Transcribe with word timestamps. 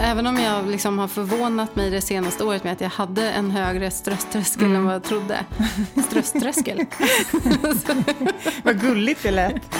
Även 0.00 0.26
om 0.26 0.36
jag 0.36 0.66
liksom 0.66 0.98
har 0.98 1.08
förvånat 1.08 1.76
mig 1.76 1.90
det 1.90 2.00
senaste 2.00 2.44
året 2.44 2.64
med 2.64 2.72
att 2.72 2.80
jag 2.80 2.88
hade 2.88 3.30
en 3.30 3.50
högre 3.50 3.90
ströströskel 3.90 4.64
mm. 4.64 4.76
än 4.76 4.84
vad 4.84 4.94
jag 4.94 5.02
trodde. 5.02 5.44
Ströströskel. 6.08 6.86
vad 8.62 8.80
gulligt 8.80 9.22
det 9.22 9.30
lät. 9.30 9.74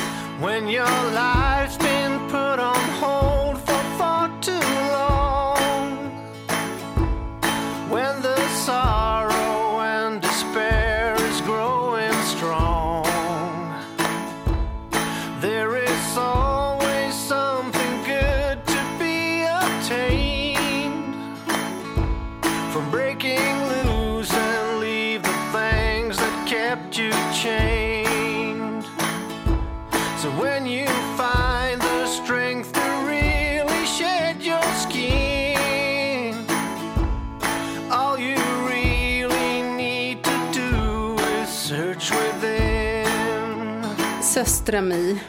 Söstra 44.69 44.83
Mi, 44.83 45.21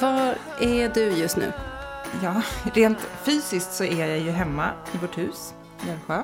var 0.00 0.34
är 0.60 0.88
du 0.94 1.00
just 1.00 1.36
nu? 1.36 1.52
Ja, 2.22 2.42
rent 2.74 2.98
fysiskt 3.22 3.72
så 3.72 3.84
är 3.84 4.06
jag 4.06 4.18
ju 4.18 4.30
hemma 4.30 4.70
i 4.94 4.98
vårt 4.98 5.18
hus, 5.18 5.54
Järvsjö. 5.86 6.22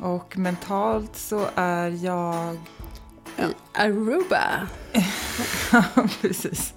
Och 0.00 0.38
mentalt 0.38 1.16
så 1.16 1.46
är 1.54 2.04
jag... 2.04 2.54
I 3.38 3.54
Aruba. 3.74 4.68
ja, 5.72 5.84
precis. 6.20 6.74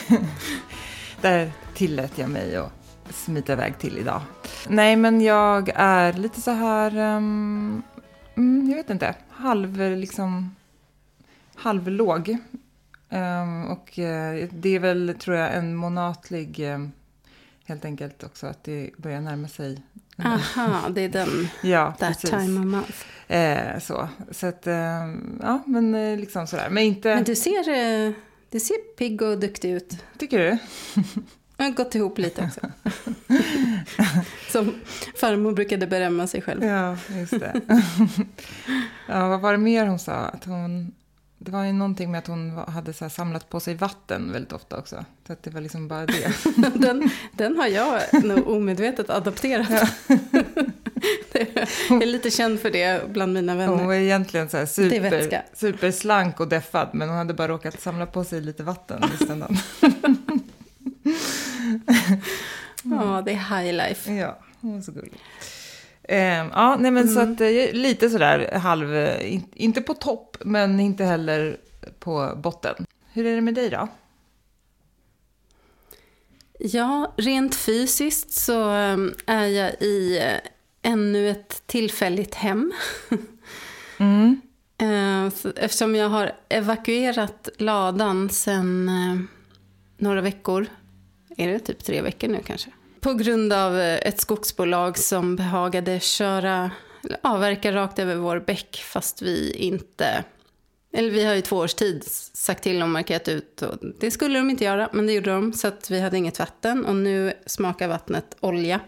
Där 1.20 1.52
tillät 1.74 2.18
jag 2.18 2.30
mig 2.30 2.56
att 2.56 2.72
smita 3.10 3.52
iväg 3.52 3.78
till 3.78 3.98
idag. 3.98 4.20
Nej, 4.68 4.96
men 4.96 5.20
jag 5.20 5.70
är 5.74 6.12
lite 6.12 6.40
så 6.40 6.50
här, 6.50 7.16
um, 7.16 7.82
jag 8.68 8.76
vet 8.76 8.90
inte, 8.90 9.14
halv 9.30 9.78
liksom, 9.78 10.56
halvlåg. 11.54 12.38
Um, 13.10 13.66
och 13.66 13.98
uh, 13.98 14.48
det 14.52 14.68
är 14.68 14.78
väl, 14.78 15.14
tror 15.20 15.36
jag, 15.36 15.54
en 15.54 15.76
månatlig, 15.76 16.60
um, 16.60 16.92
helt 17.64 17.84
enkelt 17.84 18.24
också, 18.24 18.46
att 18.46 18.64
det 18.64 18.90
börjar 18.96 19.20
närma 19.20 19.48
sig. 19.48 19.82
Aha, 20.18 20.88
det 20.88 21.00
är 21.00 21.08
den, 21.08 21.48
ja, 21.62 21.94
that 21.98 22.08
precis. 22.08 22.30
time 22.30 22.60
of 22.60 22.66
month. 22.66 23.04
Eh, 23.28 23.78
så, 23.78 24.08
så 24.30 24.46
att, 24.46 24.66
ja, 25.40 25.62
men 25.66 25.94
eh, 25.94 26.18
liksom 26.18 26.46
sådär. 26.46 26.70
Men 26.70 26.82
inte... 26.82 27.14
Men 27.14 27.24
du 27.24 27.34
ser 27.36 27.68
eh, 27.68 28.12
det 28.50 28.60
ser 28.60 28.76
pigg 28.96 29.22
och 29.22 29.38
duktig 29.38 29.70
ut. 29.70 29.96
Tycker 30.18 30.38
du? 30.38 30.58
Jag 31.56 31.64
har 31.64 31.72
gått 31.72 31.94
ihop 31.94 32.18
lite 32.18 32.42
också. 32.44 32.60
Som 34.52 34.74
farmor 35.16 35.52
brukade 35.52 35.86
berömma 35.86 36.26
sig 36.26 36.42
själv. 36.42 36.64
Ja, 36.64 36.96
just 37.08 37.40
det. 37.40 37.60
ja, 39.08 39.28
vad 39.28 39.40
var 39.40 39.52
det 39.52 39.58
mer 39.58 39.86
hon 39.86 39.98
sa? 39.98 40.12
Att 40.12 40.44
hon, 40.44 40.94
det 41.38 41.50
var 41.50 41.64
ju 41.64 41.72
någonting 41.72 42.10
med 42.10 42.18
att 42.18 42.26
hon 42.26 42.50
hade 42.50 42.92
så 42.92 43.08
samlat 43.08 43.50
på 43.50 43.60
sig 43.60 43.74
vatten 43.74 44.32
väldigt 44.32 44.52
ofta 44.52 44.78
också. 44.78 45.04
Så 45.26 45.32
att 45.32 45.42
det 45.42 45.50
var 45.50 45.60
liksom 45.60 45.88
bara 45.88 46.06
det. 46.06 46.32
den, 46.74 47.10
den 47.32 47.56
har 47.56 47.66
jag 47.66 48.24
nog 48.24 48.48
omedvetet 48.48 49.10
adopterat. 49.10 49.70
Jag 51.88 52.02
är 52.02 52.06
lite 52.06 52.30
känd 52.30 52.60
för 52.60 52.70
det 52.70 53.12
bland 53.12 53.32
mina 53.32 53.54
vänner. 53.54 53.76
Hon 53.76 53.86
var 53.86 53.94
egentligen 53.94 54.48
så 54.48 54.66
super, 54.66 55.44
superslank 55.56 56.40
och 56.40 56.48
deffad, 56.48 56.88
men 56.92 57.08
hon 57.08 57.18
hade 57.18 57.34
bara 57.34 57.48
råkat 57.48 57.80
samla 57.80 58.06
på 58.06 58.24
sig 58.24 58.40
lite 58.40 58.62
vatten 58.62 59.02
Ja, 62.82 63.22
det 63.24 63.32
är 63.32 63.62
high 63.62 63.72
life. 63.72 64.12
Ja, 64.12 64.38
hon 64.60 64.74
var 64.74 64.82
så 64.82 64.92
gullig. 64.92 65.20
Eh, 66.08 66.46
ja, 66.52 66.76
nej 66.80 66.90
men 66.90 67.02
mm. 67.02 67.14
så 67.14 67.20
att 67.20 67.40
eh, 67.40 67.72
lite 67.72 68.10
sådär 68.10 68.58
halv, 68.58 68.94
in, 69.22 69.42
inte 69.54 69.80
på 69.80 69.94
topp, 69.94 70.36
men 70.40 70.80
inte 70.80 71.04
heller 71.04 71.56
på 71.98 72.32
botten. 72.36 72.86
Hur 73.12 73.26
är 73.26 73.34
det 73.34 73.40
med 73.40 73.54
dig 73.54 73.70
då? 73.70 73.88
Ja, 76.58 77.14
rent 77.16 77.54
fysiskt 77.54 78.32
så 78.32 78.70
ehm, 78.70 79.14
är 79.26 79.46
jag 79.46 79.82
i 79.82 80.18
eh, 80.18 80.50
ännu 80.82 81.30
ett 81.30 81.62
tillfälligt 81.66 82.34
hem. 82.34 82.72
Mm. 83.98 84.40
Eh, 84.78 85.26
eftersom 85.56 85.94
jag 85.94 86.08
har 86.08 86.32
evakuerat 86.48 87.48
ladan 87.58 88.30
sedan 88.30 88.88
eh, 88.88 89.18
några 89.98 90.20
veckor. 90.20 90.66
Är 91.36 91.48
det 91.48 91.58
typ 91.58 91.84
tre 91.84 92.02
veckor 92.02 92.28
nu 92.28 92.42
kanske? 92.46 92.70
På 93.06 93.14
grund 93.14 93.52
av 93.52 93.78
eh, 93.80 93.98
ett 94.08 94.20
skogsbolag 94.20 94.98
som 94.98 95.36
behagade 95.36 96.00
köra, 96.00 96.70
avverka 97.22 97.72
rakt 97.72 97.98
över 97.98 98.14
vår 98.14 98.40
bäck 98.40 98.84
fast 98.86 99.22
vi 99.22 99.50
inte 99.50 100.24
eller 100.92 101.10
vi 101.10 101.24
har 101.24 101.34
i 101.34 101.42
två 101.42 101.56
års 101.56 101.74
tid 101.74 102.04
sagt 102.32 102.62
till 102.62 102.82
och 102.82 102.88
markerat 102.88 103.28
ut. 103.28 103.62
Och 103.62 103.78
det 104.00 104.10
skulle 104.10 104.38
de 104.38 104.50
inte 104.50 104.64
göra, 104.64 104.88
men 104.92 105.06
det 105.06 105.12
gjorde 105.12 105.30
de. 105.30 105.52
Så 105.52 105.68
att 105.68 105.90
vi 105.90 106.00
hade 106.00 106.16
inget 106.16 106.38
vatten. 106.38 106.84
Och 106.84 106.96
nu 106.96 107.32
smakar 107.46 107.88
vattnet 107.88 108.36
olja. 108.40 108.80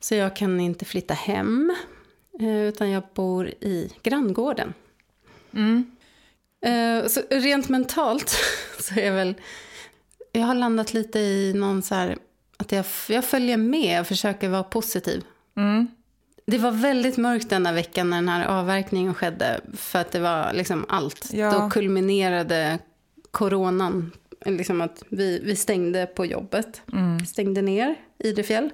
Så 0.00 0.14
jag 0.14 0.36
kan 0.36 0.60
inte 0.60 0.84
flytta 0.84 1.14
hem, 1.14 1.76
eh, 2.40 2.62
utan 2.62 2.90
jag 2.90 3.02
bor 3.14 3.48
i 3.48 3.92
granngården. 4.02 4.74
Mm. 5.52 5.96
Eh, 6.60 7.08
så 7.08 7.20
rent 7.30 7.68
mentalt 7.68 8.28
så 8.80 8.94
är 8.94 9.06
jag 9.06 9.14
väl... 9.14 9.34
Jag 10.32 10.42
har 10.42 10.54
landat 10.54 10.94
lite 10.94 11.18
i 11.18 11.52
någon 11.54 11.82
så 11.82 11.94
här... 11.94 12.18
Att 12.56 12.72
jag, 12.72 12.84
jag 13.08 13.24
följer 13.24 13.56
med 13.56 14.00
och 14.00 14.06
försöker 14.06 14.48
vara 14.48 14.62
positiv. 14.62 15.24
Mm. 15.56 15.88
Det 16.46 16.58
var 16.58 16.70
väldigt 16.70 17.16
mörkt 17.16 17.50
denna 17.50 17.72
veckan 17.72 18.10
när 18.10 18.16
den 18.16 18.28
här 18.28 18.46
avverkningen 18.46 19.14
skedde. 19.14 19.60
För 19.76 19.98
att 19.98 20.12
det 20.12 20.20
var 20.20 20.52
liksom 20.52 20.86
allt. 20.88 21.30
Ja. 21.32 21.52
Då 21.52 21.70
kulminerade 21.70 22.78
coronan. 23.30 24.12
Liksom 24.46 24.80
att 24.80 25.02
vi, 25.08 25.40
vi 25.44 25.56
stängde 25.56 26.06
på 26.06 26.26
jobbet. 26.26 26.82
Mm. 26.92 27.26
Stängde 27.26 27.62
ner 27.62 27.94
Idrefjäll. 28.18 28.70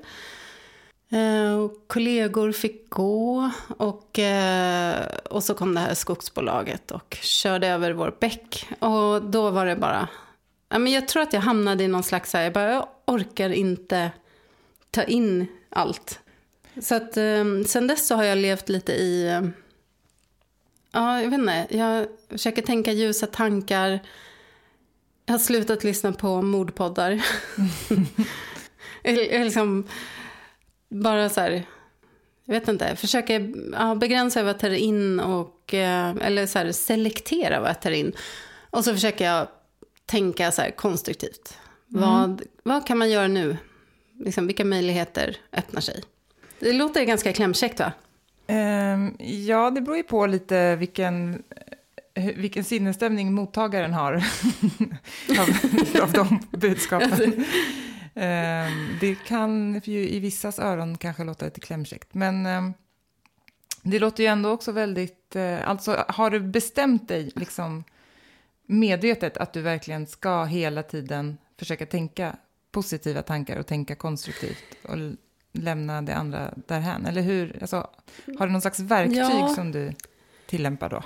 Eh, 1.12 1.54
och 1.54 1.72
kollegor 1.86 2.52
fick 2.52 2.90
gå 2.90 3.50
och, 3.76 4.18
eh, 4.18 5.06
och 5.30 5.44
så 5.44 5.54
kom 5.54 5.74
det 5.74 5.80
här 5.80 5.94
skogsbolaget 5.94 6.90
och 6.90 7.18
körde 7.22 7.68
över 7.68 7.92
vår 7.92 8.16
bäck. 8.20 8.68
Och 8.78 9.22
då 9.22 9.50
var 9.50 9.66
det 9.66 9.76
bara, 9.76 10.08
jag 10.88 11.08
tror 11.08 11.22
att 11.22 11.32
jag 11.32 11.40
hamnade 11.40 11.84
i 11.84 11.88
någon 11.88 12.02
slags, 12.02 12.32
här, 12.32 12.42
jag, 12.42 12.52
bara, 12.52 12.86
orkar 13.10 13.50
inte 13.50 14.10
ta 14.90 15.02
in 15.02 15.46
allt. 15.68 16.20
Så 16.80 16.94
att 16.94 17.16
eh, 17.16 17.44
sen 17.66 17.86
dess 17.86 18.06
så 18.06 18.14
har 18.14 18.24
jag 18.24 18.38
levt 18.38 18.68
lite 18.68 18.92
i, 18.92 19.40
ja 20.92 21.22
jag 21.22 21.30
vet 21.30 21.40
inte, 21.40 21.66
jag 21.70 22.06
försöker 22.28 22.62
tänka 22.62 22.92
ljusa 22.92 23.26
tankar. 23.26 24.00
Jag 25.26 25.34
har 25.34 25.38
slutat 25.38 25.84
lyssna 25.84 26.12
på 26.12 26.42
mordpoddar. 26.42 27.10
jag, 29.02 29.32
jag 29.32 29.44
liksom 29.44 29.88
bara 30.88 31.28
så 31.28 31.40
här, 31.40 31.66
jag 32.44 32.54
vet 32.54 32.68
inte, 32.68 32.96
försöka 32.96 33.40
ja, 33.72 33.94
begränsa 33.94 34.42
vad 34.42 34.48
jag 34.54 34.60
tar 34.60 34.70
in 34.70 35.20
och, 35.20 35.74
eh, 35.74 36.16
eller 36.20 36.46
så 36.46 36.58
här, 36.58 36.72
selektera 36.72 37.60
vad 37.60 37.68
jag 37.68 37.82
tar 37.82 37.90
in. 37.90 38.12
Och 38.70 38.84
så 38.84 38.94
försöker 38.94 39.24
jag 39.24 39.48
tänka 40.06 40.52
så 40.52 40.62
här 40.62 40.70
konstruktivt. 40.70 41.58
Mm. 41.94 42.02
Vad, 42.02 42.42
vad 42.62 42.86
kan 42.86 42.98
man 42.98 43.10
göra 43.10 43.28
nu? 43.28 43.56
Liksom, 44.18 44.46
vilka 44.46 44.64
möjligheter 44.64 45.36
öppnar 45.52 45.80
sig? 45.80 46.02
Det 46.58 46.72
låter 46.72 47.04
ganska 47.04 47.32
klämkäckt 47.32 47.80
va? 47.80 47.92
Um, 48.48 49.16
ja, 49.18 49.70
det 49.70 49.80
beror 49.80 49.96
ju 49.96 50.02
på 50.02 50.26
lite 50.26 50.76
vilken, 50.76 51.42
vilken 52.14 52.64
sinnesstämning 52.64 53.32
mottagaren 53.32 53.92
har 53.92 54.12
av, 55.38 56.02
av 56.02 56.12
de 56.12 56.40
budskapen. 56.50 57.44
Ehm, 58.14 58.96
det 59.00 59.14
kan 59.14 59.80
ju 59.84 60.08
i 60.08 60.18
vissas 60.18 60.58
öron 60.58 60.98
kanske 60.98 61.24
låta 61.24 61.44
lite 61.44 61.60
klämkäckt, 61.60 62.14
men 62.14 62.46
ehm, 62.46 62.72
det 63.82 63.98
låter 63.98 64.22
ju 64.22 64.28
ändå 64.28 64.50
också 64.50 64.72
väldigt... 64.72 65.36
Eh, 65.36 65.68
alltså, 65.68 66.04
har 66.08 66.30
du 66.30 66.40
bestämt 66.40 67.08
dig 67.08 67.32
liksom 67.34 67.84
medvetet 68.66 69.36
att 69.36 69.52
du 69.52 69.60
verkligen 69.60 70.06
ska 70.06 70.44
hela 70.44 70.82
tiden 70.82 71.38
försöka 71.60 71.86
tänka 71.86 72.36
positiva 72.72 73.22
tankar 73.22 73.56
och 73.56 73.66
tänka 73.66 73.94
konstruktivt 73.94 74.64
och 74.82 74.96
lämna 75.52 76.02
det 76.02 76.14
andra 76.14 76.54
därhän? 76.66 77.06
Eller 77.06 77.22
hur? 77.22 77.58
Alltså, 77.60 77.90
har 78.38 78.46
du 78.46 78.52
någon 78.52 78.60
slags 78.60 78.80
verktyg 78.80 79.18
ja. 79.18 79.48
som 79.48 79.72
du 79.72 79.92
tillämpar 80.46 80.88
då? 80.88 81.02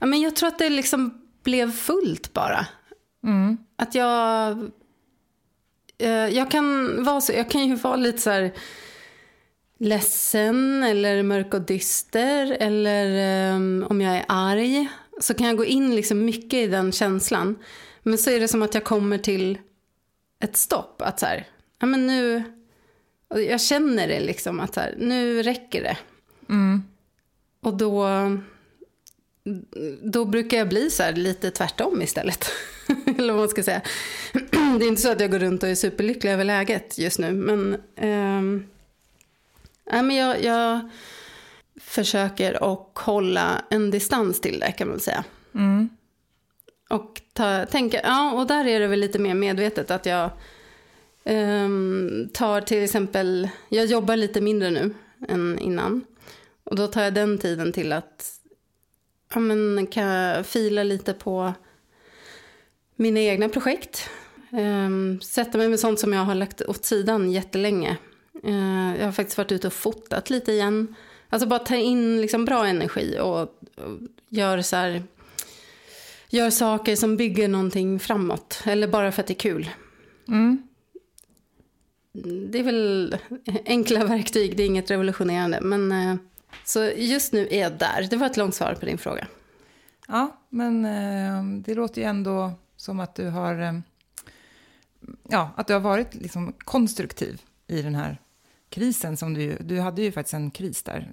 Ja, 0.00 0.06
men 0.06 0.20
jag 0.20 0.36
tror 0.36 0.48
att 0.48 0.58
det 0.58 0.70
liksom 0.70 1.26
blev 1.42 1.72
fullt 1.72 2.32
bara. 2.32 2.66
Mm. 3.22 3.58
Att 3.76 3.94
jag 3.94 4.58
Eh, 5.98 6.10
jag 6.10 6.50
kan, 6.50 6.96
vara 7.04 7.20
så, 7.20 7.32
jag 7.32 7.50
kan 7.50 7.68
ju 7.68 7.74
vara 7.74 7.96
lite 7.96 8.18
så 8.18 8.30
här... 8.30 8.52
ledsen 9.78 10.82
eller 10.82 11.22
mörk 11.22 11.54
och 11.54 11.60
dyster 11.60 12.56
eller 12.60 13.54
um, 13.54 13.86
om 13.90 14.00
jag 14.00 14.16
är 14.16 14.24
arg 14.28 14.88
så 15.20 15.34
kan 15.34 15.46
jag 15.46 15.56
gå 15.56 15.64
in 15.64 15.96
liksom 15.96 16.24
mycket 16.24 16.54
i 16.54 16.66
den 16.66 16.92
känslan. 16.92 17.58
Men 18.02 18.18
så 18.18 18.30
är 18.30 18.40
det 18.40 18.48
som 18.48 18.62
att 18.62 18.74
jag 18.74 18.84
kommer 18.84 19.18
till 19.18 19.58
ett 20.40 20.56
stopp. 20.56 21.02
Att 21.02 21.20
så 21.20 21.26
här, 21.26 21.48
ja 21.78 21.86
men 21.86 22.06
nu, 22.06 22.42
jag 23.28 23.60
känner 23.60 24.08
det 24.08 24.20
liksom 24.20 24.60
att 24.60 24.74
så 24.74 24.80
här, 24.80 24.94
nu 24.98 25.42
räcker 25.42 25.82
det. 25.82 25.96
Mm. 26.48 26.82
Och 27.60 27.76
då, 27.76 28.08
då 30.02 30.24
brukar 30.24 30.56
jag 30.56 30.68
bli 30.68 30.90
så 30.90 31.02
här 31.02 31.12
lite 31.12 31.50
tvärtom 31.50 32.02
istället. 32.02 32.50
Eller 33.18 33.32
vad 33.32 33.40
man 33.42 33.48
ska 33.48 33.62
säga. 33.62 33.82
Det 34.78 34.84
är 34.84 34.88
inte 34.88 35.02
så 35.02 35.12
att 35.12 35.20
jag 35.20 35.30
går 35.30 35.38
runt 35.38 35.62
och 35.62 35.68
är 35.68 35.74
superlycklig 35.74 36.32
över 36.32 36.44
läget 36.44 36.98
just 36.98 37.18
nu. 37.18 37.32
Men, 37.32 37.76
um, 38.00 38.66
ja, 39.84 40.02
men 40.02 40.16
jag, 40.16 40.44
jag 40.44 40.90
försöker 41.80 42.72
att 42.72 42.98
hålla 42.98 43.64
en 43.70 43.90
distans 43.90 44.40
till 44.40 44.60
det 44.60 44.72
kan 44.72 44.88
man 44.88 45.00
säga. 45.00 45.24
Mm. 45.54 45.95
Och 46.88 47.22
ta, 47.32 47.66
tänka, 47.66 48.00
ja, 48.02 48.32
och 48.32 48.46
där 48.46 48.66
är 48.66 48.80
det 48.80 48.86
väl 48.86 49.00
lite 49.00 49.18
mer 49.18 49.34
medvetet 49.34 49.90
att 49.90 50.06
jag 50.06 50.30
um, 51.24 52.28
tar 52.32 52.60
till 52.60 52.84
exempel, 52.84 53.48
jag 53.68 53.86
jobbar 53.86 54.16
lite 54.16 54.40
mindre 54.40 54.70
nu 54.70 54.94
än 55.28 55.58
innan. 55.58 56.04
Och 56.64 56.76
då 56.76 56.86
tar 56.86 57.02
jag 57.02 57.14
den 57.14 57.38
tiden 57.38 57.72
till 57.72 57.92
att 57.92 58.40
ja, 59.34 59.40
men, 59.40 59.86
kan 59.86 60.44
fila 60.44 60.82
lite 60.82 61.12
på 61.12 61.52
mina 62.96 63.20
egna 63.20 63.48
projekt. 63.48 64.10
Um, 64.50 65.20
sätta 65.20 65.58
mig 65.58 65.68
med 65.68 65.80
sånt 65.80 66.00
som 66.00 66.12
jag 66.12 66.24
har 66.24 66.34
lagt 66.34 66.62
åt 66.62 66.84
sidan 66.84 67.30
jättelänge. 67.30 67.96
Uh, 68.44 68.98
jag 68.98 69.04
har 69.04 69.12
faktiskt 69.12 69.38
varit 69.38 69.52
ute 69.52 69.66
och 69.66 69.72
fotat 69.72 70.30
lite 70.30 70.52
igen. 70.52 70.94
Alltså 71.28 71.48
bara 71.48 71.58
ta 71.58 71.76
in 71.76 72.20
liksom 72.20 72.44
bra 72.44 72.66
energi 72.66 73.18
och, 73.20 73.40
och 73.40 73.48
gör 74.28 74.62
så 74.62 74.76
här, 74.76 75.02
gör 76.36 76.50
saker 76.50 76.96
som 76.96 77.16
bygger 77.16 77.48
någonting 77.48 78.00
framåt. 78.00 78.62
Eller 78.64 78.88
bara 78.88 79.12
för 79.12 79.22
att 79.22 79.26
det 79.26 79.32
är 79.32 79.38
kul. 79.38 79.70
Mm. 80.28 80.62
Det 82.50 82.58
är 82.58 82.62
väl 82.62 83.16
enkla 83.66 84.04
verktyg, 84.04 84.56
det 84.56 84.62
är 84.62 84.66
inget 84.66 84.90
revolutionerande. 84.90 85.60
Men, 85.60 85.92
uh, 85.92 86.16
så 86.64 86.90
just 86.96 87.32
nu 87.32 87.48
är 87.50 87.60
jag 87.60 87.78
där. 87.78 88.06
Det 88.10 88.16
var 88.16 88.26
ett 88.26 88.36
långt 88.36 88.54
svar 88.54 88.74
på 88.80 88.86
din 88.86 88.98
fråga. 88.98 89.26
Ja, 90.08 90.40
men 90.48 90.84
uh, 90.84 91.60
det 91.62 91.74
låter 91.74 92.00
ju 92.00 92.06
ändå 92.06 92.52
som 92.76 93.00
att 93.00 93.14
du 93.14 93.28
har, 93.28 93.60
uh, 93.60 93.78
ja, 95.28 95.50
att 95.56 95.66
du 95.66 95.72
har 95.72 95.80
varit 95.80 96.14
liksom 96.14 96.52
konstruktiv 96.58 97.42
i 97.66 97.82
den 97.82 97.94
här 97.94 98.20
krisen 98.68 99.16
som 99.16 99.34
du, 99.34 99.56
du 99.60 99.80
hade 99.80 100.02
ju 100.02 100.12
faktiskt 100.12 100.34
en 100.34 100.50
kris 100.50 100.82
där. 100.82 101.08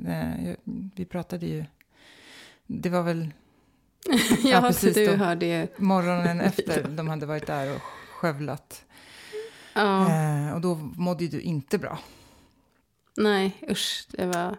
Vi 0.96 1.06
pratade 1.06 1.46
ju, 1.46 1.66
det 2.68 2.90
var 2.90 3.04
väl 3.04 3.30
ja, 4.10 4.18
ja 4.44 4.62
precis 4.62 4.96
du 4.96 5.16
hörde 5.16 5.46
ju. 5.46 5.68
morgonen 5.78 6.42
efter 6.42 6.84
de 6.84 7.08
hade 7.08 7.26
varit 7.26 7.48
där 7.48 7.76
och 7.76 7.82
skövlat. 8.12 8.86
Ja. 9.74 10.10
Eh, 10.10 10.54
och 10.54 10.62
då 10.62 10.76
mådde 10.76 11.28
du 11.28 11.42
inte 11.42 11.78
bra. 11.78 12.00
Nej, 13.18 13.58
usch, 13.70 14.06
det 14.10 14.26
var... 14.26 14.58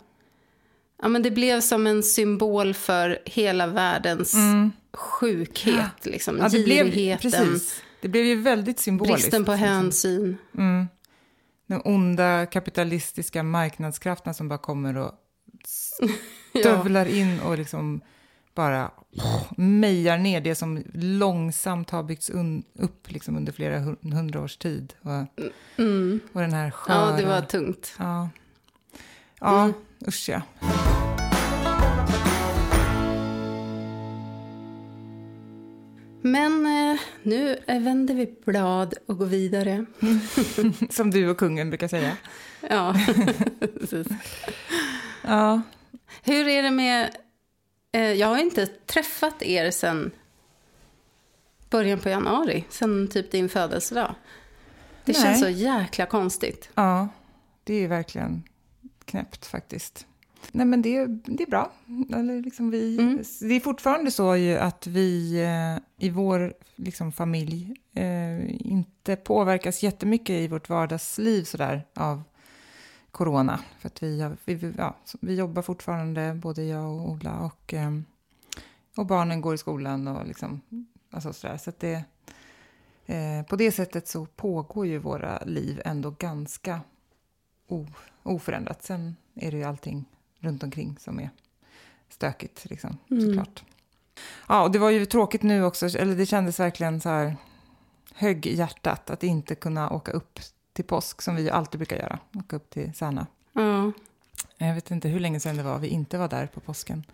Ja, 1.02 1.08
men 1.08 1.22
det 1.22 1.30
blev 1.30 1.60
som 1.60 1.86
en 1.86 2.02
symbol 2.02 2.74
för 2.74 3.18
hela 3.24 3.66
världens 3.66 4.34
mm. 4.34 4.72
sjukhet, 4.92 6.06
liksom. 6.06 6.38
Ja, 6.38 6.48
det 6.48 6.64
blev, 6.64 7.18
precis. 7.18 7.82
Det 8.00 8.08
blev 8.08 8.24
ju 8.24 8.34
väldigt 8.34 8.80
symboliskt. 8.80 9.16
Bristen 9.16 9.44
på 9.44 9.52
liksom. 9.52 9.68
hänsyn. 9.68 10.36
Mm 10.58 10.86
de 11.66 11.82
onda 11.84 12.46
kapitalistiska 12.46 13.42
marknadskrafterna 13.42 14.34
som 14.34 14.48
bara 14.48 14.58
kommer 14.58 14.96
och 14.96 15.12
stövlar 16.60 17.06
ja. 17.06 17.12
in 17.12 17.40
och 17.40 17.58
liksom 17.58 18.00
bara 18.54 18.90
mejar 19.56 20.18
ner 20.18 20.40
det 20.40 20.54
som 20.54 20.82
långsamt 20.94 21.90
har 21.90 22.02
byggts 22.02 22.30
upp 22.78 23.10
liksom 23.10 23.36
under 23.36 23.52
flera 23.52 23.78
hundra 24.02 24.40
års 24.40 24.56
tid. 24.56 24.94
Och, 25.02 25.42
mm. 25.78 26.20
och 26.32 26.40
den 26.40 26.52
här 26.52 26.70
sköra... 26.70 27.10
Ja, 27.10 27.16
det 27.16 27.26
var 27.26 27.40
tungt. 27.40 27.94
Ja, 27.98 28.28
ja 29.40 29.62
mm. 29.62 29.74
usch 30.08 30.28
ja. 30.28 30.42
Men 36.26 36.66
eh, 36.66 37.00
nu 37.22 37.58
vänder 37.66 38.14
vi 38.14 38.34
blad 38.44 38.94
och 39.06 39.18
går 39.18 39.26
vidare. 39.26 39.84
Som 40.90 41.10
du 41.10 41.30
och 41.30 41.36
kungen 41.36 41.70
brukar 41.70 41.88
säga. 41.88 42.16
ja, 42.70 42.96
precis. 43.80 44.06
Ja. 45.22 45.62
Hur 46.22 46.48
är 46.48 46.62
det 46.62 46.70
med... 46.70 47.16
Eh, 47.94 48.12
jag 48.12 48.26
har 48.26 48.38
inte 48.38 48.66
träffat 48.66 49.42
er 49.42 49.70
sen 49.70 50.10
början 51.70 51.98
på 51.98 52.08
januari, 52.08 52.64
sen 52.70 53.08
typ 53.08 53.30
din 53.30 53.48
födelsedag. 53.48 54.14
Det 55.04 55.12
Nej. 55.12 55.22
känns 55.22 55.40
så 55.40 55.48
jäkla 55.48 56.06
konstigt. 56.06 56.70
Ja, 56.74 57.08
det 57.64 57.74
är 57.74 57.88
verkligen 57.88 58.42
knäppt 59.04 59.46
faktiskt. 59.46 60.06
Nej, 60.52 60.66
men 60.66 60.82
det, 60.82 61.06
det 61.06 61.42
är 61.42 61.50
bra. 61.50 61.72
Eller 62.14 62.42
liksom 62.42 62.70
vi, 62.70 62.98
mm. 62.98 63.22
Det 63.40 63.54
är 63.54 63.60
fortfarande 63.60 64.10
så 64.10 64.36
ju 64.36 64.58
att 64.58 64.86
vi 64.86 65.40
eh, 65.42 66.06
i 66.06 66.10
vår 66.10 66.54
liksom, 66.76 67.12
familj 67.12 67.74
eh, 67.94 68.70
inte 68.70 69.16
påverkas 69.16 69.82
jättemycket 69.82 70.30
i 70.30 70.48
vårt 70.48 70.68
vardagsliv 70.68 71.44
sådär, 71.44 71.86
av 71.94 72.22
corona. 73.14 73.60
För 73.78 73.88
att 73.88 74.02
vi, 74.02 74.30
vi, 74.44 74.74
ja, 74.78 74.96
vi 75.20 75.34
jobbar 75.34 75.62
fortfarande, 75.62 76.34
både 76.34 76.64
jag 76.64 76.84
och 76.84 77.10
Ola, 77.10 77.38
och, 77.38 77.74
eh, 77.74 77.90
och 78.96 79.06
barnen 79.06 79.40
går 79.40 79.54
i 79.54 79.58
skolan. 79.58 80.08
och 80.08 80.26
liksom, 80.26 80.60
alltså 81.10 81.32
sådär. 81.32 81.56
Så 81.56 81.72
det, 81.78 82.04
eh, 83.06 83.46
på 83.48 83.56
det 83.56 83.72
sättet 83.72 84.08
så 84.08 84.26
pågår 84.26 84.86
ju 84.86 84.98
våra 84.98 85.38
liv 85.44 85.82
ändå 85.84 86.10
ganska 86.10 86.80
o, 87.68 87.86
oförändrat. 88.22 88.82
Sen 88.82 89.16
är 89.34 89.50
det 89.50 89.56
ju 89.56 89.64
allting 89.64 90.04
runt 90.38 90.62
omkring 90.62 90.96
som 91.00 91.20
är 91.20 91.30
stökigt, 92.08 92.64
liksom, 92.70 92.98
mm. 93.10 93.26
såklart. 93.26 93.64
Ja, 94.48 94.62
och 94.62 94.70
det 94.70 94.78
var 94.78 94.90
ju 94.90 95.06
tråkigt 95.06 95.42
nu 95.42 95.64
också, 95.64 95.86
eller 95.86 96.16
det 96.16 96.26
kändes 96.26 96.60
verkligen 96.60 97.00
så 97.00 97.08
här 97.08 97.36
hög 98.14 98.46
hjärtat 98.46 99.10
att 99.10 99.22
inte 99.22 99.54
kunna 99.54 99.90
åka 99.90 100.12
upp 100.12 100.38
till 100.74 100.84
påsk 100.84 101.22
som 101.22 101.36
vi 101.36 101.50
alltid 101.50 101.78
brukar 101.78 101.96
göra, 101.96 102.18
åka 102.34 102.56
upp 102.56 102.70
till 102.70 102.94
Särna. 102.94 103.26
Mm. 103.56 103.92
Jag 104.58 104.74
vet 104.74 104.90
inte 104.90 105.08
hur 105.08 105.20
länge 105.20 105.40
sedan 105.40 105.56
det 105.56 105.62
var 105.62 105.78
vi 105.78 105.88
inte 105.88 106.18
var 106.18 106.28
där 106.28 106.46
på 106.46 106.60
påsken. 106.60 107.04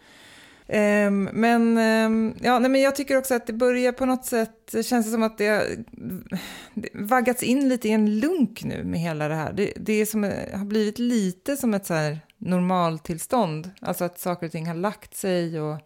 Um, 0.66 1.24
men, 1.24 1.78
um, 1.78 2.34
ja, 2.42 2.58
nej, 2.58 2.70
men 2.70 2.80
jag 2.80 2.96
tycker 2.96 3.16
också 3.16 3.34
att 3.34 3.46
det 3.46 3.52
börjar 3.52 3.92
på 3.92 4.06
något 4.06 4.24
sätt, 4.24 4.70
det 4.72 4.82
känns 4.82 5.12
som 5.12 5.22
att 5.22 5.38
det 5.38 5.48
har 5.48 5.64
det 6.74 6.88
vaggats 6.94 7.42
in 7.42 7.68
lite 7.68 7.88
i 7.88 7.92
en 7.92 8.20
lunk 8.20 8.64
nu 8.64 8.84
med 8.84 9.00
hela 9.00 9.28
det 9.28 9.34
här. 9.34 9.52
Det, 9.52 9.72
det 9.76 9.92
är 9.92 10.06
som, 10.06 10.22
har 10.54 10.64
blivit 10.64 10.98
lite 10.98 11.56
som 11.56 11.74
ett 11.74 11.86
så 11.86 11.94
här 11.94 12.20
normaltillstånd, 12.38 13.70
alltså 13.80 14.04
att 14.04 14.18
saker 14.18 14.46
och 14.46 14.52
ting 14.52 14.66
har 14.66 14.74
lagt 14.74 15.16
sig 15.16 15.60
och 15.60 15.78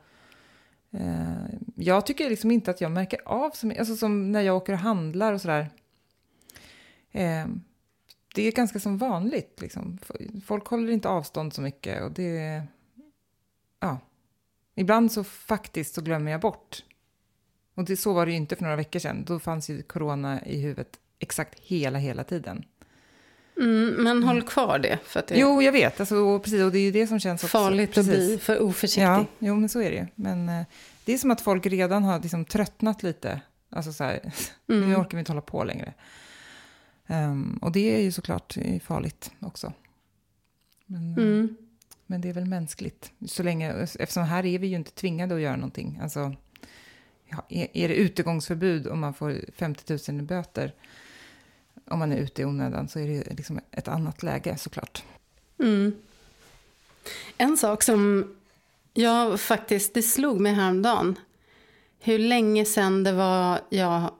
uh, 0.94 1.46
jag 1.74 2.06
tycker 2.06 2.30
liksom 2.30 2.50
inte 2.50 2.70
att 2.70 2.80
jag 2.80 2.92
märker 2.92 3.20
av, 3.24 3.50
som, 3.50 3.72
alltså 3.78 3.96
som 3.96 4.32
när 4.32 4.40
jag 4.40 4.56
åker 4.56 4.72
och 4.72 4.78
handlar 4.78 5.32
och 5.32 5.40
sådär. 5.40 5.70
Uh, 7.14 7.46
det 8.34 8.42
är 8.42 8.52
ganska 8.52 8.80
som 8.80 8.98
vanligt 8.98 9.60
liksom. 9.60 9.98
Folk 10.46 10.66
håller 10.66 10.92
inte 10.92 11.08
avstånd 11.08 11.52
så 11.52 11.62
mycket 11.62 12.02
och 12.02 12.12
det, 12.12 12.62
ja 13.80 13.98
Ibland 14.74 15.12
så 15.12 15.24
faktiskt 15.24 15.94
så 15.94 16.00
glömmer 16.00 16.32
jag 16.32 16.40
bort. 16.40 16.82
Och 17.74 17.84
det, 17.84 17.96
så 17.96 18.12
var 18.12 18.26
det 18.26 18.32
ju 18.32 18.38
inte 18.38 18.56
för 18.56 18.62
några 18.62 18.76
veckor 18.76 18.98
sedan. 18.98 19.24
Då 19.26 19.38
fanns 19.38 19.70
ju 19.70 19.82
corona 19.82 20.46
i 20.46 20.60
huvudet 20.60 20.98
exakt 21.18 21.60
hela, 21.60 21.98
hela 21.98 22.24
tiden. 22.24 22.64
Mm, 23.56 23.88
men 23.88 24.22
håll 24.22 24.42
kvar 24.42 24.78
det. 24.78 24.98
För 25.04 25.20
att 25.20 25.26
det 25.26 25.38
jo, 25.38 25.62
jag 25.62 25.72
vet. 25.72 26.00
Alltså, 26.00 26.16
och, 26.16 26.42
precis, 26.42 26.62
och 26.62 26.72
det 26.72 26.78
är 26.78 26.82
ju 26.82 26.90
det 26.90 27.06
som 27.06 27.20
känns 27.20 27.44
också. 27.44 27.58
Farligt 27.58 27.98
att 27.98 28.06
bli 28.06 28.38
för 28.38 28.62
oförsiktig. 28.62 29.02
Ja, 29.02 29.26
jo, 29.38 29.56
men 29.56 29.68
så 29.68 29.80
är 29.80 29.90
det 29.90 29.96
ju. 29.96 30.06
Men 30.14 30.48
eh, 30.48 30.66
det 31.04 31.12
är 31.12 31.18
som 31.18 31.30
att 31.30 31.40
folk 31.40 31.66
redan 31.66 32.02
har 32.02 32.20
liksom 32.20 32.44
tröttnat 32.44 33.02
lite. 33.02 33.40
Alltså 33.70 33.92
så 33.92 34.04
här, 34.04 34.20
mm. 34.68 34.88
nu 34.88 34.96
orkar 34.96 35.16
vi 35.16 35.18
inte 35.18 35.32
hålla 35.32 35.42
på 35.42 35.64
längre. 35.64 35.92
Um, 37.06 37.58
och 37.62 37.72
det 37.72 37.94
är 37.94 38.00
ju 38.00 38.12
såklart 38.12 38.56
farligt 38.82 39.32
också. 39.40 39.72
Men, 40.86 41.12
mm. 41.12 41.56
Men 42.06 42.20
det 42.20 42.28
är 42.28 42.32
väl 42.32 42.46
mänskligt. 42.46 43.12
Så 43.26 43.42
länge, 43.42 43.72
eftersom 43.98 44.22
här 44.22 44.46
är 44.46 44.58
vi 44.58 44.66
ju 44.66 44.76
inte 44.76 44.90
tvingade 44.90 45.34
att 45.34 45.40
göra 45.40 45.56
någonting. 45.56 45.98
Alltså, 46.02 46.34
ja, 47.26 47.44
är 47.48 47.88
det 47.88 47.94
utegångsförbud 47.94 48.86
om 48.86 49.00
man 49.00 49.14
får 49.14 49.40
50 49.56 50.12
000 50.12 50.20
i 50.20 50.22
böter 50.22 50.72
om 51.90 51.98
man 51.98 52.12
är 52.12 52.16
ute 52.16 52.42
i 52.42 52.44
onödan 52.44 52.88
så 52.88 52.98
är 52.98 53.08
det 53.08 53.34
liksom 53.36 53.60
ett 53.70 53.88
annat 53.88 54.22
läge 54.22 54.56
såklart. 54.58 55.02
Mm. 55.58 55.94
En 57.36 57.56
sak 57.56 57.82
som 57.82 58.34
jag 58.94 59.40
faktiskt, 59.40 59.94
det 59.94 60.02
slog 60.02 60.40
mig 60.40 60.52
häromdagen. 60.52 61.18
Hur 62.00 62.18
länge 62.18 62.64
sedan 62.64 63.04
det 63.04 63.12
var 63.12 63.60
jag 63.68 64.10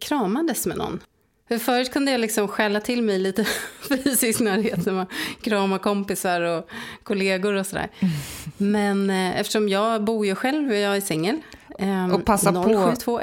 kramades 0.00 0.66
med 0.66 0.76
någon. 0.76 1.00
För 1.48 1.58
förut 1.58 1.92
kunde 1.92 2.12
jag 2.12 2.20
liksom 2.20 2.48
skälla 2.48 2.80
till 2.80 3.02
mig 3.02 3.18
lite 3.18 3.44
fysisk 3.88 4.40
närhet 4.40 4.86
när 4.86 4.92
man 4.92 5.06
kramar 5.40 5.78
kompisar 5.78 6.40
och 6.40 6.68
kollegor 7.02 7.54
och 7.54 7.66
sådär. 7.66 7.90
Men 8.56 9.10
eh, 9.10 9.40
eftersom 9.40 9.68
jag 9.68 10.04
bor 10.04 10.26
ju 10.26 10.34
själv, 10.34 10.72
jag 10.74 10.96
är 10.96 11.00
singel. 11.00 11.40
Eh, 11.78 12.14
och 12.14 12.24
passa 12.24 12.52
0721. 12.52 13.04
på. 13.04 13.12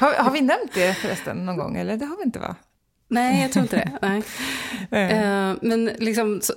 har, 0.00 0.14
har 0.24 0.30
vi 0.30 0.40
nämnt 0.40 0.74
det 0.74 0.94
förresten 0.94 1.46
någon 1.46 1.56
gång? 1.56 1.76
Eller 1.76 1.96
det 1.96 2.06
har 2.06 2.16
vi 2.16 2.22
inte 2.22 2.38
va? 2.38 2.56
Nej, 3.08 3.42
jag 3.42 3.52
tror 3.52 3.62
inte 3.62 3.76
det. 3.76 3.98
Nej. 4.02 4.22
eh, 5.12 5.54
men 5.62 5.84
liksom 5.84 6.40
så, 6.40 6.52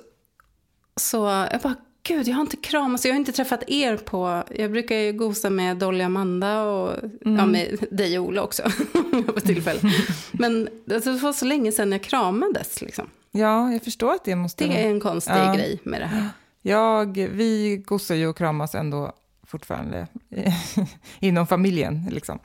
så 0.96 1.48
jag 1.52 1.62
bara, 1.62 1.76
gud, 2.08 2.28
jag 2.28 2.36
har 2.36 2.42
inte 2.42 2.58
kramat, 2.58 3.06
jag 3.06 3.12
har 3.12 3.20
inte 3.20 3.32
träffat 3.32 3.64
er 3.68 3.98
på, 3.98 4.44
jag 4.56 4.72
brukar 4.72 4.96
ju 4.96 5.14
gosa 5.14 5.50
med 5.50 5.78
Dolly 5.78 6.04
Amanda 6.04 6.64
och 6.64 7.04
mm. 7.26 7.38
ja, 7.38 7.46
med 7.46 7.86
dig 7.92 8.20
och 8.20 8.26
Ola 8.26 8.42
också 8.42 8.64
på 9.34 9.40
tillfälle. 9.40 9.80
Men 10.32 10.70
alltså, 10.92 11.14
det 11.14 11.20
var 11.20 11.34
så 11.34 11.46
länge 11.46 11.72
sedan 11.72 11.92
jag 11.92 12.04
kramades 12.04 12.82
liksom. 12.82 13.10
Ja, 13.32 13.72
jag 13.72 13.84
förstår 13.84 14.14
att 14.14 14.26
det 14.26 14.36
måste... 14.36 14.68
Det 14.68 14.84
är 14.84 14.90
en 14.90 15.00
konstig 15.00 15.34
ja. 15.34 15.54
grej 15.54 15.80
med 15.84 16.02
det 16.02 16.06
här. 16.06 16.30
Jag, 16.62 17.18
vi 17.18 17.84
gosar 17.86 18.16
ju 18.16 18.28
och 18.28 18.38
kramas 18.38 18.76
ändå 18.76 19.12
fortfarande 19.44 20.08
inom 21.20 21.48
familjen 21.48 22.10
liksom. 22.12 22.40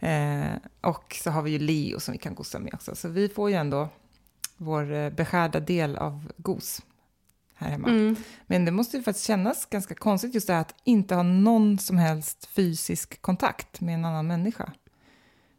Eh, 0.00 0.52
och 0.80 1.16
så 1.22 1.30
har 1.30 1.42
vi 1.42 1.50
ju 1.50 1.58
Leo 1.58 2.00
som 2.00 2.12
vi 2.12 2.18
kan 2.18 2.34
gosa 2.34 2.58
med 2.58 2.74
också. 2.74 2.94
Så 2.94 3.08
vi 3.08 3.28
får 3.28 3.50
ju 3.50 3.56
ändå 3.56 3.88
vår 4.56 4.92
eh, 4.92 5.10
beskärda 5.10 5.60
del 5.60 5.96
av 5.96 6.32
gos 6.36 6.82
här 7.62 7.70
hemma. 7.70 7.88
Mm. 7.88 8.16
Men 8.46 8.64
det 8.64 8.70
måste 8.70 8.96
ju 8.96 9.02
faktiskt 9.02 9.26
kännas 9.26 9.66
ganska 9.66 9.94
konstigt 9.94 10.34
just 10.34 10.46
det 10.46 10.52
här 10.52 10.60
att 10.60 10.74
inte 10.84 11.14
ha 11.14 11.22
någon 11.22 11.78
som 11.78 11.98
helst 11.98 12.48
fysisk 12.52 13.22
kontakt 13.22 13.80
med 13.80 13.94
en 13.94 14.04
annan 14.04 14.26
människa. 14.26 14.72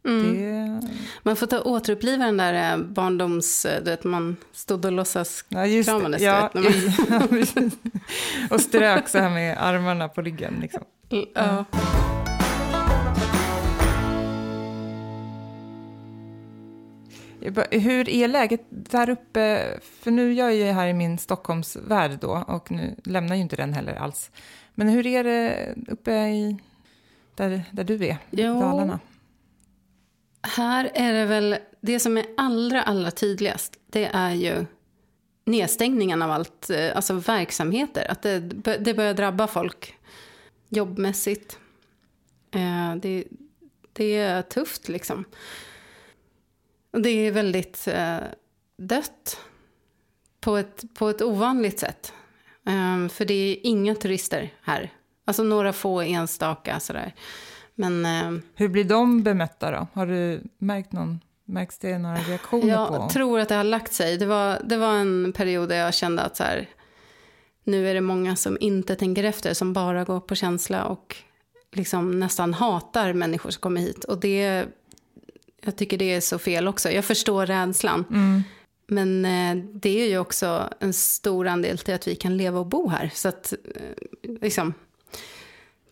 Mm. 0.06 0.34
Det... 0.34 0.88
Man 1.22 1.36
får 1.36 1.46
ta 1.46 1.60
återuppliva 1.60 2.24
den 2.24 2.36
där 2.36 2.72
eh, 2.72 2.84
barndoms... 2.84 3.64
Eh, 3.64 3.84
du 3.84 3.90
vet, 3.90 4.04
man 4.04 4.36
stod 4.52 4.84
och 4.84 4.92
låtsas 4.92 5.44
ja, 5.48 5.66
just 5.66 5.88
kramades. 5.88 6.22
Ja, 6.22 6.50
man... 6.54 6.64
och 8.50 8.60
strök 8.60 9.08
så 9.08 9.18
här 9.18 9.30
med 9.30 9.58
armarna 9.64 10.08
på 10.08 10.22
ryggen. 10.22 10.54
Liksom. 10.60 10.82
Ja. 11.34 11.64
Hur 17.70 18.08
är 18.08 18.28
läget 18.28 18.60
där 18.70 19.08
uppe? 19.08 19.66
För 19.82 20.10
nu 20.10 20.30
är 20.30 20.34
jag 20.34 20.54
ju 20.54 20.64
här 20.64 20.88
i 20.88 20.94
min 20.94 21.18
Stockholmsvärld 21.18 22.18
då 22.20 22.44
och 22.48 22.70
nu 22.70 22.96
lämnar 23.04 23.36
ju 23.36 23.42
inte 23.42 23.56
den 23.56 23.72
heller 23.72 23.94
alls. 23.94 24.30
Men 24.74 24.88
hur 24.88 25.06
är 25.06 25.24
det 25.24 25.74
uppe 25.88 26.12
i, 26.12 26.56
där, 27.34 27.62
där 27.70 27.84
du 27.84 28.06
är, 28.06 28.16
jo, 28.30 28.60
Dalarna? 28.60 29.00
Här 30.42 30.90
är 30.94 31.12
det 31.12 31.24
väl, 31.26 31.56
det 31.80 32.00
som 32.00 32.16
är 32.16 32.26
allra, 32.36 32.82
allra 32.82 33.10
tydligast, 33.10 33.78
det 33.86 34.04
är 34.04 34.30
ju 34.30 34.66
nedstängningen 35.44 36.22
av 36.22 36.30
allt, 36.30 36.70
eh, 36.70 36.96
alltså 36.96 37.14
verksamheter. 37.14 38.10
Att 38.10 38.22
det, 38.22 38.40
det 38.78 38.94
börjar 38.94 39.14
drabba 39.14 39.46
folk 39.46 39.94
jobbmässigt. 40.68 41.58
Eh, 42.50 42.94
det, 42.96 43.24
det 43.92 44.16
är 44.16 44.42
tufft 44.42 44.88
liksom. 44.88 45.24
Och 46.94 47.02
det 47.02 47.10
är 47.10 47.32
väldigt 47.32 47.88
eh, 47.88 48.18
dött 48.78 49.40
på 50.40 50.56
ett, 50.56 50.84
på 50.94 51.08
ett 51.08 51.22
ovanligt 51.22 51.78
sätt. 51.78 52.12
Um, 52.66 53.08
för 53.08 53.24
det 53.24 53.34
är 53.34 53.56
inga 53.62 53.94
turister 53.94 54.52
här. 54.62 54.92
Alltså 55.24 55.42
några 55.42 55.72
få 55.72 56.00
enstaka 56.00 56.80
sådär. 56.80 57.14
Men, 57.74 58.06
um, 58.06 58.42
Hur 58.54 58.68
blir 58.68 58.84
de 58.84 59.22
bemötta 59.22 59.70
då? 59.70 59.86
Har 59.92 60.06
du 60.06 60.42
märkt 60.58 60.92
någon, 60.92 61.20
märks 61.44 61.78
det 61.78 61.98
några 61.98 62.16
reaktioner 62.16 62.68
jag 62.68 62.88
på? 62.88 62.94
Jag 62.94 63.10
tror 63.10 63.40
att 63.40 63.48
det 63.48 63.54
har 63.54 63.64
lagt 63.64 63.92
sig. 63.92 64.18
Det 64.18 64.26
var, 64.26 64.60
det 64.64 64.76
var 64.76 64.94
en 64.94 65.32
period 65.32 65.68
där 65.68 65.76
jag 65.76 65.94
kände 65.94 66.22
att 66.22 66.36
så 66.36 66.42
här, 66.42 66.68
nu 67.64 67.88
är 67.88 67.94
det 67.94 68.00
många 68.00 68.36
som 68.36 68.56
inte 68.60 68.96
tänker 68.96 69.24
efter, 69.24 69.54
som 69.54 69.72
bara 69.72 70.04
går 70.04 70.20
på 70.20 70.34
känsla 70.34 70.84
och 70.84 71.16
liksom 71.72 72.20
nästan 72.20 72.54
hatar 72.54 73.12
människor 73.12 73.50
som 73.50 73.60
kommer 73.60 73.80
hit. 73.80 74.04
Och 74.04 74.20
det 74.20 74.66
jag 75.64 75.76
tycker 75.76 75.98
det 75.98 76.14
är 76.14 76.20
så 76.20 76.38
fel 76.38 76.68
också. 76.68 76.90
Jag 76.90 77.04
förstår 77.04 77.46
rädslan. 77.46 78.04
Mm. 78.10 78.42
Men 78.86 79.24
eh, 79.24 79.64
det 79.72 80.02
är 80.02 80.08
ju 80.08 80.18
också 80.18 80.70
en 80.80 80.92
stor 80.92 81.46
andel 81.46 81.78
till 81.78 81.94
att 81.94 82.08
vi 82.08 82.16
kan 82.16 82.36
leva 82.36 82.58
och 82.58 82.66
bo 82.66 82.88
här. 82.88 83.10
Så 83.14 83.28
att, 83.28 83.52
eh, 83.52 84.34
liksom, 84.40 84.74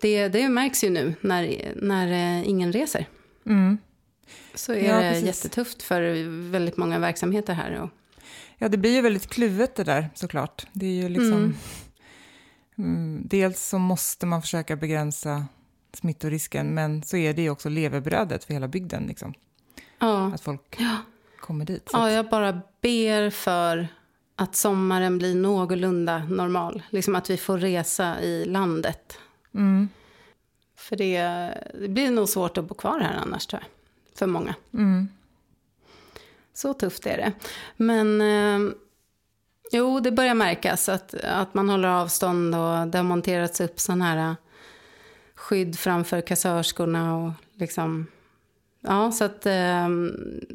det, 0.00 0.28
det 0.28 0.48
märks 0.48 0.84
ju 0.84 0.90
nu 0.90 1.14
när, 1.20 1.72
när 1.76 2.06
eh, 2.12 2.48
ingen 2.48 2.72
reser. 2.72 3.08
Mm. 3.46 3.78
Så 4.54 4.72
är 4.72 4.88
ja, 4.88 4.96
det 4.96 5.10
precis. 5.10 5.26
jättetufft 5.26 5.82
för 5.82 6.00
väldigt 6.50 6.76
många 6.76 6.98
verksamheter 6.98 7.54
här. 7.54 7.80
Och... 7.80 7.90
Ja, 8.58 8.68
det 8.68 8.76
blir 8.76 8.94
ju 8.94 9.00
väldigt 9.00 9.26
kluvet 9.26 9.74
det 9.74 9.84
där 9.84 10.10
såklart. 10.14 10.66
Det 10.72 10.86
är 10.86 11.02
ju 11.02 11.08
liksom... 11.08 11.32
Mm. 11.32 11.54
Mm, 12.78 13.22
dels 13.24 13.68
så 13.68 13.78
måste 13.78 14.26
man 14.26 14.42
försöka 14.42 14.76
begränsa 14.76 15.46
smittorisken, 15.92 16.74
men 16.74 17.02
så 17.02 17.16
är 17.16 17.34
det 17.34 17.42
ju 17.42 17.50
också 17.50 17.68
levebrödet 17.68 18.44
för 18.44 18.54
hela 18.54 18.68
bygden. 18.68 19.06
Liksom. 19.06 19.34
Ja. 20.02 20.32
Att 20.34 20.40
folk 20.40 20.76
ja. 20.78 20.96
kommer 21.40 21.64
dit. 21.64 21.90
Ja, 21.92 22.10
jag 22.10 22.28
bara 22.28 22.60
ber 22.80 23.30
för 23.30 23.88
att 24.36 24.56
sommaren 24.56 25.18
blir 25.18 25.34
någorlunda 25.34 26.18
normal. 26.18 26.82
Liksom 26.90 27.14
att 27.14 27.30
vi 27.30 27.36
får 27.36 27.58
resa 27.58 28.20
i 28.20 28.44
landet. 28.44 29.18
Mm. 29.54 29.88
För 30.76 30.96
det, 30.96 31.22
det, 31.80 31.88
blir 31.88 32.10
nog 32.10 32.28
svårt 32.28 32.58
att 32.58 32.64
bo 32.64 32.74
kvar 32.74 33.00
här 33.00 33.14
annars 33.22 33.46
tror 33.46 33.62
jag. 33.62 33.68
För 34.18 34.26
många. 34.26 34.54
Mm. 34.72 35.08
Så 36.54 36.74
tufft 36.74 37.06
är 37.06 37.16
det. 37.16 37.32
Men 37.76 38.20
eh, 38.20 38.72
jo, 39.72 40.00
det 40.00 40.12
börjar 40.12 40.34
märkas 40.34 40.88
att, 40.88 41.14
att 41.14 41.54
man 41.54 41.68
håller 41.68 41.88
avstånd 41.88 42.54
och 42.54 42.86
det 42.86 42.98
har 42.98 43.02
monterats 43.02 43.60
upp 43.60 43.80
sådana 43.80 44.04
här 44.04 44.36
skydd 45.34 45.78
framför 45.78 46.20
kassörskorna 46.20 47.16
och 47.16 47.30
liksom 47.54 48.06
Ja, 48.84 49.12
så 49.12 49.24
att 49.24 49.46
eh, 49.46 49.88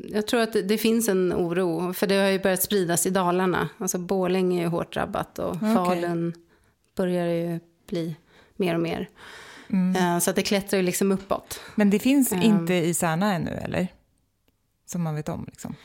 jag 0.10 0.28
tror 0.28 0.42
att 0.42 0.54
det, 0.54 0.62
det, 0.62 0.78
finns 0.78 1.10
en 1.10 1.34
oro. 1.34 1.94
För 1.94 2.08
det 2.08 2.16
har 2.16 2.30
ju 2.30 2.40
börjat 2.40 2.64
spridas 2.64 3.06
i 3.06 3.10
Dalarna. 3.10 3.70
Alltså 3.78 3.98
Borlänge 3.98 4.60
är 4.60 4.62
ju 4.62 4.68
hårt 4.68 4.94
drabbat 4.94 5.40
och 5.40 5.56
okay. 5.56 5.76
Falun 5.76 6.34
börjar 6.96 7.28
ju 7.28 7.60
bli 7.88 8.16
mer 8.56 8.76
och 8.76 8.82
mer. 8.82 9.10
Mm. 9.70 9.96
Eh, 9.96 10.20
så 10.20 10.30
att 10.30 10.36
det 10.36 10.44
klättrar 10.44 10.78
ju 10.78 10.86
liksom 10.86 11.12
uppåt. 11.12 11.60
Men 11.76 11.90
det 11.90 12.00
finns 12.00 12.32
eh, 12.32 12.46
inte 12.46 12.74
i 12.74 12.94
Särna 12.94 13.34
ännu, 13.34 13.52
eller? 13.52 13.88
Som 14.86 15.04
man 15.04 15.16
vet 15.16 15.30
om 15.30 15.46
liksom? 15.48 15.76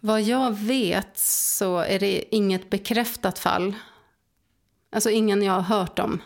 Vad 0.00 0.22
jag 0.22 0.58
vet 0.58 1.18
så 1.18 1.78
är 1.78 1.98
det 1.98 2.34
inget 2.34 2.70
bekräftat 2.70 3.38
fall. 3.38 3.74
Alltså 4.92 5.10
ingen 5.10 5.42
jag 5.42 5.52
har 5.52 5.78
hört 5.78 5.98
om. 5.98 6.22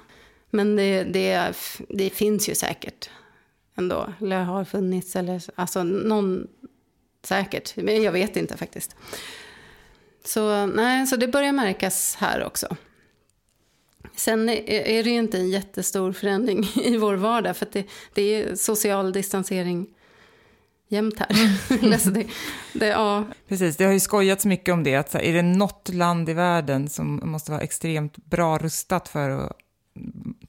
Men 0.50 0.76
det, 0.76 1.04
det, 1.04 1.56
det 1.88 2.10
finns 2.10 2.48
ju 2.48 2.54
säkert 2.54 3.10
ändå. 3.76 4.12
Eller 4.20 4.42
har 4.42 4.64
funnits 4.64 5.16
eller 5.16 5.42
alltså 5.54 5.82
någon 5.82 6.46
säkert. 7.22 7.76
Men 7.76 8.02
jag 8.02 8.12
vet 8.12 8.36
inte 8.36 8.56
faktiskt. 8.56 8.96
Så, 10.24 10.66
nej, 10.66 11.06
så 11.06 11.16
det 11.16 11.28
börjar 11.28 11.52
märkas 11.52 12.16
här 12.20 12.44
också. 12.44 12.76
Sen 14.16 14.48
är 14.48 15.04
det 15.04 15.10
ju 15.10 15.18
inte 15.18 15.38
en 15.38 15.50
jättestor 15.50 16.12
förändring 16.12 16.64
i 16.84 16.96
vår 16.96 17.14
vardag 17.14 17.56
för 17.56 17.68
det, 17.72 17.84
det 18.14 18.22
är 18.22 18.54
social 18.54 19.12
distansering 19.12 19.86
jämt 20.88 21.18
här. 21.18 21.28
alltså 21.92 22.10
det, 22.10 22.26
det, 22.72 22.86
ja. 22.86 23.24
Precis, 23.48 23.76
det 23.76 23.84
har 23.84 23.92
ju 23.92 24.00
skojats 24.00 24.46
mycket 24.46 24.72
om 24.72 24.82
det. 24.82 24.96
Att 24.96 25.14
är 25.14 25.32
det 25.32 25.42
något 25.42 25.88
land 25.88 26.28
i 26.28 26.32
världen 26.32 26.88
som 26.88 27.20
måste 27.24 27.50
vara 27.50 27.60
extremt 27.60 28.16
bra 28.16 28.58
rustat 28.58 29.08
för 29.08 29.30
att 29.30 29.52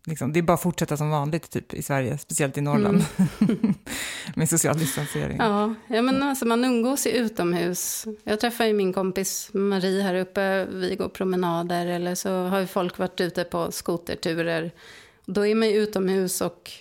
liksom, 0.06 0.34
det 0.34 0.40
är 0.40 0.42
bara 0.42 0.54
att 0.54 0.62
fortsätta 0.62 0.98
som 0.98 1.10
vanligt 1.10 1.50
typ, 1.50 1.74
i 1.74 1.82
Sverige, 1.82 2.18
speciellt 2.18 2.58
i 2.58 2.62
Norrland. 2.62 3.06
Mm. 3.40 3.74
med 4.36 4.50
social 4.50 4.78
distansering. 4.78 5.38
Ja, 5.38 5.76
ja 5.88 6.02
men 6.02 6.24
alltså, 6.24 6.46
man 6.46 6.66
umgås 6.66 7.08
ju 7.08 7.12
utomhus. 7.12 8.06
Jag 8.24 8.40
träffar 8.40 8.66
ju 8.66 8.74
min 8.74 8.94
kompis 8.94 9.50
Marie 9.54 10.02
här 10.02 10.16
uppe. 10.16 10.66
Vi 10.66 10.96
går 10.96 11.10
promenader 11.10 11.88
eller 11.88 12.16
så 12.16 12.30
har 12.30 12.66
folk 12.66 12.98
varit 12.98 13.22
ute 13.22 13.44
på 13.44 13.72
skoterturer. 13.72 14.72
Då 15.26 15.46
är 15.46 15.56
man 15.56 15.68
ju 15.68 15.76
utomhus 15.76 16.42
och 16.42 16.72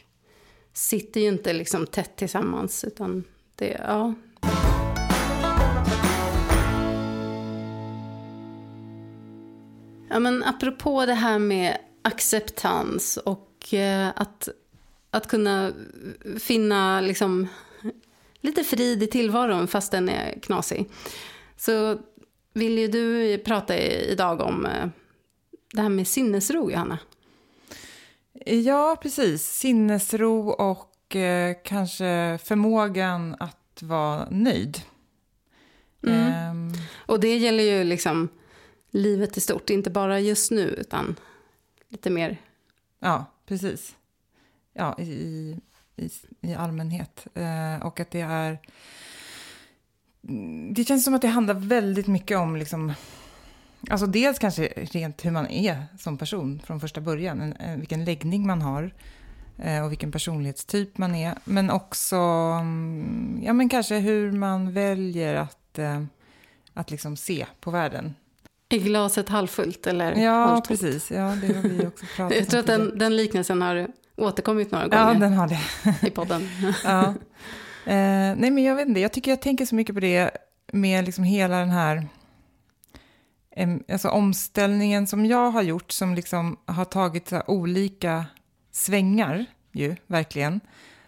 sitter 0.72 1.20
ju 1.20 1.28
inte 1.28 1.52
liksom 1.52 1.86
tätt 1.86 2.16
tillsammans. 2.16 2.84
Utan 2.84 3.24
det, 3.56 3.80
ja. 3.86 4.14
Ja, 10.08 10.18
men 10.18 10.44
apropå 10.44 11.06
det 11.06 11.14
här 11.14 11.38
med 11.38 11.78
acceptans 12.04 13.16
och 13.16 13.74
eh, 13.74 14.08
att, 14.16 14.48
att 15.10 15.26
kunna 15.26 15.72
finna 16.38 17.00
liksom, 17.00 17.48
lite 18.40 18.64
frid 18.64 19.02
i 19.02 19.06
tillvaron 19.06 19.68
fast 19.68 19.92
den 19.92 20.08
är 20.08 20.40
knasig. 20.40 20.90
Så 21.56 21.98
vill 22.52 22.78
ju 22.78 22.88
du 22.88 23.38
prata 23.38 23.78
idag 23.78 24.40
om 24.40 24.66
eh, 24.66 24.88
det 25.72 25.82
här 25.82 25.88
med 25.88 26.08
sinnesro, 26.08 26.70
Johanna. 26.70 26.98
Ja, 28.46 28.96
precis. 29.02 29.42
Sinnesro 29.42 30.48
och 30.48 31.16
eh, 31.16 31.56
kanske 31.64 32.38
förmågan 32.44 33.36
att 33.40 33.82
vara 33.82 34.28
nöjd. 34.30 34.80
Mm. 36.06 36.32
Ehm. 36.32 36.72
Och 37.06 37.20
det 37.20 37.36
gäller 37.36 37.64
ju 37.64 37.84
liksom 37.84 38.28
livet 38.90 39.36
i 39.36 39.40
stort, 39.40 39.70
inte 39.70 39.90
bara 39.90 40.20
just 40.20 40.50
nu 40.50 40.68
utan 40.68 41.16
lite 41.94 42.10
mer. 42.10 42.36
Ja, 43.00 43.24
precis. 43.46 43.96
Ja, 44.72 44.98
i, 44.98 45.58
i, 45.96 46.10
i 46.40 46.54
allmänhet. 46.54 47.26
Eh, 47.34 47.86
och 47.86 48.00
att 48.00 48.10
det 48.10 48.20
är... 48.20 48.58
Mm, 50.28 50.74
det 50.74 50.84
känns 50.84 51.04
som 51.04 51.14
att 51.14 51.22
det 51.22 51.28
handlar 51.28 51.54
väldigt 51.54 52.06
mycket 52.06 52.38
om 52.38 52.56
liksom, 52.56 52.92
Alltså 53.90 54.06
dels 54.06 54.38
kanske 54.38 54.66
rent 54.66 55.24
hur 55.24 55.30
man 55.30 55.46
är 55.46 55.84
som 55.98 56.18
person 56.18 56.60
från 56.64 56.80
första 56.80 57.00
början, 57.00 57.40
en, 57.40 57.52
en, 57.52 57.80
vilken 57.80 58.04
läggning 58.04 58.46
man 58.46 58.62
har 58.62 58.94
eh, 59.58 59.84
och 59.84 59.90
vilken 59.90 60.12
personlighetstyp 60.12 60.98
man 60.98 61.14
är. 61.14 61.38
Men 61.44 61.70
också 61.70 62.16
mm, 62.16 63.40
ja, 63.44 63.52
men 63.52 63.68
kanske 63.68 63.98
hur 63.98 64.32
man 64.32 64.72
väljer 64.72 65.34
att, 65.34 65.78
eh, 65.78 66.04
att 66.74 66.90
liksom 66.90 67.16
se 67.16 67.46
på 67.60 67.70
världen. 67.70 68.14
Är 68.74 68.78
glaset 68.78 69.28
halvfullt 69.28 69.86
eller 69.86 70.14
Ja, 70.14 70.32
halvtomt? 70.32 70.68
precis. 70.68 71.10
Ja, 71.10 71.36
det 71.40 71.54
har 71.54 71.62
vi 71.62 71.86
också 71.86 72.06
pratat. 72.16 72.38
Jag 72.38 72.48
tror 72.48 72.60
att 72.60 72.66
den, 72.66 72.98
den 72.98 73.16
liknelsen 73.16 73.62
har 73.62 73.88
återkommit 74.16 74.70
några 74.70 74.88
gånger 74.88 75.14
ja, 75.14 75.18
den 75.20 75.32
har 75.32 75.48
det. 75.48 75.60
i 76.06 76.10
podden. 76.10 76.48
ja. 76.84 77.04
Eh, 77.86 78.36
nej, 78.36 78.50
men 78.50 78.64
jag 78.64 78.74
vet 78.76 78.88
inte. 78.88 79.00
Jag 79.00 79.12
tycker 79.12 79.30
jag 79.30 79.42
tänker 79.42 79.66
så 79.66 79.74
mycket 79.74 79.94
på 79.94 80.00
det 80.00 80.30
med 80.72 81.04
liksom 81.04 81.24
hela 81.24 81.58
den 81.58 81.70
här 81.70 82.08
alltså 83.92 84.08
omställningen 84.08 85.06
som 85.06 85.26
jag 85.26 85.50
har 85.50 85.62
gjort 85.62 85.92
som 85.92 86.14
liksom 86.14 86.56
har 86.66 86.84
tagit 86.84 87.28
så 87.28 87.42
olika 87.46 88.24
svängar 88.72 89.46
ju, 89.72 89.96
verkligen. 90.06 90.60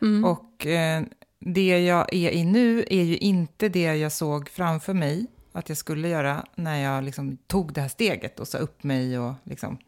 Mm. 0.02 0.24
Och 0.24 0.66
eh, 0.66 1.02
det 1.40 1.78
jag 1.78 2.14
är 2.14 2.30
i 2.30 2.44
nu 2.44 2.84
är 2.90 3.02
ju 3.02 3.16
inte 3.16 3.68
det 3.68 3.96
jag 3.96 4.12
såg 4.12 4.48
framför 4.48 4.94
mig 4.94 5.26
att 5.56 5.68
jag 5.68 5.78
skulle 5.78 6.08
göra 6.08 6.46
när 6.54 6.76
jag 6.76 7.04
liksom 7.04 7.36
tog 7.36 7.72
det 7.72 7.80
här 7.80 7.88
steget 7.88 8.40
och 8.40 8.48
sa 8.48 8.58
upp 8.58 8.82
mig 8.82 9.18
och 9.18 9.34
liksom. 9.44 9.78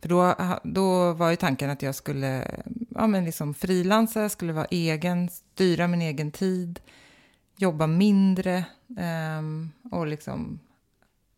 För 0.00 0.08
då, 0.08 0.34
då 0.64 1.12
var 1.12 1.30
ju 1.30 1.36
tanken 1.36 1.70
att 1.70 1.82
jag 1.82 1.94
skulle 1.94 2.50
ja, 2.90 3.06
men 3.06 3.24
liksom 3.24 3.54
frilansa, 3.54 4.28
skulle 4.28 4.52
vara 4.52 4.66
egen, 4.70 5.28
styra 5.28 5.88
min 5.88 6.02
egen 6.02 6.30
tid, 6.30 6.80
jobba 7.56 7.86
mindre 7.86 8.64
um, 9.38 9.72
och 9.90 10.06
liksom 10.06 10.60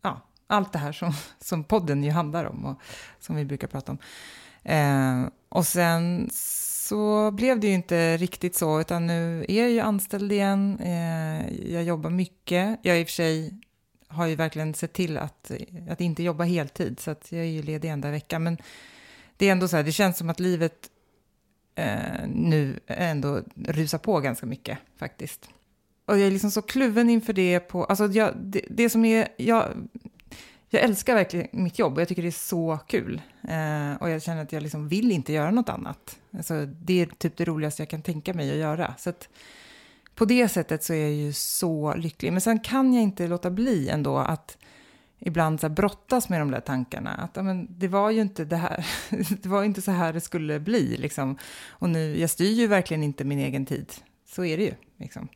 Ja, 0.03 0.21
allt 0.47 0.73
det 0.73 0.79
här 0.79 0.93
som, 0.93 1.13
som 1.41 1.65
podden 1.65 2.05
ju 2.05 2.11
handlar 2.11 2.45
om 2.45 2.65
och 2.65 2.81
som 3.21 3.37
vi 3.37 3.45
brukar 3.45 3.69
prata 3.69 3.93
om. 3.93 3.99
Eh, 4.63 5.27
och 5.49 5.67
sen 5.67 6.31
så 6.89 7.31
blev 7.31 7.61
det 7.61 7.67
ju 7.67 7.75
inte 7.75 8.17
riktigt 8.17 8.55
så, 8.55 8.81
utan 8.81 9.07
nu 9.07 9.45
är 9.49 9.63
jag 9.63 9.71
ju 9.71 9.81
anställd 9.81 10.33
igen. 10.33 10.79
Eh, 10.81 11.73
jag 11.73 11.83
jobbar 11.85 12.11
mycket. 12.11 12.79
Jag 12.83 13.01
i 13.01 13.05
och 13.05 13.07
för 13.07 13.13
sig 13.13 13.61
har 14.09 14.27
ju 14.27 14.35
verkligen 14.35 14.75
sett 14.75 14.93
till 14.93 15.17
att, 15.19 15.51
att 15.91 16.01
inte 16.01 16.23
jobba 16.23 16.45
heltid, 16.45 17.01
så 17.01 17.11
att 17.11 17.33
jag 17.33 17.41
är 17.41 17.49
ju 17.49 17.63
ledig 17.63 17.89
enda 17.89 18.11
vecka. 18.11 18.39
Men 18.39 18.59
det 19.37 19.49
är 19.49 19.53
ändå 19.53 19.69
så 19.69 19.77
här, 19.77 19.83
det 19.83 19.93
känns 19.93 20.19
som 20.19 20.31
att 20.31 20.41
livet 20.41 20.91
eh, 21.75 22.27
nu 22.27 22.81
ändå 22.87 23.43
rusar 23.55 23.99
på 23.99 24.21
ganska 24.21 24.47
mycket 24.47 24.79
faktiskt. 24.97 25.49
Och 26.05 26.19
jag 26.19 26.27
är 26.27 26.31
liksom 26.31 26.51
så 26.51 26.63
kluven 26.63 27.11
inför 27.11 27.33
det 27.33 27.61
på, 27.61 27.85
alltså 27.85 28.07
jag, 28.07 28.37
det, 28.37 28.63
det 28.71 28.91
som 28.91 29.05
är, 29.05 29.29
jag, 29.37 29.89
jag 30.71 30.83
älskar 30.83 31.15
verkligen 31.15 31.49
mitt 31.53 31.79
jobb 31.79 31.95
och 31.95 32.01
jag 32.01 32.09
tycker 32.09 32.23
det 32.23 32.29
är 32.29 32.31
så 32.31 32.79
kul. 32.87 33.23
Eh, 33.43 33.95
och 34.01 34.11
jag 34.11 34.23
känner 34.23 34.43
att 34.43 34.53
jag 34.53 34.63
liksom 34.63 34.89
vill 34.89 35.13
inte 35.13 35.33
göra 35.33 35.51
något 35.51 35.69
annat. 35.69 36.19
Alltså, 36.37 36.67
det 36.67 37.01
är 37.01 37.07
typ 37.07 37.37
det 37.37 37.45
roligaste 37.45 37.83
jag 37.83 37.89
kan 37.89 38.03
tänka 38.03 38.35
mig 38.35 38.51
att 38.51 38.57
göra. 38.57 38.95
Så 38.99 39.11
att, 39.11 39.29
på 40.15 40.25
det 40.25 40.49
sättet 40.49 40.85
så 40.85 40.93
är 40.93 41.03
jag 41.03 41.13
ju 41.13 41.33
så 41.33 41.95
lycklig. 41.95 42.33
Men 42.33 42.41
sen 42.41 42.61
kan 42.61 42.95
jag 42.95 43.03
inte 43.03 43.27
låta 43.27 43.51
bli 43.51 43.89
ändå 43.89 44.19
att 44.19 44.59
ibland 45.19 45.61
så 45.61 45.69
här 45.69 45.75
brottas 45.75 46.29
med 46.29 46.41
de 46.41 46.51
där 46.51 46.61
tankarna. 46.61 47.11
Att 47.11 47.45
men, 47.45 47.69
det 47.79 47.89
var 47.89 48.11
ju 48.11 48.21
inte 48.21 48.45
det 48.45 48.57
här, 48.57 48.87
det 49.43 49.47
var 49.47 49.65
inte 49.65 49.83
så 49.83 49.91
här 49.91 50.13
det 50.13 50.21
skulle 50.21 50.61
bli. 50.61 50.97
Liksom. 50.97 51.39
Och 51.69 51.89
nu, 51.89 52.21
jag 52.21 52.31
styr 52.31 52.53
ju 52.53 52.67
verkligen 52.67 53.03
inte 53.03 53.25
min 53.25 53.39
egen 53.39 53.67
tid. 53.67 53.93
Så 54.27 54.45
är 54.45 54.57
det 54.57 54.65
ju. 54.65 54.75
Liksom 54.97 55.29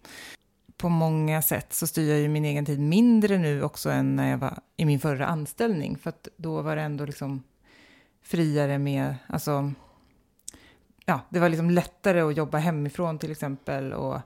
på 0.83 0.89
många 0.89 1.43
sätt 1.43 1.73
så 1.73 1.87
styr 1.87 2.11
jag 2.11 2.21
ju 2.21 2.29
min 2.29 2.45
egen 2.45 2.65
tid 2.65 2.81
mindre 2.81 3.39
nu 3.39 3.63
också 3.63 3.91
än 3.91 4.17
när 4.17 4.31
jag 4.31 4.39
var 4.39 4.59
i 4.77 4.85
min 4.85 5.01
förra 5.01 5.27
anställning. 5.27 5.99
För 5.99 6.11
att 6.11 6.29
då 6.37 6.63
var 6.63 6.77
det 6.77 6.83
ändå 6.83 7.05
liksom 7.05 7.43
friare 8.23 8.79
med, 8.79 9.15
alltså, 9.27 9.73
ja, 11.05 11.21
det 11.29 11.41
var 11.41 11.49
liksom 11.49 11.71
lättare 11.71 12.21
att 12.21 12.37
jobba 12.37 12.59
hemifrån 12.59 13.19
till 13.19 13.31
exempel 13.31 13.93
och, 13.93 14.21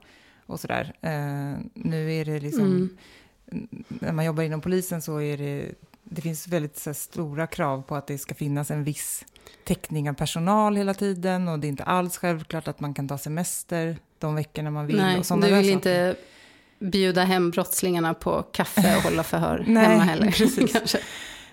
och 0.45 0.59
sådär. 0.59 0.83
Uh, 0.83 1.65
nu 1.73 2.13
är 2.13 2.25
det 2.25 2.39
liksom, 2.39 2.65
mm. 2.65 3.67
när 3.87 4.13
man 4.13 4.25
jobbar 4.25 4.43
inom 4.43 4.61
polisen 4.61 5.01
så 5.01 5.21
är 5.21 5.37
det, 5.37 5.71
det 6.03 6.21
finns 6.21 6.47
väldigt 6.47 6.77
så 6.77 6.93
stora 6.93 7.47
krav 7.47 7.81
på 7.81 7.95
att 7.95 8.07
det 8.07 8.17
ska 8.17 8.35
finnas 8.35 8.71
en 8.71 8.83
viss 8.83 9.25
täckning 9.63 10.09
av 10.09 10.13
personal 10.13 10.75
hela 10.75 10.93
tiden 10.93 11.47
och 11.47 11.59
det 11.59 11.67
är 11.67 11.69
inte 11.69 11.83
alls 11.83 12.17
självklart 12.17 12.67
att 12.67 12.79
man 12.79 12.93
kan 12.93 13.07
ta 13.07 13.17
semester 13.17 13.97
de 14.19 14.35
veckorna 14.35 14.71
man 14.71 14.87
vill. 14.87 14.97
Nej, 14.97 15.21
och 15.31 15.41
du 15.41 15.55
vill 15.55 15.69
inte 15.69 16.15
bjuda 16.79 17.23
hem 17.23 17.51
brottslingarna 17.51 18.13
på 18.13 18.43
kaffe 18.43 18.95
och 18.97 19.03
hålla 19.03 19.23
förhör 19.23 19.63
Nej, 19.67 19.85
hemma 19.85 20.03
heller. 20.03 20.31
Kanske. 20.73 20.99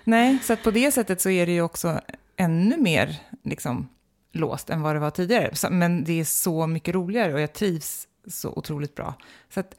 Nej, 0.05 0.39
så 0.43 0.57
på 0.57 0.71
det 0.71 0.93
sättet 0.93 1.21
så 1.21 1.31
är 1.31 1.47
det 1.47 1.53
ju 1.53 1.63
också 1.63 2.01
ännu 2.37 2.77
mer 2.77 3.21
liksom, 3.43 3.89
låst 4.33 4.71
än 4.71 4.83
vad 4.83 4.97
det 4.97 5.01
var 5.01 5.11
tidigare. 5.11 5.71
Men 5.71 6.05
det 6.05 6.21
är 6.21 6.25
så 6.25 6.67
mycket 6.67 6.95
roligare 6.95 7.35
och 7.35 7.41
jag 7.41 7.53
trivs 7.53 8.09
så 8.27 8.53
otroligt 8.57 8.95
bra. 8.95 9.15
Så, 9.49 9.61
att, 9.61 9.75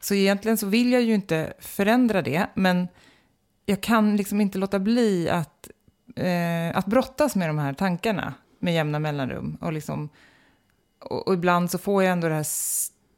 så 0.00 0.14
egentligen 0.14 0.56
så 0.56 0.66
vill 0.66 0.92
jag 0.92 1.02
ju 1.02 1.14
inte 1.14 1.52
förändra 1.58 2.22
det, 2.22 2.46
men 2.54 2.88
jag 3.66 3.80
kan 3.80 4.16
liksom 4.16 4.40
inte 4.40 4.58
låta 4.58 4.78
bli 4.78 5.28
att, 5.28 5.68
eh, 6.16 6.76
att 6.76 6.86
brottas 6.86 7.36
med 7.36 7.48
de 7.48 7.58
här 7.58 7.72
tankarna 7.72 8.34
med 8.58 8.74
jämna 8.74 8.98
mellanrum. 8.98 9.56
Och, 9.60 9.72
liksom, 9.72 10.08
och, 10.98 11.28
och 11.28 11.34
ibland 11.34 11.70
så 11.70 11.78
får 11.78 12.02
jag 12.02 12.12
ändå 12.12 12.28
det 12.28 12.34
här 12.34 12.46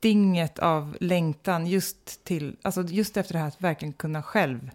stinget 0.02 0.58
av 0.58 0.96
längtan 1.00 1.66
just, 1.66 2.24
till, 2.24 2.56
alltså 2.62 2.82
just 2.82 3.16
efter 3.16 3.32
det 3.32 3.38
här 3.38 3.48
att 3.48 3.60
verkligen 3.60 3.92
kunna 3.92 4.22
själv 4.22 4.70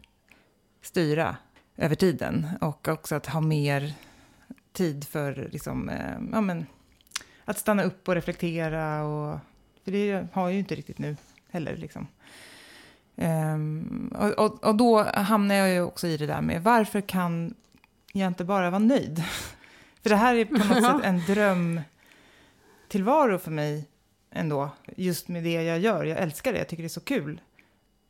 styra 0.81 1.37
över 1.77 1.95
tiden 1.95 2.47
och 2.61 2.87
också 2.87 3.15
att 3.15 3.25
ha 3.25 3.41
mer 3.41 3.93
tid 4.73 5.07
för 5.07 5.49
liksom, 5.51 5.89
eh, 5.89 6.17
ja, 6.31 6.41
men, 6.41 6.65
att 7.45 7.57
stanna 7.57 7.83
upp 7.83 8.07
och 8.07 8.15
reflektera. 8.15 9.03
Och, 9.03 9.39
för 9.83 9.91
det 9.91 10.27
har 10.33 10.43
jag 10.43 10.53
ju 10.53 10.59
inte 10.59 10.75
riktigt 10.75 10.97
nu 10.97 11.17
heller. 11.49 11.77
Liksom. 11.77 12.07
Um, 13.15 14.13
och, 14.15 14.31
och, 14.31 14.63
och, 14.63 14.75
då 14.75 15.03
hamnar 15.03 15.55
jag 15.55 15.69
ju 15.69 15.81
också 15.81 16.07
i 16.07 16.17
det 16.17 16.27
där 16.27 16.41
med 16.41 16.63
varför 16.63 17.01
kan 17.01 17.55
jag 18.13 18.27
inte 18.27 18.43
bara 18.43 18.69
vara 18.69 18.79
nöjd? 18.79 19.23
för 20.01 20.09
det 20.09 20.15
här 20.15 20.35
är 20.35 20.45
på 20.45 20.53
något 20.53 20.67
sätt 20.83 21.03
en 21.03 21.25
drömtillvaro 21.25 23.39
för 23.39 23.51
mig 23.51 23.87
ändå, 24.31 24.69
just 24.95 25.27
med 25.27 25.43
det 25.43 25.63
jag 25.63 25.79
gör. 25.79 26.03
Jag 26.03 26.17
älskar 26.17 26.53
det, 26.53 26.59
jag 26.59 26.67
tycker 26.67 26.83
det 26.83 26.87
är 26.87 26.89
så 26.89 27.01
kul. 27.01 27.41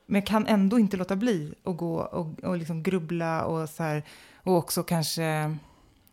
Men 0.05 0.21
jag 0.21 0.27
kan 0.27 0.47
ändå 0.47 0.79
inte 0.79 0.97
låta 0.97 1.15
bli 1.15 1.53
att 1.63 1.77
gå 1.77 1.99
och, 1.99 2.43
och 2.43 2.57
liksom 2.57 2.83
grubbla 2.83 3.45
och 3.45 3.69
så 3.69 3.83
här, 3.83 4.03
och 4.35 4.55
också 4.55 4.83
kanske 4.83 5.57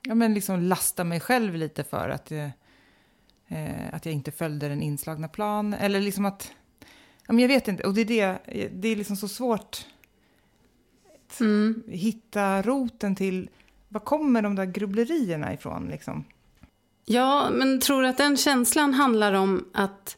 ja, 0.03 0.15
men 0.15 0.35
liksom 0.35 0.61
lasta 0.61 1.05
mig 1.05 1.21
själv 1.21 1.55
lite 1.55 1.85
för 1.85 2.09
att, 2.09 2.33
eh, 2.33 2.49
att 3.93 4.07
jag 4.07 4.15
inte 4.15 4.31
följde 4.31 4.69
den 4.69 4.83
inslagna 4.83 5.29
plan. 5.29 5.75
Eller 5.75 6.01
liksom 6.01 6.25
att, 6.25 6.53
ja, 7.27 7.33
men 7.33 7.39
jag 7.39 7.49
vet 7.49 7.69
inte, 7.69 7.87
och 7.87 7.95
det 7.95 8.21
är, 8.21 8.39
det, 8.47 8.69
det 8.69 8.89
är 8.89 8.97
liksom 8.97 9.17
så 9.17 9.29
svårt 9.29 9.87
att 11.29 11.41
mm. 11.41 11.83
hitta 11.89 12.63
roten 12.63 13.17
till, 13.17 13.51
var 13.89 14.01
kommer 14.01 14.43
de 14.43 14.55
där 14.55 14.65
grubblerierna 14.65 15.55
ifrån 15.55 15.89
liksom? 15.89 16.25
Ja, 17.05 17.51
men 17.51 17.81
tror 17.81 18.03
du 18.03 18.09
att 18.09 18.17
den 18.17 18.37
känslan 18.37 18.95
handlar 18.95 19.33
om 19.33 19.69
att, 19.73 20.17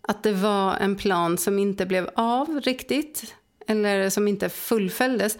att 0.00 0.22
det 0.22 0.32
var 0.32 0.76
en 0.76 0.96
plan 0.96 1.38
som 1.38 1.58
inte 1.58 1.86
blev 1.86 2.10
av 2.14 2.60
riktigt? 2.60 3.34
Eller 3.66 4.10
som 4.10 4.28
inte 4.28 4.48
fullföljdes? 4.48 5.38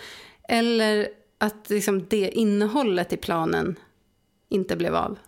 Eller 0.49 1.09
att 1.39 1.71
liksom 1.71 2.07
det 2.09 2.31
innehållet 2.31 3.13
i 3.13 3.17
planen 3.17 3.79
inte 4.49 4.77
blev 4.77 4.95
av? 4.95 5.19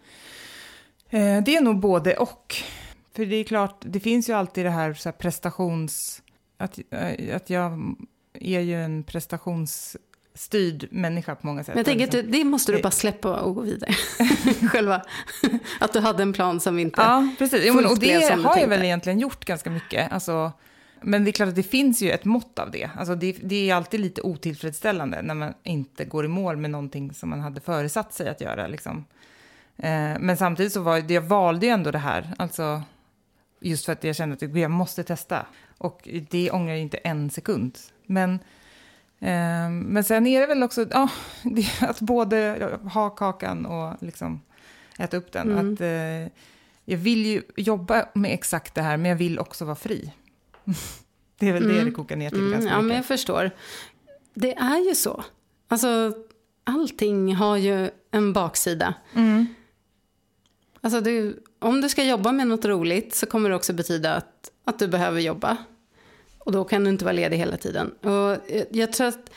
Eh, 1.10 1.42
det 1.42 1.56
är 1.56 1.60
nog 1.60 1.80
både 1.80 2.16
och. 2.16 2.56
För 3.14 3.26
det 3.26 3.36
är 3.36 3.44
klart, 3.44 3.76
det 3.80 4.00
finns 4.00 4.28
ju 4.28 4.32
alltid 4.32 4.64
det 4.64 4.70
här, 4.70 4.94
så 4.94 5.08
här 5.08 5.16
prestations... 5.16 6.22
Att, 6.56 6.78
eh, 6.90 7.36
att 7.36 7.50
jag 7.50 7.96
är 8.34 8.60
ju 8.60 8.84
en 8.84 9.04
prestations 9.04 9.96
styrd 10.34 10.88
människa 10.90 11.34
på 11.34 11.46
många 11.46 11.64
sätt. 11.64 11.74
Men 11.74 11.78
jag 11.78 11.86
tänker 11.86 12.18
att 12.18 12.32
det 12.32 12.44
måste 12.44 12.72
du 12.72 12.82
bara 12.82 12.90
släppa 12.90 13.40
och 13.40 13.54
gå 13.54 13.60
vidare. 13.60 13.92
Själva. 14.68 15.02
Att 15.80 15.92
du 15.92 16.00
hade 16.00 16.22
en 16.22 16.32
plan 16.32 16.60
som 16.60 16.78
inte 16.78 17.00
Ja, 17.00 17.28
precis. 17.38 17.62
Jo, 17.64 17.74
men, 17.74 17.86
och 17.86 17.98
det 17.98 18.44
har 18.44 18.58
jag 18.58 18.68
väl 18.68 18.84
egentligen 18.84 19.18
gjort 19.18 19.44
ganska 19.44 19.70
mycket. 19.70 20.12
Alltså, 20.12 20.52
men 21.00 21.24
det 21.24 21.30
är 21.30 21.32
klart 21.32 21.48
att 21.48 21.54
det 21.54 21.62
finns 21.62 22.02
ju 22.02 22.10
ett 22.10 22.24
mått 22.24 22.58
av 22.58 22.70
det. 22.70 22.90
Alltså 22.96 23.14
det, 23.14 23.36
det 23.42 23.70
är 23.70 23.74
alltid 23.74 24.00
lite 24.00 24.22
otillfredsställande 24.22 25.22
när 25.22 25.34
man 25.34 25.54
inte 25.62 26.04
går 26.04 26.24
i 26.24 26.28
mål 26.28 26.56
med 26.56 26.70
någonting 26.70 27.14
som 27.14 27.30
man 27.30 27.40
hade 27.40 27.60
föresatt 27.60 28.14
sig 28.14 28.28
att 28.28 28.40
göra. 28.40 28.66
Liksom. 28.66 29.04
Eh, 29.76 30.18
men 30.20 30.36
samtidigt 30.36 30.72
så 30.72 30.80
var 30.80 31.00
det, 31.00 31.14
jag 31.14 31.22
valde 31.22 31.66
ju 31.66 31.72
ändå 31.72 31.90
det 31.90 31.98
här. 31.98 32.34
Alltså 32.38 32.82
just 33.60 33.84
för 33.84 33.92
att 33.92 34.04
jag 34.04 34.16
kände 34.16 34.34
att 34.34 34.56
jag 34.56 34.70
måste 34.70 35.04
testa. 35.04 35.46
Och 35.78 36.08
det 36.30 36.50
ångrar 36.50 36.72
jag 36.72 36.80
inte 36.80 36.96
en 36.96 37.30
sekund. 37.30 37.78
Men, 38.06 38.34
eh, 38.34 38.40
men 39.20 40.04
sen 40.04 40.26
är 40.26 40.40
det 40.40 40.46
väl 40.46 40.62
också 40.62 40.84
det, 41.42 41.82
att 41.82 42.00
både 42.00 42.78
ha 42.92 43.10
kakan 43.10 43.66
och 43.66 44.02
liksom 44.02 44.40
äta 44.98 45.16
upp 45.16 45.32
den. 45.32 45.52
Mm. 45.52 45.74
Att, 45.74 45.80
eh, 45.80 46.32
jag 46.84 46.98
vill 46.98 47.26
ju 47.26 47.42
jobba 47.56 48.06
med 48.14 48.34
exakt 48.34 48.74
det 48.74 48.82
här, 48.82 48.96
men 48.96 49.08
jag 49.08 49.16
vill 49.16 49.38
också 49.38 49.64
vara 49.64 49.76
fri. 49.76 50.12
det 51.38 51.48
är 51.48 51.52
väl 51.52 51.64
mm. 51.64 51.76
det 51.76 51.84
det 51.84 51.90
kokar 51.90 52.16
ner 52.16 52.30
till 52.30 52.38
mm, 52.38 52.52
ganska 52.52 52.70
Ja, 52.70 52.80
men 52.80 52.96
jag 52.96 53.06
förstår. 53.06 53.50
Det 54.34 54.54
är 54.54 54.88
ju 54.88 54.94
så. 54.94 55.24
Alltså, 55.68 56.12
allting 56.64 57.34
har 57.34 57.56
ju 57.56 57.90
en 58.10 58.32
baksida. 58.32 58.94
Mm. 59.14 59.46
Alltså, 60.80 61.00
du, 61.00 61.42
om 61.58 61.80
du 61.80 61.88
ska 61.88 62.04
jobba 62.04 62.32
med 62.32 62.46
något 62.46 62.64
roligt 62.64 63.14
så 63.14 63.26
kommer 63.26 63.50
det 63.50 63.56
också 63.56 63.72
betyda 63.72 64.14
att, 64.14 64.50
att 64.64 64.78
du 64.78 64.88
behöver 64.88 65.20
jobba. 65.20 65.56
Och 66.40 66.52
då 66.52 66.64
kan 66.64 66.84
du 66.84 66.90
inte 66.90 67.04
vara 67.04 67.12
ledig 67.12 67.36
hela 67.36 67.56
tiden. 67.56 67.90
Och 67.90 68.36
jag 68.70 68.92
tror 68.92 69.06
att 69.06 69.30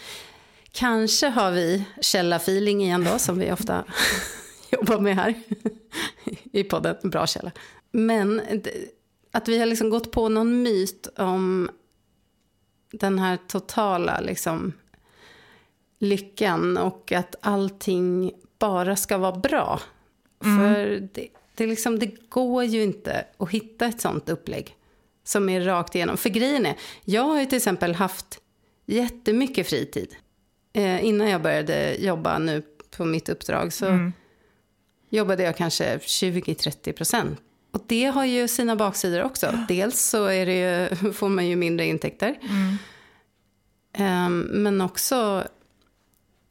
kanske 0.71 1.27
har 1.27 1.51
vi 1.51 1.85
källa-feeling 2.01 2.83
igen 2.83 3.03
då, 3.11 3.19
som 3.19 3.39
vi 3.39 3.51
ofta 3.51 3.83
jobbar 4.71 4.99
med 4.99 5.15
här 5.15 5.33
i 6.51 6.63
podden. 6.63 6.95
Bra 7.03 7.27
källa. 7.27 7.51
Men 7.91 8.41
att 9.31 9.47
vi 9.47 9.59
har 9.59 9.65
liksom 9.65 9.89
gått 9.89 10.11
på 10.11 10.29
någon 10.29 10.63
myt 10.63 11.07
om 11.17 11.69
den 12.91 13.19
här 13.19 13.37
totala 13.47 14.19
liksom, 14.19 14.73
lyckan 15.99 16.77
och 16.77 17.11
att 17.11 17.35
allting 17.41 18.31
bara 18.59 18.95
ska 18.95 19.17
vara 19.17 19.35
bra. 19.35 19.79
Mm. 20.45 20.57
För 20.57 20.99
det, 21.13 21.27
det, 21.55 21.67
liksom, 21.67 21.99
det 21.99 22.29
går 22.29 22.63
ju 22.63 22.83
inte 22.83 23.25
att 23.37 23.49
hitta 23.49 23.85
ett 23.85 24.01
sånt 24.01 24.29
upplägg 24.29 24.77
som 25.23 25.49
är 25.49 25.61
rakt 25.61 25.95
igenom. 25.95 26.17
För 26.17 26.29
grejen 26.29 26.65
är, 26.65 26.75
jag 27.05 27.23
har 27.23 27.39
ju 27.39 27.45
till 27.45 27.57
exempel 27.57 27.95
haft 27.95 28.39
jättemycket 28.85 29.69
fritid. 29.69 30.15
Eh, 30.73 31.05
innan 31.05 31.29
jag 31.29 31.41
började 31.41 31.95
jobba 31.95 32.39
nu 32.39 32.63
på 32.97 33.05
mitt 33.05 33.29
uppdrag 33.29 33.73
så 33.73 33.85
mm. 33.85 34.13
jobbade 35.09 35.43
jag 35.43 35.57
kanske 35.57 35.97
20-30 35.97 36.91
procent. 36.91 37.39
Och 37.71 37.83
det 37.87 38.05
har 38.05 38.25
ju 38.25 38.47
sina 38.47 38.75
baksidor 38.75 39.23
också. 39.23 39.59
Dels 39.67 40.01
så 40.01 40.31
ju, 40.31 40.89
får 41.13 41.29
man 41.29 41.47
ju 41.47 41.55
mindre 41.55 41.85
intäkter. 41.85 42.39
Mm. 42.41 42.77
Um, 43.99 44.39
men 44.39 44.81
också 44.81 45.47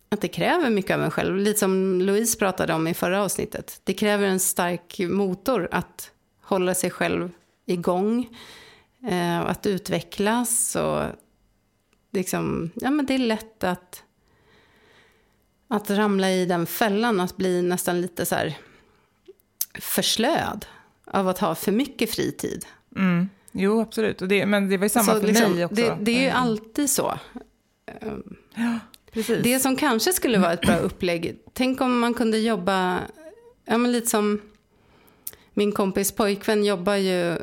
att 0.08 0.20
det 0.20 0.28
kräver 0.28 0.70
mycket 0.70 0.94
av 0.94 1.02
en 1.02 1.10
själv. 1.10 1.36
Lite 1.36 1.58
som 1.58 2.00
Louise 2.00 2.38
pratade 2.38 2.74
om 2.74 2.88
i 2.88 2.94
förra 2.94 3.22
avsnittet. 3.22 3.80
Det 3.84 3.94
kräver 3.94 4.26
en 4.26 4.40
stark 4.40 4.98
motor 4.98 5.68
att 5.70 6.10
hålla 6.42 6.74
sig 6.74 6.90
själv 6.90 7.30
igång. 7.66 8.28
Eh, 9.06 9.40
att 9.40 9.66
utvecklas. 9.66 10.76
Och 10.76 11.02
liksom, 12.12 12.70
ja, 12.74 12.90
men 12.90 13.06
det 13.06 13.14
är 13.14 13.18
lätt 13.18 13.64
att, 13.64 14.02
att 15.68 15.90
ramla 15.90 16.30
i 16.30 16.46
den 16.46 16.66
fällan. 16.66 17.20
Att 17.20 17.36
bli 17.36 17.62
nästan 17.62 18.00
lite 18.00 18.26
så 18.26 18.34
här 18.34 18.58
förslöad 19.74 20.66
av 21.04 21.28
att 21.28 21.38
ha 21.38 21.54
för 21.54 21.72
mycket 21.72 22.10
fritid. 22.10 22.66
Mm. 22.96 23.28
Jo, 23.52 23.80
absolut. 23.80 24.22
Och 24.22 24.28
det, 24.28 24.46
men 24.46 24.68
det 24.68 24.76
var 24.76 24.84
ju 24.84 24.88
samma 24.88 25.14
så 25.14 25.20
för 25.20 25.26
liksom, 25.26 25.52
mig 25.52 25.64
också. 25.64 25.74
Det, 25.74 25.96
det 26.00 26.10
är 26.10 26.20
ju 26.20 26.28
mm. 26.28 26.42
alltid 26.42 26.90
så. 26.90 27.18
Ja. 28.54 28.78
Precis. 29.12 29.42
Det 29.42 29.58
som 29.58 29.76
kanske 29.76 30.12
skulle 30.12 30.38
vara 30.38 30.52
ett 30.52 30.60
bra 30.60 30.76
upplägg, 30.76 31.38
tänk 31.52 31.80
om 31.80 31.98
man 31.98 32.14
kunde 32.14 32.38
jobba, 32.38 33.00
ja 33.64 33.78
men 33.78 33.92
lite 33.92 34.06
som 34.06 34.40
min 35.54 35.72
kompis 35.72 36.12
pojkvän 36.12 36.64
jobbar 36.64 36.94
ju 36.94 37.38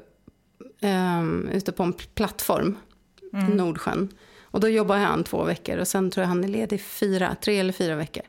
um, 0.82 1.50
ute 1.54 1.72
på 1.72 1.84
en 1.84 1.94
plattform 1.94 2.78
mm. 3.34 3.52
i 3.52 3.56
Nordsjön. 3.56 4.10
Och 4.52 4.60
då 4.60 4.70
jobbar 4.70 4.98
han 4.98 5.24
två 5.24 5.44
veckor 5.44 5.78
och 5.78 5.88
sen 5.88 6.12
tror 6.12 6.22
jag 6.22 6.28
han 6.28 6.44
är 6.44 6.48
ledig 6.48 6.82
fyra, 6.82 7.36
tre 7.42 7.60
eller 7.60 7.74
fyra 7.74 7.96
veckor. 7.96 8.24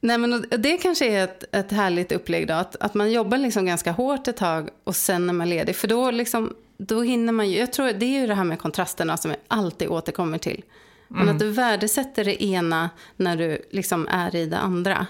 Nej, 0.00 0.18
men 0.18 0.44
det 0.50 0.76
kanske 0.76 1.06
är 1.06 1.24
ett, 1.24 1.54
ett 1.54 1.72
härligt 1.72 2.12
upplägg 2.12 2.48
då, 2.48 2.54
att, 2.54 2.76
att 2.76 2.94
man 2.94 3.12
jobbar 3.12 3.38
liksom 3.38 3.66
ganska 3.66 3.92
hårt 3.92 4.28
ett 4.28 4.36
tag 4.36 4.68
och 4.84 4.96
sen 4.96 5.28
är 5.28 5.32
man 5.32 5.48
ledig. 5.48 5.76
För 5.76 5.88
då, 5.88 6.10
liksom, 6.10 6.54
då 6.76 7.02
hinner 7.02 7.32
man 7.32 7.50
ju, 7.50 7.58
jag 7.58 7.72
tror 7.72 7.92
det 7.92 8.06
är 8.06 8.20
ju 8.20 8.26
det 8.26 8.34
här 8.34 8.44
med 8.44 8.58
kontrasterna 8.58 9.16
som 9.16 9.30
jag 9.30 9.40
alltid 9.48 9.88
återkommer 9.88 10.38
till. 10.38 10.64
Men 11.08 11.22
mm. 11.22 11.34
att 11.34 11.40
du 11.40 11.50
värdesätter 11.50 12.24
det 12.24 12.44
ena 12.44 12.90
när 13.16 13.36
du 13.36 13.62
liksom 13.70 14.08
är 14.10 14.36
i 14.36 14.46
det 14.46 14.58
andra. 14.58 15.06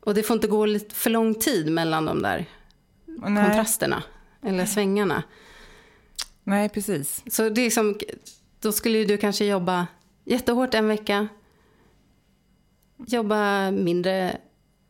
Och 0.00 0.14
det 0.14 0.22
får 0.22 0.34
inte 0.34 0.46
gå 0.46 0.66
lite 0.66 0.94
för 0.94 1.10
lång 1.10 1.34
tid 1.34 1.72
mellan 1.72 2.04
de 2.04 2.22
där 2.22 2.46
Nej. 3.06 3.44
kontrasterna. 3.44 4.02
Eller 4.42 4.66
svängarna. 4.66 5.22
Nej, 6.44 6.68
precis. 6.68 7.22
Så 7.26 7.48
det 7.48 7.60
är 7.60 7.70
som, 7.70 7.98
då 8.60 8.72
skulle 8.72 9.04
du 9.04 9.16
kanske 9.16 9.44
jobba 9.44 9.86
jättehårt 10.24 10.74
en 10.74 10.88
vecka. 10.88 11.28
Jobba 13.06 13.70
mindre 13.70 14.36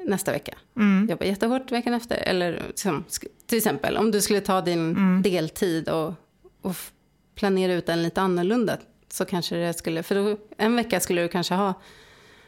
nästa 0.05 0.33
vecka. 0.33 0.59
Mm. 0.77 1.07
Jobba 1.11 1.25
jättehårt 1.25 1.73
veckan 1.73 1.95
efter. 1.95 2.17
Eller 2.17 2.63
som, 2.75 3.05
till 3.47 3.59
exempel 3.59 3.97
om 3.97 4.11
du 4.11 4.21
skulle 4.21 4.41
ta 4.41 4.61
din 4.61 4.91
mm. 4.91 5.23
deltid 5.23 5.89
och, 5.89 6.15
och 6.61 6.77
planera 7.35 7.73
ut 7.73 7.87
den 7.87 8.03
lite 8.03 8.21
annorlunda 8.21 8.79
så 9.09 9.25
kanske 9.25 9.57
det 9.57 9.75
skulle, 9.75 10.03
för 10.03 10.15
då, 10.15 10.39
en 10.57 10.77
vecka 10.77 11.01
skulle 11.01 11.23
du 11.23 11.29
kanske 11.29 11.55
ha 11.55 11.75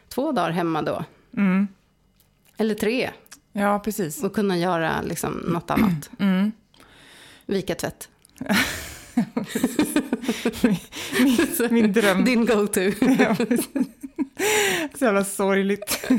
två 0.09 0.31
dagar 0.31 0.49
hemma 0.51 0.81
då. 0.81 1.03
Mm. 1.37 1.67
Eller 2.57 2.75
tre. 2.75 3.09
Ja, 3.51 3.79
precis. 3.79 4.23
Och 4.23 4.33
kunna 4.33 4.57
göra 4.57 5.01
liksom 5.01 5.33
något 5.33 5.69
annat. 5.69 6.09
Mm. 6.19 6.51
Vika 7.45 7.75
tvätt. 7.75 8.09
min, 11.19 11.37
min, 11.69 11.93
dröm. 11.93 12.25
Din 12.25 12.45
go-to. 12.45 12.81
ja, 13.19 13.35
så 14.99 15.05
jävla 15.05 15.23
sorgligt. 15.23 16.09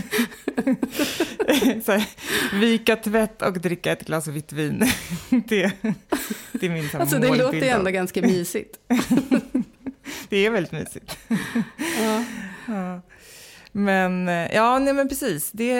så 1.84 1.92
här, 1.92 2.08
vika 2.60 2.96
tvätt 2.96 3.42
och 3.42 3.60
dricka 3.60 3.92
ett 3.92 4.06
glas 4.06 4.26
vitt 4.26 4.52
vin. 4.52 4.84
det, 5.30 5.72
det 6.52 6.66
är 6.66 6.70
min 6.70 6.88
Alltså 6.98 7.18
det 7.18 7.36
låter 7.36 7.58
ju 7.58 7.68
ändå 7.68 7.90
ganska 7.90 8.22
mysigt. 8.22 8.78
det 10.28 10.36
är 10.46 10.50
väldigt 10.50 10.72
mysigt. 10.72 11.18
ja. 11.98 12.24
ja. 12.66 13.00
Men 13.72 14.28
ja, 14.52 14.78
nej 14.78 14.94
men 14.94 15.08
precis. 15.08 15.50
Det, 15.52 15.74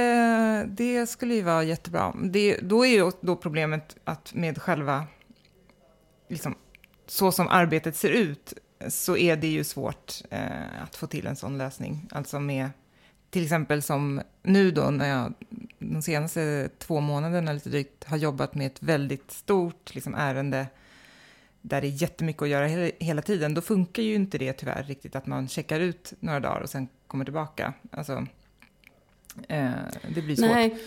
det 0.68 1.06
skulle 1.06 1.34
ju 1.34 1.42
vara 1.42 1.64
jättebra. 1.64 2.14
Det, 2.24 2.58
då 2.62 2.86
är 2.86 2.90
ju 2.90 3.10
då 3.20 3.36
problemet 3.36 3.96
att 4.04 4.34
med 4.34 4.62
själva, 4.62 5.06
liksom, 6.28 6.54
så 7.10 7.32
som 7.32 7.48
arbetet 7.48 7.96
ser 7.96 8.10
ut, 8.10 8.52
så 8.88 9.16
är 9.16 9.36
det 9.36 9.48
ju 9.48 9.64
svårt 9.64 10.14
eh, 10.30 10.82
att 10.82 10.96
få 10.96 11.06
till 11.06 11.26
en 11.26 11.36
sån 11.36 11.58
lösning. 11.58 12.08
Alltså 12.10 12.40
med, 12.40 12.70
till 13.30 13.42
exempel 13.42 13.82
som 13.82 14.20
nu 14.42 14.70
då 14.70 14.90
när 14.90 15.08
jag 15.08 15.34
de 15.78 16.02
senaste 16.02 16.70
två 16.78 17.00
månaderna 17.00 17.52
lite 17.52 17.70
drygt 17.70 18.04
har 18.04 18.16
jobbat 18.16 18.54
med 18.54 18.66
ett 18.66 18.82
väldigt 18.82 19.30
stort 19.30 19.94
liksom, 19.94 20.14
ärende 20.14 20.66
där 21.60 21.80
det 21.80 21.86
är 21.86 22.02
jättemycket 22.02 22.42
att 22.42 22.48
göra 22.48 22.66
hela, 22.66 22.90
hela 22.98 23.22
tiden, 23.22 23.54
då 23.54 23.60
funkar 23.60 24.02
ju 24.02 24.14
inte 24.14 24.38
det 24.38 24.52
tyvärr 24.52 24.82
riktigt 24.82 25.16
att 25.16 25.26
man 25.26 25.48
checkar 25.48 25.80
ut 25.80 26.12
några 26.20 26.40
dagar 26.40 26.60
och 26.60 26.70
sen 26.70 26.88
kommer 27.06 27.24
tillbaka. 27.24 27.72
Alltså, 27.90 28.26
eh, 29.48 29.70
det 30.14 30.22
blir 30.22 30.36
svårt. 30.36 30.50
Nej, 30.50 30.78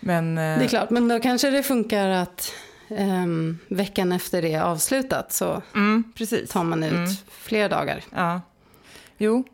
men, 0.00 0.38
eh, 0.38 0.58
det 0.58 0.64
är 0.64 0.68
klart, 0.68 0.90
men 0.90 1.08
då 1.08 1.20
kanske 1.20 1.50
det 1.50 1.62
funkar 1.62 2.08
att 2.08 2.52
um, 2.98 3.58
veckan 3.68 4.12
efter 4.12 4.42
det 4.42 4.52
är 4.52 4.62
avslutat 4.62 5.32
så 5.32 5.62
mm, 5.74 6.12
tar 6.48 6.64
man 6.64 6.82
ut 6.82 6.92
mm. 6.92 7.10
fler 7.28 7.68
dagar. 7.68 8.04
Ja, 8.14 8.40
jo. 9.18 9.44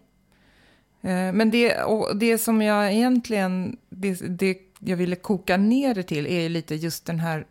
Eh, 1.03 1.33
men 1.33 1.51
det, 1.51 1.83
och 1.83 2.17
det 2.17 2.39
som 2.39 2.63
jag 2.63 2.93
egentligen, 2.93 3.77
det, 3.89 4.15
det 4.15 4.59
jag 4.79 4.97
ville 4.97 5.17
koka 5.17 5.57
ner 5.57 5.95
det 5.95 6.03
till 6.03 6.27
är 6.27 6.49
lite 6.49 6.75
just 6.75 7.07
den 7.07 7.21
här 7.21 7.47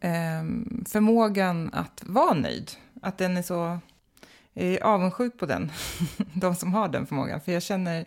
eh, 0.00 0.42
förmågan 0.86 1.70
att 1.72 2.02
vara 2.06 2.34
nöjd. 2.34 2.70
Att 3.02 3.18
den 3.18 3.36
är 3.36 3.42
så... 3.42 3.78
Jag 4.54 4.66
är 4.66 4.82
avundsjuk 4.82 5.38
på 5.38 5.46
den, 5.46 5.72
de 6.34 6.54
som 6.54 6.74
har 6.74 6.88
den 6.88 7.06
förmågan. 7.06 7.40
För 7.40 7.52
jag 7.52 7.62
känner 7.62 8.06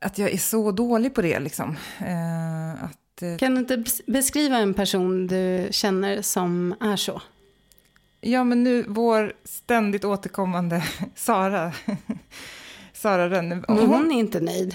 att 0.00 0.18
jag 0.18 0.30
är 0.30 0.38
så 0.38 0.72
dålig 0.72 1.14
på 1.14 1.22
det. 1.22 1.40
Liksom. 1.40 1.76
Eh, 1.98 2.84
att, 2.84 2.92
eh, 2.92 3.03
kan 3.38 3.54
du 3.54 3.60
inte 3.60 3.84
beskriva 4.06 4.56
en 4.56 4.74
person 4.74 5.26
du 5.26 5.68
känner 5.70 6.22
som 6.22 6.74
är 6.80 6.96
så? 6.96 7.22
Ja, 8.20 8.44
men 8.44 8.64
nu 8.64 8.84
vår 8.88 9.32
ständigt 9.44 10.04
återkommande 10.04 10.84
Sara. 11.14 11.72
Sara 12.92 13.30
Rönne. 13.30 13.54
Men 13.68 13.78
hon, 13.78 13.88
hon 13.88 14.12
är 14.12 14.18
inte 14.18 14.40
nöjd. 14.40 14.74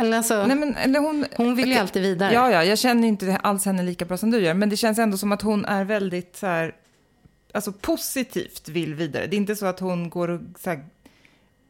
Eller 0.00 0.16
alltså, 0.16 0.46
Nej, 0.46 0.56
men, 0.56 0.76
eller 0.76 1.00
hon, 1.00 1.26
hon 1.36 1.56
vill 1.56 1.68
ju 1.68 1.74
alltid 1.74 2.02
vidare. 2.02 2.34
Ja, 2.34 2.50
ja, 2.50 2.64
jag 2.64 2.78
känner 2.78 3.08
inte 3.08 3.36
alls 3.36 3.64
henne 3.64 3.82
lika 3.82 4.04
bra 4.04 4.16
som 4.16 4.30
du 4.30 4.40
gör, 4.40 4.54
men 4.54 4.68
det 4.68 4.76
känns 4.76 4.98
ändå 4.98 5.16
som 5.16 5.32
att 5.32 5.42
hon 5.42 5.64
är 5.64 5.84
väldigt 5.84 6.36
så 6.36 6.46
här, 6.46 6.74
alltså 7.52 7.72
positivt 7.72 8.68
vill 8.68 8.94
vidare. 8.94 9.26
Det 9.26 9.36
är 9.36 9.38
inte 9.38 9.56
så 9.56 9.66
att 9.66 9.80
hon 9.80 10.10
går 10.10 10.28
och 10.28 10.40
så 10.58 10.70
här, 10.70 10.84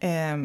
eh, 0.01 0.37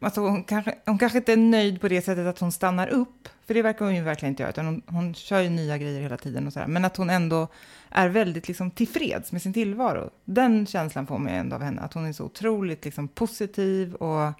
Alltså 0.00 0.20
hon, 0.20 0.44
kanske, 0.44 0.74
hon 0.86 0.98
kanske 0.98 1.18
inte 1.18 1.32
är 1.32 1.36
nöjd 1.36 1.80
på 1.80 1.88
det 1.88 2.02
sättet 2.02 2.26
att 2.26 2.38
hon 2.38 2.52
stannar 2.52 2.88
upp, 2.88 3.28
för 3.46 3.54
det 3.54 3.62
verkar 3.62 3.84
hon 3.84 3.94
ju 3.94 4.02
verkligen 4.02 4.32
inte 4.32 4.42
göra, 4.42 4.50
utan 4.50 4.66
hon, 4.66 4.82
hon 4.86 5.14
kör 5.14 5.40
ju 5.40 5.48
nya 5.48 5.78
grejer 5.78 6.00
hela 6.00 6.16
tiden 6.16 6.46
och 6.46 6.52
sådär. 6.52 6.66
Men 6.66 6.84
att 6.84 6.96
hon 6.96 7.10
ändå 7.10 7.48
är 7.90 8.08
väldigt 8.08 8.48
liksom 8.48 8.70
tillfreds 8.70 9.32
med 9.32 9.42
sin 9.42 9.52
tillvaro. 9.52 10.10
Den 10.24 10.66
känslan 10.66 11.06
får 11.06 11.18
man 11.18 11.32
ändå 11.32 11.56
av 11.56 11.62
henne, 11.62 11.82
att 11.82 11.92
hon 11.92 12.06
är 12.06 12.12
så 12.12 12.24
otroligt 12.24 12.84
liksom 12.84 13.08
positiv 13.08 13.94
och 13.94 14.32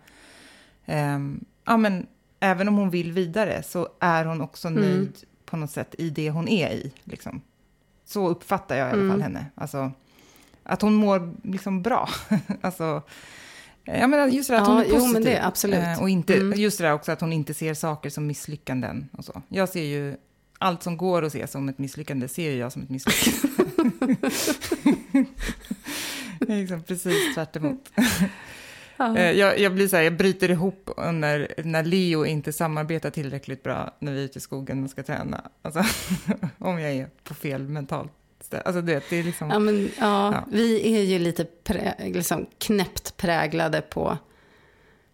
ehm, 0.86 1.44
ja 1.64 1.76
men 1.76 2.06
även 2.40 2.68
om 2.68 2.76
hon 2.76 2.90
vill 2.90 3.12
vidare 3.12 3.62
så 3.62 3.88
är 4.00 4.24
hon 4.24 4.40
också 4.40 4.68
mm. 4.68 4.82
nöjd 4.82 5.24
på 5.44 5.56
något 5.56 5.70
sätt 5.70 5.94
i 5.98 6.10
det 6.10 6.30
hon 6.30 6.48
är 6.48 6.70
i. 6.70 6.92
Liksom. 7.04 7.40
Så 8.04 8.28
uppfattar 8.28 8.76
jag 8.76 8.88
i 8.88 8.90
alla 8.90 9.10
fall 9.10 9.20
mm. 9.20 9.22
henne. 9.22 9.46
Alltså, 9.54 9.92
att 10.62 10.82
hon 10.82 10.94
mår 10.94 11.34
liksom 11.42 11.82
bra. 11.82 12.08
alltså, 12.60 13.02
Ja, 13.84 14.06
men 14.06 14.32
just 14.32 14.50
det 14.50 14.58
att 14.58 14.66
hon 14.66 14.78
är 14.78 14.82
positiv. 14.82 15.00
Jo, 15.00 15.12
men 15.12 15.22
det, 15.22 15.46
absolut. 15.46 15.78
Eh, 15.78 16.02
och 16.02 16.08
inte, 16.08 16.36
mm. 16.36 16.60
just 16.60 16.78
det 16.78 16.84
där 16.84 16.92
också 16.92 17.12
att 17.12 17.20
hon 17.20 17.32
inte 17.32 17.54
ser 17.54 17.74
saker 17.74 18.10
som 18.10 18.26
misslyckanden 18.26 19.08
och 19.12 19.24
så. 19.24 19.42
Jag 19.48 19.68
ser 19.68 19.84
ju 19.84 20.16
allt 20.58 20.82
som 20.82 20.96
går 20.96 21.22
att 21.22 21.32
se 21.32 21.46
som 21.46 21.68
ett 21.68 21.78
misslyckande 21.78 22.28
ser 22.28 22.56
jag 22.56 22.72
som 22.72 22.82
ett 22.82 22.90
misslyckande. 22.90 24.16
det 26.38 26.52
är 26.52 26.60
liksom 26.60 26.82
precis 26.82 27.34
tvärt 27.34 27.56
emot. 27.56 27.90
Ja. 28.96 29.18
Eh, 29.18 29.30
jag, 29.30 29.58
jag, 29.58 29.74
blir 29.74 29.88
så 29.88 29.96
här, 29.96 30.02
jag 30.02 30.16
bryter 30.16 30.50
ihop 30.50 30.90
när, 31.12 31.54
när 31.64 31.84
Leo 31.84 32.24
inte 32.26 32.52
samarbetar 32.52 33.10
tillräckligt 33.10 33.62
bra 33.62 33.96
när 33.98 34.12
vi 34.12 34.20
är 34.20 34.24
ute 34.24 34.38
i 34.38 34.40
skogen 34.40 34.84
och 34.84 34.90
ska 34.90 35.02
träna. 35.02 35.50
Alltså, 35.62 35.84
om 36.58 36.80
jag 36.80 36.92
är 36.92 37.08
på 37.24 37.34
fel 37.34 37.68
mentalt 37.68 38.12
Alltså, 38.64 38.82
det, 38.82 39.02
det 39.10 39.18
är 39.18 39.22
liksom, 39.22 39.50
ja, 39.50 39.58
men, 39.58 39.90
ja, 39.98 40.32
ja, 40.32 40.44
Vi 40.50 40.96
är 40.96 41.02
ju 41.02 41.18
lite 41.18 41.44
prä, 41.44 41.94
liksom 41.98 42.46
knäppt 42.58 43.16
präglade 43.16 43.80
på 43.80 44.18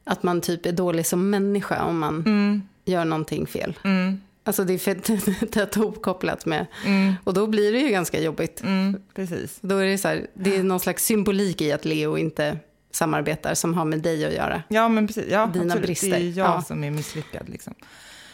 att 0.04 0.22
man 0.22 0.40
typ 0.40 0.66
är 0.66 0.72
dålig 0.72 1.06
som 1.06 1.30
människa 1.30 1.84
om 1.84 1.98
man 1.98 2.22
mm. 2.26 2.62
gör 2.84 3.04
någonting 3.04 3.46
fel. 3.46 3.78
Mm. 3.84 4.20
Alltså 4.44 4.64
det 4.64 4.72
är 4.72 4.78
fett 4.78 5.10
tätt 5.52 5.74
hopkopplat 5.74 6.46
med. 6.46 6.66
Mm. 6.86 7.14
Och 7.24 7.34
då 7.34 7.46
blir 7.46 7.72
det 7.72 7.78
ju 7.78 7.88
ganska 7.88 8.20
jobbigt. 8.20 8.62
Mm, 8.62 9.02
precis. 9.14 9.58
Då 9.60 9.76
är 9.76 9.86
det 9.86 9.98
så 9.98 10.08
här, 10.08 10.26
det 10.34 10.56
är 10.56 10.62
någon 10.62 10.80
slags 10.80 11.04
symbolik 11.04 11.60
i 11.60 11.72
att 11.72 11.84
Leo 11.84 12.18
inte 12.18 12.58
samarbetar 12.90 13.54
som 13.54 13.74
har 13.74 13.84
med 13.84 14.00
dig 14.02 14.24
att 14.24 14.32
göra. 14.32 14.62
Ja, 14.68 14.88
men 14.88 15.06
precis. 15.06 15.26
Ja, 15.30 15.46
Dina 15.46 15.64
absolut. 15.64 15.86
brister. 15.86 16.10
Det 16.10 16.16
är 16.16 16.38
jag 16.38 16.46
ja. 16.46 16.62
som 16.62 16.84
är 16.84 16.90
misslyckad. 16.90 17.48
Liksom. 17.48 17.74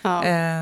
Ja. 0.02 0.18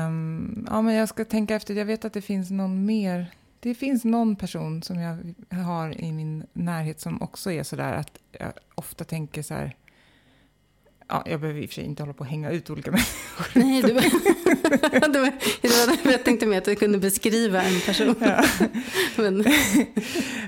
Um, 0.07 0.67
ja, 0.69 0.81
men 0.81 0.95
jag 0.95 1.09
ska 1.09 1.25
tänka 1.25 1.55
efter. 1.55 1.73
Jag 1.73 1.85
vet 1.85 2.05
att 2.05 2.13
det 2.13 2.21
finns 2.21 2.51
någon 2.51 2.85
mer. 2.85 3.31
Det 3.65 3.75
finns 3.75 4.05
någon 4.05 4.35
person 4.35 4.83
som 4.83 4.99
jag 4.99 5.35
har 5.57 6.01
i 6.01 6.11
min 6.11 6.45
närhet 6.53 6.99
som 6.99 7.21
också 7.21 7.51
är 7.51 7.63
så 7.63 7.75
där 7.75 7.93
att 7.93 8.19
jag 8.31 8.53
ofta 8.75 9.03
tänker 9.03 9.41
så 9.41 9.53
här 9.53 9.75
Ja, 11.07 11.23
jag 11.25 11.41
behöver 11.41 11.61
i 11.61 11.65
och 11.65 11.69
för 11.69 11.73
sig 11.73 11.83
inte 11.83 12.03
hålla 12.03 12.13
på 12.13 12.19
och 12.19 12.25
hänga 12.25 12.51
ut 12.51 12.69
olika 12.69 12.91
människor. 13.51 13.59
Nej, 13.59 13.81
du, 13.81 13.93
var, 15.19 16.03
det 16.03 16.11
jag 16.11 16.23
tänkte 16.23 16.45
mer 16.45 16.57
att 16.57 16.65
du 16.65 16.75
kunde 16.75 16.97
beskriva 16.97 17.61
en 17.61 17.79
person. 17.81 18.15
Ja. 18.19 18.43
Men, 19.15 19.37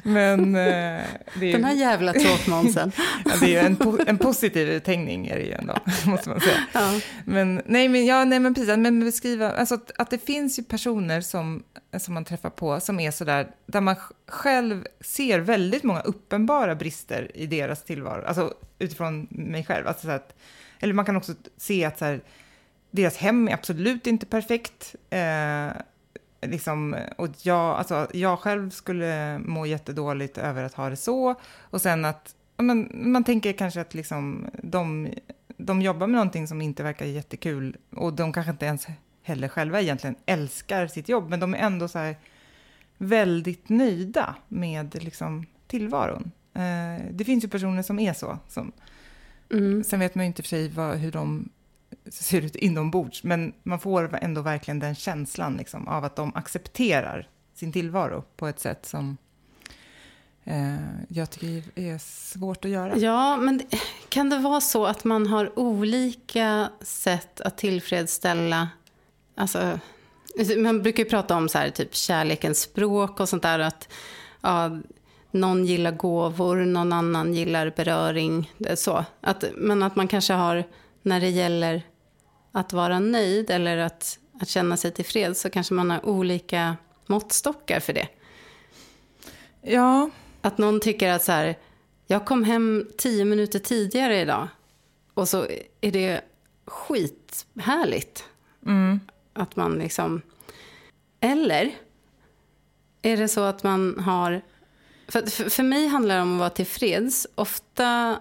Men 0.03 0.55
eh, 0.55 0.61
är, 0.63 1.51
Den 1.51 1.63
här 1.63 1.73
jävla 1.73 2.13
tråkmånsen. 2.13 2.91
ja, 3.25 3.31
det 3.41 3.55
är 3.55 3.65
en, 3.65 3.77
en 4.07 4.17
positiv 4.17 4.69
uthängning 4.69 5.27
är 5.27 5.35
det 5.35 5.43
ju 5.43 5.51
ändå, 5.51 5.77
måste 6.05 6.29
man 6.29 6.39
säga. 6.39 6.63
Ja. 6.73 6.99
Men, 7.25 7.61
nej, 7.65 7.89
men, 7.89 8.05
ja, 8.05 8.25
nej, 8.25 8.39
men 8.39 8.53
precis, 8.53 8.77
men 8.77 8.99
beskriva, 8.99 9.51
alltså 9.51 9.75
att, 9.75 9.91
att 9.97 10.09
det 10.09 10.25
finns 10.25 10.59
ju 10.59 10.63
personer 10.63 11.21
som, 11.21 11.63
som 11.99 12.13
man 12.13 12.25
träffar 12.25 12.49
på 12.49 12.79
som 12.79 12.99
är 12.99 13.11
sådär, 13.11 13.47
där 13.65 13.81
man 13.81 13.95
själv 14.27 14.85
ser 15.01 15.39
väldigt 15.39 15.83
många 15.83 16.01
uppenbara 16.01 16.75
brister 16.75 17.31
i 17.33 17.45
deras 17.45 17.83
tillvaro, 17.83 18.25
alltså 18.25 18.53
utifrån 18.79 19.27
mig 19.29 19.65
själv. 19.65 19.87
Alltså 19.87 20.07
så 20.07 20.11
att, 20.11 20.35
eller 20.79 20.93
man 20.93 21.05
kan 21.05 21.15
också 21.15 21.33
se 21.57 21.85
att 21.85 21.99
så 21.99 22.05
här, 22.05 22.21
deras 22.91 23.17
hem 23.17 23.47
är 23.47 23.53
absolut 23.53 24.07
inte 24.07 24.25
perfekt. 24.25 24.95
Eh, 25.09 25.69
liksom, 26.41 26.95
och 27.17 27.29
jag, 27.41 27.77
alltså, 27.77 28.07
jag 28.13 28.39
själv 28.39 28.69
skulle 28.69 29.39
må 29.39 29.65
jättedåligt 29.65 30.37
över 30.37 30.63
att 30.63 30.73
ha 30.73 30.89
det 30.89 30.95
så. 30.95 31.35
Och 31.59 31.81
sen 31.81 32.05
att 32.05 32.35
man, 32.57 32.89
man 32.93 33.23
tänker 33.23 33.53
kanske 33.53 33.81
att 33.81 33.93
liksom, 33.93 34.49
de, 34.63 35.09
de 35.57 35.81
jobbar 35.81 36.07
med 36.07 36.15
någonting 36.15 36.47
som 36.47 36.61
inte 36.61 36.83
verkar 36.83 37.05
jättekul. 37.05 37.77
Och 37.91 38.13
de 38.13 38.33
kanske 38.33 38.51
inte 38.51 38.65
ens 38.65 38.87
heller 39.23 39.47
själva 39.47 39.81
egentligen 39.81 40.15
älskar 40.25 40.87
sitt 40.87 41.09
jobb. 41.09 41.29
Men 41.29 41.39
de 41.39 41.53
är 41.53 41.57
ändå 41.57 41.87
så 41.87 41.99
här 41.99 42.15
väldigt 42.97 43.69
nöjda 43.69 44.35
med 44.47 45.03
liksom, 45.03 45.45
tillvaron. 45.67 46.31
Eh, 46.53 47.05
det 47.11 47.25
finns 47.25 47.43
ju 47.43 47.47
personer 47.47 47.81
som 47.81 47.99
är 47.99 48.13
så. 48.13 48.37
Som, 48.47 48.71
mm. 49.51 49.83
Sen 49.83 49.99
vet 49.99 50.15
man 50.15 50.25
ju 50.25 50.27
inte 50.27 50.41
för 50.41 50.49
sig 50.49 50.69
vad, 50.69 50.97
hur 50.97 51.11
de 51.11 51.49
ser 52.11 52.41
ut 52.41 52.55
inombords, 52.55 53.23
men 53.23 53.53
man 53.63 53.79
får 53.79 54.17
ändå 54.21 54.41
verkligen 54.41 54.79
den 54.79 54.95
känslan 54.95 55.57
liksom, 55.57 55.87
av 55.87 56.03
att 56.03 56.15
de 56.15 56.35
accepterar 56.35 57.29
sin 57.53 57.71
tillvaro 57.71 58.23
på 58.35 58.47
ett 58.47 58.59
sätt 58.59 58.85
som 58.85 59.17
eh, 60.43 60.75
jag 61.09 61.29
tycker 61.29 61.79
är 61.79 61.97
svårt 61.97 62.65
att 62.65 62.71
göra. 62.71 62.97
Ja, 62.97 63.37
men 63.37 63.61
kan 64.09 64.29
det 64.29 64.37
vara 64.37 64.61
så 64.61 64.85
att 64.85 65.03
man 65.03 65.27
har 65.27 65.59
olika 65.59 66.69
sätt 66.81 67.41
att 67.41 67.57
tillfredsställa... 67.57 68.69
Alltså, 69.35 69.79
man 70.57 70.81
brukar 70.81 71.03
ju 71.03 71.09
prata 71.09 71.35
om 71.35 71.49
så 71.49 71.57
här, 71.57 71.69
typ 71.69 71.95
kärlekens 71.95 72.59
språk 72.59 73.19
och 73.19 73.29
sånt 73.29 73.43
där. 73.43 73.59
Att, 73.59 73.89
ja, 74.41 74.79
någon 75.31 75.65
gillar 75.65 75.91
gåvor, 75.91 76.55
någon 76.55 76.93
annan 76.93 77.33
gillar 77.33 77.73
beröring. 77.75 78.51
Så. 78.75 79.05
Att, 79.21 79.43
men 79.55 79.83
att 79.83 79.95
man 79.95 80.07
kanske 80.07 80.33
har, 80.33 80.63
när 81.01 81.19
det 81.19 81.29
gäller 81.29 81.83
att 82.57 82.73
vara 82.73 82.99
nöjd 82.99 83.49
eller 83.49 83.77
att, 83.77 84.19
att 84.41 84.49
känna 84.49 84.77
sig 84.77 84.91
tillfreds 84.91 85.41
så 85.41 85.49
kanske 85.49 85.73
man 85.73 85.89
har 85.89 86.05
olika 86.05 86.77
måttstockar 87.05 87.79
för 87.79 87.93
det. 87.93 88.07
Ja. 89.61 90.09
Att 90.41 90.57
någon 90.57 90.79
tycker 90.79 91.09
att 91.09 91.23
så 91.23 91.31
här, 91.31 91.57
jag 92.07 92.25
kom 92.25 92.43
hem 92.43 92.87
tio 92.97 93.25
minuter 93.25 93.59
tidigare 93.59 94.21
idag 94.21 94.47
och 95.13 95.29
så 95.29 95.47
är 95.81 95.91
det 95.91 96.21
skithärligt. 96.65 98.25
Mm. 98.65 98.99
Att 99.33 99.55
man 99.55 99.79
liksom... 99.79 100.21
Eller 101.19 101.71
är 103.01 103.17
det 103.17 103.27
så 103.27 103.41
att 103.41 103.63
man 103.63 103.99
har 103.99 104.41
för, 105.07 105.21
för, 105.21 105.49
för, 105.49 105.63
mig 105.63 105.87
handlar 105.87 106.15
det 106.15 106.21
om 106.21 106.33
att 106.33 106.39
vara 106.39 106.49
tillfreds. 106.49 107.27
Ofta, 107.35 108.17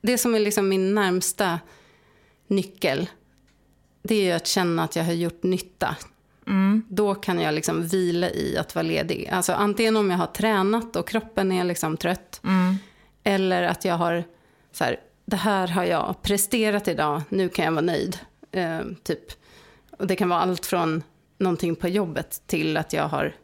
det 0.00 0.18
som 0.18 0.34
är 0.34 0.40
liksom 0.40 0.68
min 0.68 0.94
närmsta 0.94 1.60
nyckel, 2.46 3.08
det 4.06 4.14
är 4.14 4.24
ju 4.24 4.32
att 4.32 4.46
känna 4.46 4.84
att 4.84 4.96
jag 4.96 5.04
har 5.04 5.12
gjort 5.12 5.42
nytta. 5.42 5.96
Mm. 6.46 6.82
Då 6.88 7.14
kan 7.14 7.40
jag 7.40 7.54
liksom 7.54 7.86
vila 7.86 8.30
i 8.30 8.56
att 8.58 8.74
vara 8.74 8.82
ledig. 8.82 9.28
Alltså 9.32 9.52
antingen 9.52 9.96
om 9.96 10.10
jag 10.10 10.18
har 10.18 10.26
tränat 10.26 10.96
och 10.96 11.08
kroppen 11.08 11.52
är 11.52 11.64
liksom 11.64 11.96
trött. 11.96 12.40
Mm. 12.44 12.76
Eller 13.24 13.62
att 13.62 13.84
jag 13.84 13.94
har, 13.94 14.24
så 14.72 14.84
här, 14.84 15.00
det 15.24 15.36
här 15.36 15.68
har 15.68 15.84
jag 15.84 16.22
presterat 16.22 16.88
idag, 16.88 17.22
nu 17.28 17.48
kan 17.48 17.64
jag 17.64 17.72
vara 17.72 17.84
nöjd. 17.84 18.18
Eh, 18.52 18.80
typ. 19.02 19.32
Och 19.98 20.06
det 20.06 20.16
kan 20.16 20.28
vara 20.28 20.40
allt 20.40 20.66
från 20.66 21.02
någonting 21.38 21.76
på 21.76 21.88
jobbet 21.88 22.42
till 22.46 22.76
att 22.76 22.92
jag 22.92 23.08
har 23.08 23.34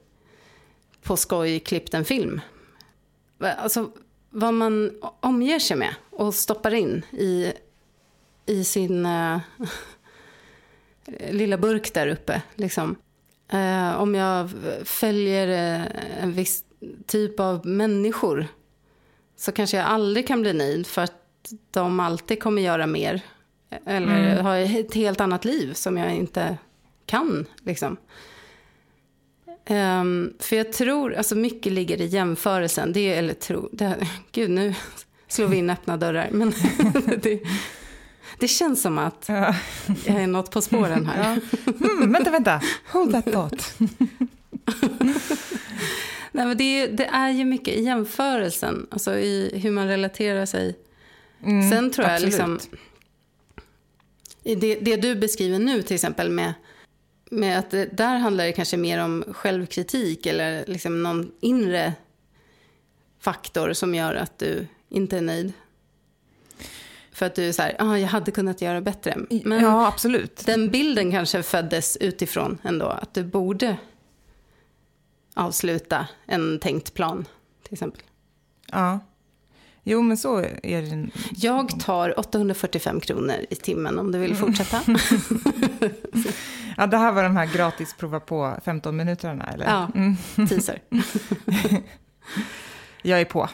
på 1.03 1.17
skoj 1.17 1.61
klippt 1.61 1.95
en 1.95 2.05
film 2.05 2.41
alltså, 3.49 3.91
vad 4.31 4.55
man 4.55 4.91
omger 5.21 5.59
sig 5.59 5.77
med 5.77 5.95
och 6.11 6.35
stoppar 6.35 6.75
in 6.75 7.05
i, 7.11 7.53
i 8.47 8.65
sin 8.65 9.07
uh, 9.07 9.39
lilla 11.31 11.59
burk 11.59 11.95
där 11.95 12.09
uppe. 12.09 12.43
Liksom. 12.55 12.97
Uh, 13.55 14.01
om 14.01 14.15
jag 14.15 14.51
följer 14.85 15.49
uh, 15.49 15.87
en 16.21 16.33
viss 16.33 16.65
typ 17.07 17.41
av 17.41 17.67
människor 17.67 18.47
så 19.37 19.53
kanske 19.53 19.77
jag 19.77 19.87
aldrig 19.87 20.27
kan 20.27 20.41
bli 20.41 20.53
nöjd 20.53 20.87
för 20.87 21.03
att 21.03 21.13
de 21.71 22.01
alltid 22.01 22.43
kommer 22.43 22.63
göra 22.63 22.87
mer. 22.87 23.21
Eller 23.87 24.33
mm. 24.33 24.45
ha 24.45 24.57
ett 24.57 24.95
helt 24.95 25.21
annat 25.21 25.45
liv 25.45 25.73
som 25.73 25.97
jag 25.97 26.15
inte 26.15 26.57
kan. 27.07 27.47
Liksom. 27.63 27.97
Um, 29.69 30.35
för 30.39 30.57
jag 30.57 30.73
tror, 30.73 31.15
alltså 31.15 31.35
mycket 31.35 31.73
ligger 31.73 32.01
i 32.01 32.07
jämförelsen. 32.07 32.93
Det, 32.93 33.15
eller 33.15 33.35
tro, 33.35 33.69
det, 33.73 34.09
gud 34.33 34.51
nu 34.51 34.75
slår 35.29 35.47
vi 35.47 35.57
in 35.57 35.71
öppna 35.71 35.97
dörrar. 35.97 36.29
Men 36.33 36.51
det, 37.23 37.41
det 38.39 38.49
känns 38.49 38.83
som 38.83 38.99
att 38.99 39.25
ja. 39.29 39.55
jag 40.07 40.23
är 40.23 40.27
något 40.27 40.51
på 40.51 40.63
spåren 40.63 41.07
här. 41.07 41.41
Ja. 41.67 41.77
Mm, 41.87 42.13
vänta, 42.13 42.31
vänta. 42.31 42.61
Hold 42.93 43.13
that 43.13 43.33
thought. 43.33 43.75
Nej, 46.35 46.47
men 46.47 46.57
det, 46.57 46.87
det, 46.87 47.07
är 47.07 47.31
ju 47.31 47.45
mycket 47.45 47.75
i 47.75 47.83
jämförelsen, 47.83 48.87
alltså 48.91 49.19
i 49.19 49.61
hur 49.63 49.71
man 49.71 49.89
relaterar 49.89 50.47
sig. 50.47 50.79
Mm, 51.43 51.71
Sen 51.71 51.91
tror 51.91 52.09
jag 52.09 52.23
liksom... 52.23 52.59
Det, 54.43 54.75
det 54.75 54.97
du 54.97 55.15
beskriver 55.15 55.59
nu 55.59 55.83
till 55.83 55.95
exempel 55.95 56.31
med 56.31 56.53
med 57.33 57.59
att 57.59 57.71
det, 57.71 57.85
där 57.85 58.17
handlar 58.17 58.45
det 58.45 58.53
kanske 58.53 58.77
mer 58.77 58.99
om 59.05 59.25
självkritik 59.33 60.27
eller 60.27 60.65
liksom 60.67 61.03
någon 61.03 61.33
inre 61.41 61.93
faktor 63.21 63.73
som 63.73 63.95
gör 63.95 64.15
att 64.15 64.39
du 64.39 64.67
inte 64.89 65.17
är 65.17 65.21
nöjd? 65.21 65.53
För 67.13 67.27
att 67.27 67.35
du 67.35 67.49
är 67.49 67.53
så 67.53 67.63
här, 67.63 67.77
ah, 67.79 67.97
jag 67.99 68.09
hade 68.09 68.31
kunnat 68.31 68.61
göra 68.61 68.81
bättre. 68.81 69.17
Men 69.45 69.63
ja, 69.63 69.87
absolut. 69.87 70.47
den 70.47 70.71
bilden 70.71 71.11
kanske 71.11 71.43
föddes 71.43 71.97
utifrån 71.97 72.59
ändå, 72.63 72.87
att 72.87 73.15
du 73.15 73.25
borde 73.25 73.77
avsluta 75.35 76.09
en 76.27 76.59
tänkt 76.59 76.95
plan, 76.95 77.25
till 77.63 77.73
exempel. 77.73 78.03
Ja. 78.73 79.01
Jo, 79.85 80.03
men 80.03 80.17
så 80.17 80.39
är 80.63 80.83
det. 80.83 81.09
Jag 81.37 81.81
tar 81.81 82.19
845 82.19 83.01
kronor 83.01 83.37
i 83.51 83.55
timmen 83.55 83.99
om 83.99 84.13
du 84.13 84.19
vill 84.19 84.37
fortsätta. 84.37 84.81
ja, 86.77 86.87
det 86.87 86.97
här 86.97 87.13
var 87.13 87.23
de 87.23 87.37
här 87.37 87.47
gratis 87.47 87.95
prova 87.99 88.21
på 88.21 88.57
15 88.65 88.97
minuterna, 88.97 89.45
eller? 89.45 89.67
Ja, 89.67 89.91
mm. 89.95 90.17
teaser. 90.49 90.83
Jag 93.03 93.21
är 93.21 93.25
på. 93.25 93.49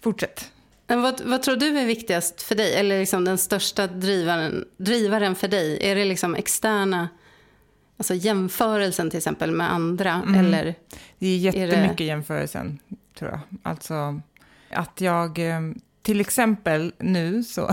Fortsätt. 0.00 0.50
Men 0.86 1.02
vad, 1.02 1.20
vad 1.20 1.42
tror 1.42 1.56
du 1.56 1.78
är 1.78 1.86
viktigast 1.86 2.42
för 2.42 2.54
dig? 2.54 2.74
Eller 2.74 2.98
liksom 2.98 3.24
den 3.24 3.38
största 3.38 3.86
drivaren, 3.86 4.64
drivaren 4.76 5.34
för 5.34 5.48
dig? 5.48 5.78
Är 5.90 5.94
det 5.94 6.04
liksom 6.04 6.34
externa, 6.34 7.08
alltså 7.96 8.14
jämförelsen 8.14 9.10
till 9.10 9.18
exempel 9.18 9.50
med 9.50 9.72
andra? 9.72 10.12
Mm. 10.12 10.34
Eller 10.34 10.74
det 11.18 11.26
är 11.26 11.36
jättemycket 11.36 11.90
är 11.90 11.94
det... 11.96 12.04
jämförelsen, 12.04 12.78
tror 13.18 13.30
jag. 13.30 13.40
Alltså 13.62 14.20
att 14.70 15.00
jag, 15.00 15.38
eh, 15.38 15.60
till 16.02 16.20
exempel 16.20 16.92
nu 16.98 17.44
så 17.44 17.70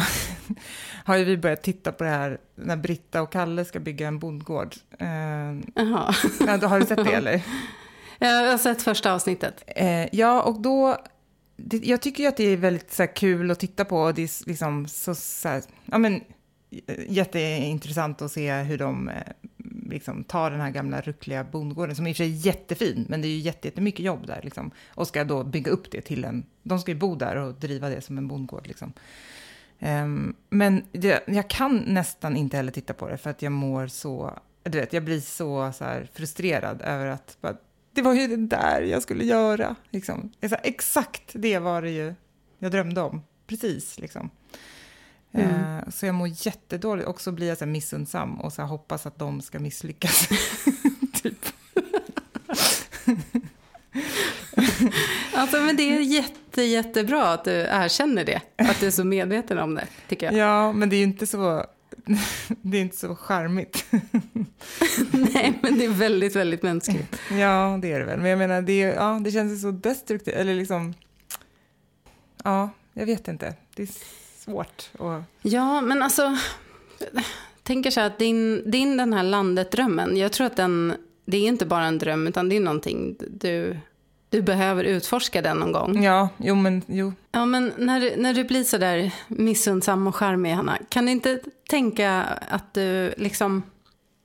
har 1.06 1.15
ju 1.15 1.23
vi 1.23 1.38
börjat 1.38 1.63
titta 1.63 1.91
på 1.91 2.04
det 2.04 2.10
här 2.10 2.38
när 2.56 2.78
Britta 2.78 3.21
och 3.21 3.32
Kalle 3.32 3.65
ska 3.65 3.80
bygga 3.80 4.08
en 4.08 4.19
bondgård. 4.19 4.76
Eh, 4.99 5.08
Jaha. 5.76 6.15
Ja, 6.39 6.67
har 6.67 6.80
du 6.80 6.86
sett 6.86 7.06
det 7.06 7.13
eller? 7.13 7.41
Jag 8.19 8.52
har 8.52 8.58
sett 8.58 8.82
första 8.82 9.13
avsnittet. 9.13 9.63
Eh, 9.67 10.15
ja, 10.15 10.41
och 10.41 10.62
då 10.62 10.97
det, 11.55 11.77
jag 11.77 12.01
tycker 12.01 12.23
ju 12.23 12.29
att 12.29 12.37
det 12.37 12.43
är 12.43 12.57
väldigt 12.57 12.91
så 12.91 13.03
här, 13.03 13.15
kul 13.15 13.51
att 13.51 13.59
titta 13.59 13.85
på. 13.85 14.11
Det 14.11 14.21
är 14.21 14.47
liksom 14.47 14.87
så, 14.87 15.15
så 15.15 15.49
här, 15.49 15.63
ja, 15.85 15.97
men, 15.97 16.21
jätteintressant 17.07 18.21
att 18.21 18.31
se 18.31 18.53
hur 18.53 18.77
de 18.77 19.09
eh, 19.09 19.15
liksom, 19.89 20.23
tar 20.23 20.51
den 20.51 20.61
här 20.61 20.71
gamla 20.71 21.01
ruckliga 21.01 21.43
bondgården, 21.43 21.95
som 21.95 22.07
i 22.07 22.11
och 22.11 22.15
för 22.15 22.23
sig 22.23 22.33
är 22.33 22.45
jättefin, 22.45 23.05
men 23.09 23.21
det 23.21 23.27
är 23.27 23.29
ju 23.29 23.39
jättemycket 23.39 24.05
jobb 24.05 24.27
där. 24.27 24.41
Liksom, 24.43 24.71
och 24.87 25.07
ska 25.07 25.23
då 25.23 25.43
bygga 25.43 25.71
upp 25.71 25.91
det 25.91 26.01
till 26.01 26.25
en... 26.25 26.45
De 26.63 26.79
ska 26.79 26.91
ju 26.91 26.97
bo 26.97 27.15
där 27.15 27.35
och 27.35 27.53
driva 27.53 27.89
det 27.89 28.01
som 28.01 28.17
en 28.17 28.27
bondgård. 28.27 28.67
Liksom. 28.67 28.93
Um, 29.79 30.35
men 30.49 30.83
det, 30.91 31.23
jag 31.27 31.49
kan 31.49 31.77
nästan 31.77 32.37
inte 32.37 32.57
heller 32.57 32.71
titta 32.71 32.93
på 32.93 33.09
det, 33.09 33.17
för 33.17 33.29
att 33.29 33.41
jag 33.41 33.51
mår 33.51 33.87
så... 33.87 34.39
Du 34.63 34.79
vet, 34.79 34.93
jag 34.93 35.03
blir 35.03 35.19
så, 35.19 35.71
så 35.71 35.83
här, 35.83 36.09
frustrerad 36.13 36.81
över 36.81 37.05
att 37.05 37.37
bara, 37.41 37.57
det 37.93 38.01
var 38.01 38.13
ju 38.13 38.27
det 38.27 38.38
där 38.38 38.82
jag 38.82 39.01
skulle 39.01 39.23
göra. 39.23 39.75
Liksom. 39.89 40.32
Exakt 40.41 41.32
det 41.34 41.60
var 41.60 41.82
det 41.82 41.91
ju 41.91 42.13
jag 42.60 42.71
drömde 42.71 43.01
om. 43.01 43.21
Precis, 43.47 43.99
liksom. 43.99 44.29
Mm. 45.32 45.47
Uh, 45.49 45.89
så 45.89 46.06
jag 46.06 46.15
mår 46.15 46.27
jättedåligt 46.27 47.08
och 47.08 47.21
så 47.21 47.32
blir 47.32 47.47
jag 47.47 47.58
så 47.58 47.65
missundsam 47.65 48.41
och 48.41 48.53
så 48.53 48.62
hoppas 48.62 49.06
att 49.06 49.19
de 49.19 49.41
ska 49.41 49.60
misslyckas. 49.60 50.27
typ. 51.23 51.45
alltså, 55.34 55.62
men 55.62 55.75
det 55.75 55.84
är 55.84 55.99
jätte, 55.99 56.63
jättebra 56.63 57.34
att 57.34 57.45
du 57.45 57.51
erkänner 57.51 58.25
det. 58.25 58.41
Att 58.56 58.79
du 58.79 58.88
är 58.88 58.91
så 58.91 59.03
medveten 59.03 59.60
om 59.60 59.75
det, 59.75 59.88
tycker 60.08 60.25
jag. 60.25 60.36
Ja, 60.36 60.73
men 60.73 60.89
det 60.89 60.95
är 60.95 60.97
ju 60.97 61.03
inte 61.03 61.27
så 61.27 61.65
det 62.61 62.77
är 62.77 62.81
inte 62.81 62.97
så 62.97 63.15
charmigt. 63.15 63.85
Nej, 65.11 65.59
men 65.61 65.77
det 65.77 65.85
är 65.85 65.89
väldigt, 65.89 66.35
väldigt 66.35 66.63
mänskligt. 66.63 67.19
Ja, 67.31 67.79
det 67.81 67.91
är 67.91 67.99
det 67.99 68.05
väl. 68.05 68.19
Men 68.19 68.29
jag 68.29 68.39
menar, 68.39 68.61
det, 68.61 68.79
ja, 68.79 69.19
det 69.23 69.31
känns 69.31 69.61
så 69.61 69.71
destruktivt. 69.71 70.35
Eller 70.35 70.55
liksom... 70.55 70.93
Ja, 72.43 72.69
jag 72.93 73.05
vet 73.05 73.27
inte. 73.27 73.55
Det 73.75 73.83
är 73.83 73.89
svårt. 74.37 74.89
att... 74.99 75.23
Ja, 75.41 75.81
men 75.81 76.03
alltså... 76.03 76.37
tänker 77.63 77.91
så 77.91 77.99
här 77.99 78.07
att 78.07 78.19
din, 78.19 78.71
din 78.71 78.97
den 78.97 79.13
här 79.13 79.23
landet-drömmen, 79.23 80.17
jag 80.17 80.31
tror 80.31 80.47
att 80.47 80.55
den... 80.55 80.93
Det 81.25 81.37
är 81.37 81.47
inte 81.47 81.65
bara 81.65 81.85
en 81.85 81.97
dröm, 81.97 82.27
utan 82.27 82.49
det 82.49 82.55
är 82.55 82.59
någonting 82.59 83.15
du 83.29 83.77
du 84.33 84.41
behöver 84.41 84.83
utforska 84.83 85.41
den 85.41 85.57
någon 85.57 85.71
gång. 85.71 86.03
Ja, 86.03 86.29
jo 86.37 86.55
men 86.55 86.81
jo. 86.87 87.13
Ja, 87.31 87.45
men 87.45 87.73
när, 87.77 88.17
när 88.17 88.33
du 88.33 88.43
blir 88.43 88.63
så 88.63 88.77
där 88.77 89.11
missundsam 89.27 90.07
och 90.07 90.15
charmig, 90.15 90.53
Hanna, 90.53 90.77
kan 90.89 91.05
du 91.05 91.11
inte 91.11 91.39
tänka 91.69 92.23
att 92.49 92.73
du 92.73 93.13
liksom, 93.17 93.63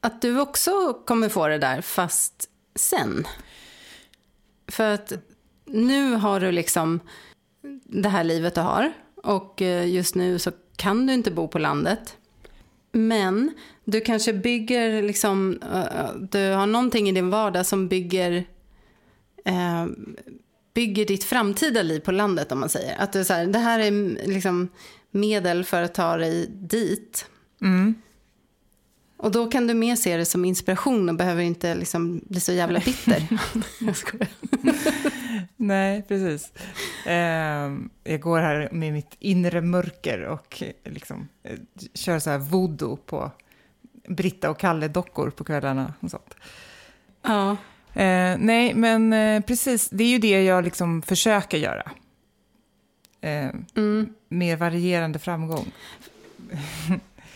att 0.01 0.23
du 0.23 0.41
också 0.41 0.71
kommer 1.07 1.29
få 1.29 1.49
det 1.49 1.59
där, 1.59 1.81
fast 1.81 2.49
sen? 2.75 3.27
För 4.69 4.95
att 4.95 5.13
nu 5.67 6.15
har 6.15 6.41
du 6.41 6.53
liksom 6.53 7.01
det 7.85 8.09
här 8.09 8.25
livet 8.25 8.55
du 8.55 8.61
har 8.61 8.93
och 9.17 9.63
eh, 9.63 9.89
just 9.89 10.15
nu 10.15 10.39
så 10.39 10.51
kan 10.77 11.07
du 11.07 11.13
inte 11.13 11.31
bo 11.31 11.49
på 11.49 11.59
landet. 11.59 12.17
Men 12.93 13.55
du 13.85 14.01
kanske 14.01 14.33
bygger 14.33 15.03
liksom, 15.03 15.59
eh, 15.73 16.15
du 16.31 16.51
har 16.51 16.67
någonting 16.67 17.09
i 17.09 17.13
din 17.13 17.31
vardag 17.31 17.67
som 17.67 17.89
bygger 17.89 18.45
eh, 19.49 19.87
bygger 20.75 21.07
ditt 21.07 21.25
framtida 21.25 21.83
liv 21.83 22.01
på 22.01 22.13
landet 22.13 22.53
om 22.53 22.61
man 22.61 22.69
säger. 22.69 22.97
Att 22.99 23.13
du 23.13 23.25
så 23.25 23.33
här, 23.33 23.47
det 23.47 23.59
här 23.59 23.79
är 23.79 23.91
liksom 24.27 24.69
medel 25.11 25.65
för 25.65 25.83
att 25.83 25.95
ta 25.95 26.17
dig 26.17 26.47
dit. 26.51 27.27
Mm. 27.61 27.95
Och 29.17 29.31
då 29.31 29.51
kan 29.51 29.67
du 29.67 29.75
mer 29.75 29.97
se 29.97 30.17
det 30.17 30.25
som 30.25 30.45
inspiration 30.45 31.09
och 31.09 31.15
behöver 31.15 31.43
inte 31.43 31.75
liksom 31.75 32.21
bli 32.29 32.41
så 32.41 32.53
jävla 32.53 32.81
bitter. 32.81 33.29
jag 33.81 33.97
skojar. 33.97 34.29
Nej, 35.57 36.03
precis. 36.03 36.53
Eh, 37.07 37.73
jag 38.05 38.21
går 38.21 38.39
här 38.39 38.69
med 38.73 38.93
mitt 38.93 39.17
inre 39.19 39.61
mörker 39.61 40.23
och 40.23 40.63
liksom, 40.85 41.29
eh, 41.43 41.59
kör 41.95 42.19
så 42.19 42.31
här 42.31 42.39
voodoo 42.39 42.97
på 42.97 43.31
Britta 44.09 44.51
och 44.51 44.59
Kalle-dockor 44.59 45.31
på 45.31 45.45
kvällarna 45.45 45.95
och 46.01 46.11
sånt. 46.11 46.35
Ja. 47.23 47.57
Eh, 47.95 48.37
nej, 48.39 48.75
men 48.75 49.13
eh, 49.13 49.41
precis, 49.41 49.89
det 49.91 50.05
är 50.05 50.09
ju 50.09 50.19
det 50.19 50.45
jag 50.45 50.65
liksom 50.65 51.03
försöker 51.03 51.59
göra. 51.59 51.91
Eh, 53.21 53.51
mm. 53.77 54.09
Med 54.29 54.59
varierande 54.59 55.19
framgång. 55.19 55.73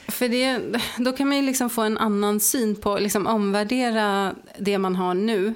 För 0.09 0.29
det, 0.29 0.61
då 0.99 1.13
kan 1.13 1.29
man 1.29 1.37
ju 1.37 1.43
liksom 1.43 1.71
få 1.71 1.83
en 1.83 1.99
annan 1.99 2.41
syn 2.41 2.77
på, 2.77 2.99
liksom 2.99 3.27
omvärdera 3.27 4.35
det 4.59 4.79
man 4.79 4.97
har 4.97 5.15
nu. 5.15 5.55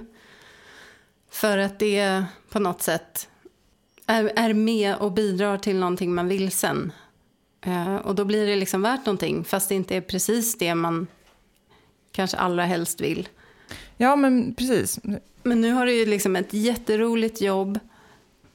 För 1.30 1.58
att 1.58 1.78
det 1.78 2.24
på 2.50 2.58
något 2.58 2.82
sätt 2.82 3.28
är, 4.06 4.32
är 4.36 4.52
med 4.54 4.96
och 4.96 5.12
bidrar 5.12 5.58
till 5.58 5.76
någonting 5.76 6.14
man 6.14 6.28
vill 6.28 6.50
sen. 6.50 6.92
Eh, 7.60 7.96
och 7.96 8.14
då 8.14 8.24
blir 8.24 8.46
det 8.46 8.56
liksom 8.56 8.82
värt 8.82 9.06
någonting, 9.06 9.44
fast 9.44 9.68
det 9.68 9.74
inte 9.74 9.96
är 9.96 10.00
precis 10.00 10.58
det 10.58 10.74
man 10.74 11.06
kanske 12.12 12.36
allra 12.36 12.64
helst 12.64 13.00
vill. 13.00 13.28
Ja, 13.96 14.16
men 14.16 14.54
precis. 14.54 15.00
Men 15.42 15.60
nu 15.60 15.72
har 15.72 15.86
du 15.86 15.92
ju 15.92 16.06
liksom 16.06 16.36
ett 16.36 16.52
jätteroligt 16.52 17.40
jobb 17.40 17.78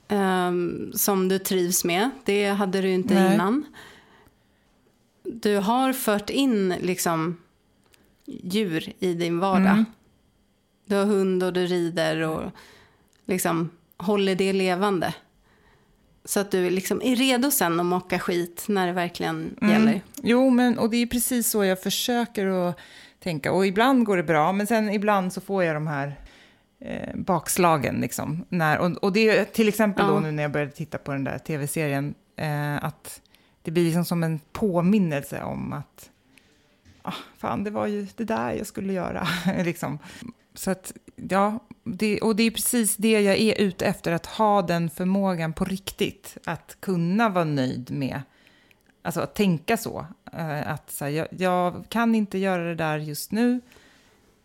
um, 0.09 0.91
som 0.95 1.27
du 1.27 1.39
trivs 1.39 1.83
med. 1.83 2.09
Det 2.25 2.47
hade 2.47 2.81
du 2.81 2.89
inte 2.89 3.13
Nej. 3.13 3.33
innan. 3.33 3.65
Du 5.23 5.57
har 5.57 5.93
fört 5.93 6.29
in 6.29 6.75
liksom 6.81 7.37
djur 8.25 8.93
i 8.99 9.13
din 9.13 9.39
vardag. 9.39 9.71
Mm. 9.71 9.85
Du 10.85 10.95
har 10.95 11.05
hund 11.05 11.43
och 11.43 11.53
du 11.53 11.65
rider 11.65 12.21
och 12.21 12.51
liksom 13.25 13.69
håller 13.97 14.35
det 14.35 14.53
levande. 14.53 15.13
Så 16.25 16.39
att 16.39 16.51
du 16.51 16.69
liksom 16.69 17.01
är 17.01 17.15
redo 17.15 17.51
sen 17.51 17.79
att 17.79 17.85
mocka 17.85 18.19
skit 18.19 18.65
när 18.67 18.87
det 18.87 18.93
verkligen 18.93 19.57
mm. 19.61 19.73
gäller. 19.73 20.01
Jo, 20.23 20.49
men 20.49 20.77
och 20.77 20.89
det 20.89 20.97
är 20.97 21.05
precis 21.05 21.49
så 21.49 21.63
jag 21.63 21.81
försöker 21.81 22.47
att 22.47 22.79
tänka. 23.23 23.51
Och 23.51 23.67
ibland 23.67 24.05
går 24.05 24.17
det 24.17 24.23
bra, 24.23 24.51
men 24.51 24.67
sen 24.67 24.89
ibland 24.89 25.33
så 25.33 25.41
får 25.41 25.63
jag 25.63 25.75
de 25.75 25.87
här 25.87 26.19
eh, 26.79 27.15
bakslagen. 27.15 27.95
Liksom, 27.95 28.45
när, 28.49 28.79
och, 28.79 28.91
och 28.91 29.13
det 29.13 29.29
är 29.29 29.45
till 29.45 29.67
exempel 29.67 30.05
ja. 30.07 30.13
då 30.13 30.19
nu 30.19 30.31
när 30.31 30.43
jag 30.43 30.51
började 30.51 30.71
titta 30.71 30.97
på 30.97 31.11
den 31.11 31.23
där 31.23 31.37
tv-serien, 31.37 32.15
eh, 32.35 32.83
att 32.83 33.21
det 33.61 33.71
blir 33.71 33.83
liksom 33.83 34.05
som 34.05 34.23
en 34.23 34.39
påminnelse 34.51 35.43
om 35.43 35.73
att 35.73 36.09
ah, 37.01 37.13
fan, 37.37 37.63
det 37.63 37.71
var 37.71 37.87
ju 37.87 38.07
det 38.15 38.23
där 38.23 38.51
jag 38.51 38.67
skulle 38.67 38.93
göra. 38.93 39.27
liksom. 39.65 39.99
Så 40.53 40.71
att, 40.71 40.93
ja, 41.15 41.59
det, 41.83 42.19
och 42.19 42.35
det 42.35 42.43
är 42.43 42.51
precis 42.51 42.95
det 42.95 43.21
jag 43.21 43.37
är 43.37 43.61
ute 43.61 43.85
efter, 43.85 44.11
att 44.11 44.25
ha 44.25 44.61
den 44.61 44.89
förmågan 44.89 45.53
på 45.53 45.65
riktigt, 45.65 46.37
att 46.45 46.77
kunna 46.79 47.29
vara 47.29 47.45
nöjd 47.45 47.91
med 47.91 48.21
Alltså 49.01 49.21
att 49.21 49.35
tänka 49.35 49.77
så. 49.77 50.05
Eh, 50.33 50.71
att 50.71 50.91
så 50.91 51.05
här, 51.05 51.11
jag, 51.11 51.27
jag, 51.31 51.85
kan 51.89 52.15
inte 52.15 52.37
göra 52.37 52.63
det 52.63 52.75
där 52.75 52.97
just 52.97 53.31
nu, 53.31 53.61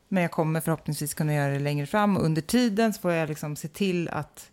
men 0.09 0.23
jag 0.23 0.33
kommer 0.33 0.61
förhoppningsvis 0.61 1.15
kunna 1.15 1.35
göra 1.35 1.53
det 1.53 1.59
längre 1.59 1.87
fram. 1.87 2.17
Och 2.17 2.25
under 2.25 2.43
tiden 2.43 2.93
så 2.93 3.01
får 3.01 3.13
jag 3.13 3.29
liksom 3.29 3.57
se 3.57 3.69
till 3.69 4.09
att 4.09 4.51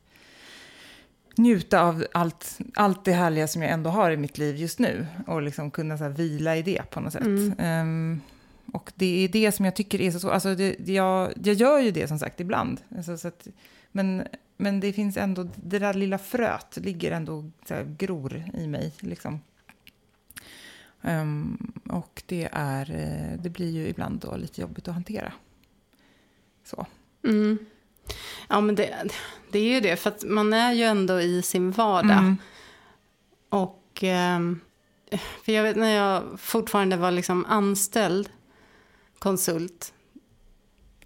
njuta 1.35 1.81
av 1.81 2.05
allt, 2.11 2.59
allt 2.75 3.05
det 3.05 3.13
härliga 3.13 3.47
som 3.47 3.61
jag 3.61 3.71
ändå 3.71 3.89
har 3.89 4.11
i 4.11 4.17
mitt 4.17 4.37
liv 4.37 4.55
just 4.55 4.79
nu. 4.79 5.07
Och 5.27 5.41
liksom 5.41 5.71
kunna 5.71 5.97
så 5.97 6.09
vila 6.09 6.57
i 6.57 6.61
det 6.61 6.89
på 6.89 6.99
något 6.99 7.13
sätt. 7.13 7.25
Mm. 7.25 7.81
Um, 7.81 8.21
och 8.73 8.91
det 8.95 9.23
är 9.23 9.27
det 9.27 9.51
som 9.51 9.65
jag 9.65 9.75
tycker 9.75 10.01
är 10.01 10.11
så 10.11 10.19
svårt. 10.19 10.31
Alltså 10.31 10.55
det, 10.55 10.89
jag, 10.89 11.33
jag 11.43 11.55
gör 11.55 11.79
ju 11.79 11.91
det 11.91 12.07
som 12.07 12.19
sagt 12.19 12.39
ibland. 12.39 12.81
Alltså, 12.97 13.17
så 13.17 13.27
att, 13.27 13.47
men, 13.91 14.27
men 14.57 14.79
det 14.79 14.93
finns 14.93 15.17
ändå, 15.17 15.47
det 15.55 15.79
där 15.79 15.93
lilla 15.93 16.17
fröet 16.17 16.77
ligger 16.77 17.11
ändå 17.11 17.51
så 17.67 17.73
här, 17.73 17.95
gror 17.97 18.43
i 18.53 18.67
mig. 18.67 18.93
Liksom. 18.99 19.39
Um, 21.03 21.73
och 21.89 22.23
det, 22.25 22.49
är, 22.51 22.91
eh, 22.91 23.39
det 23.39 23.49
blir 23.49 23.71
ju 23.71 23.87
ibland 23.87 24.19
då 24.19 24.35
lite 24.35 24.61
jobbigt 24.61 24.87
att 24.87 24.93
hantera. 24.93 25.33
Så. 26.65 26.85
Mm. 27.23 27.57
Ja, 28.47 28.61
men 28.61 28.75
det, 28.75 29.11
det 29.51 29.59
är 29.59 29.73
ju 29.73 29.79
det, 29.79 29.95
för 29.95 30.09
att 30.09 30.23
man 30.23 30.53
är 30.53 30.73
ju 30.73 30.83
ändå 30.83 31.21
i 31.21 31.41
sin 31.41 31.71
vardag. 31.71 32.17
Mm. 32.17 32.37
Och 33.49 34.03
um, 34.37 34.61
för 35.45 35.51
jag 35.51 35.63
vet 35.63 35.75
när 35.75 35.95
jag 35.95 36.39
fortfarande 36.39 36.97
var 36.97 37.11
liksom 37.11 37.45
anställd 37.45 38.29
konsult. 39.19 39.93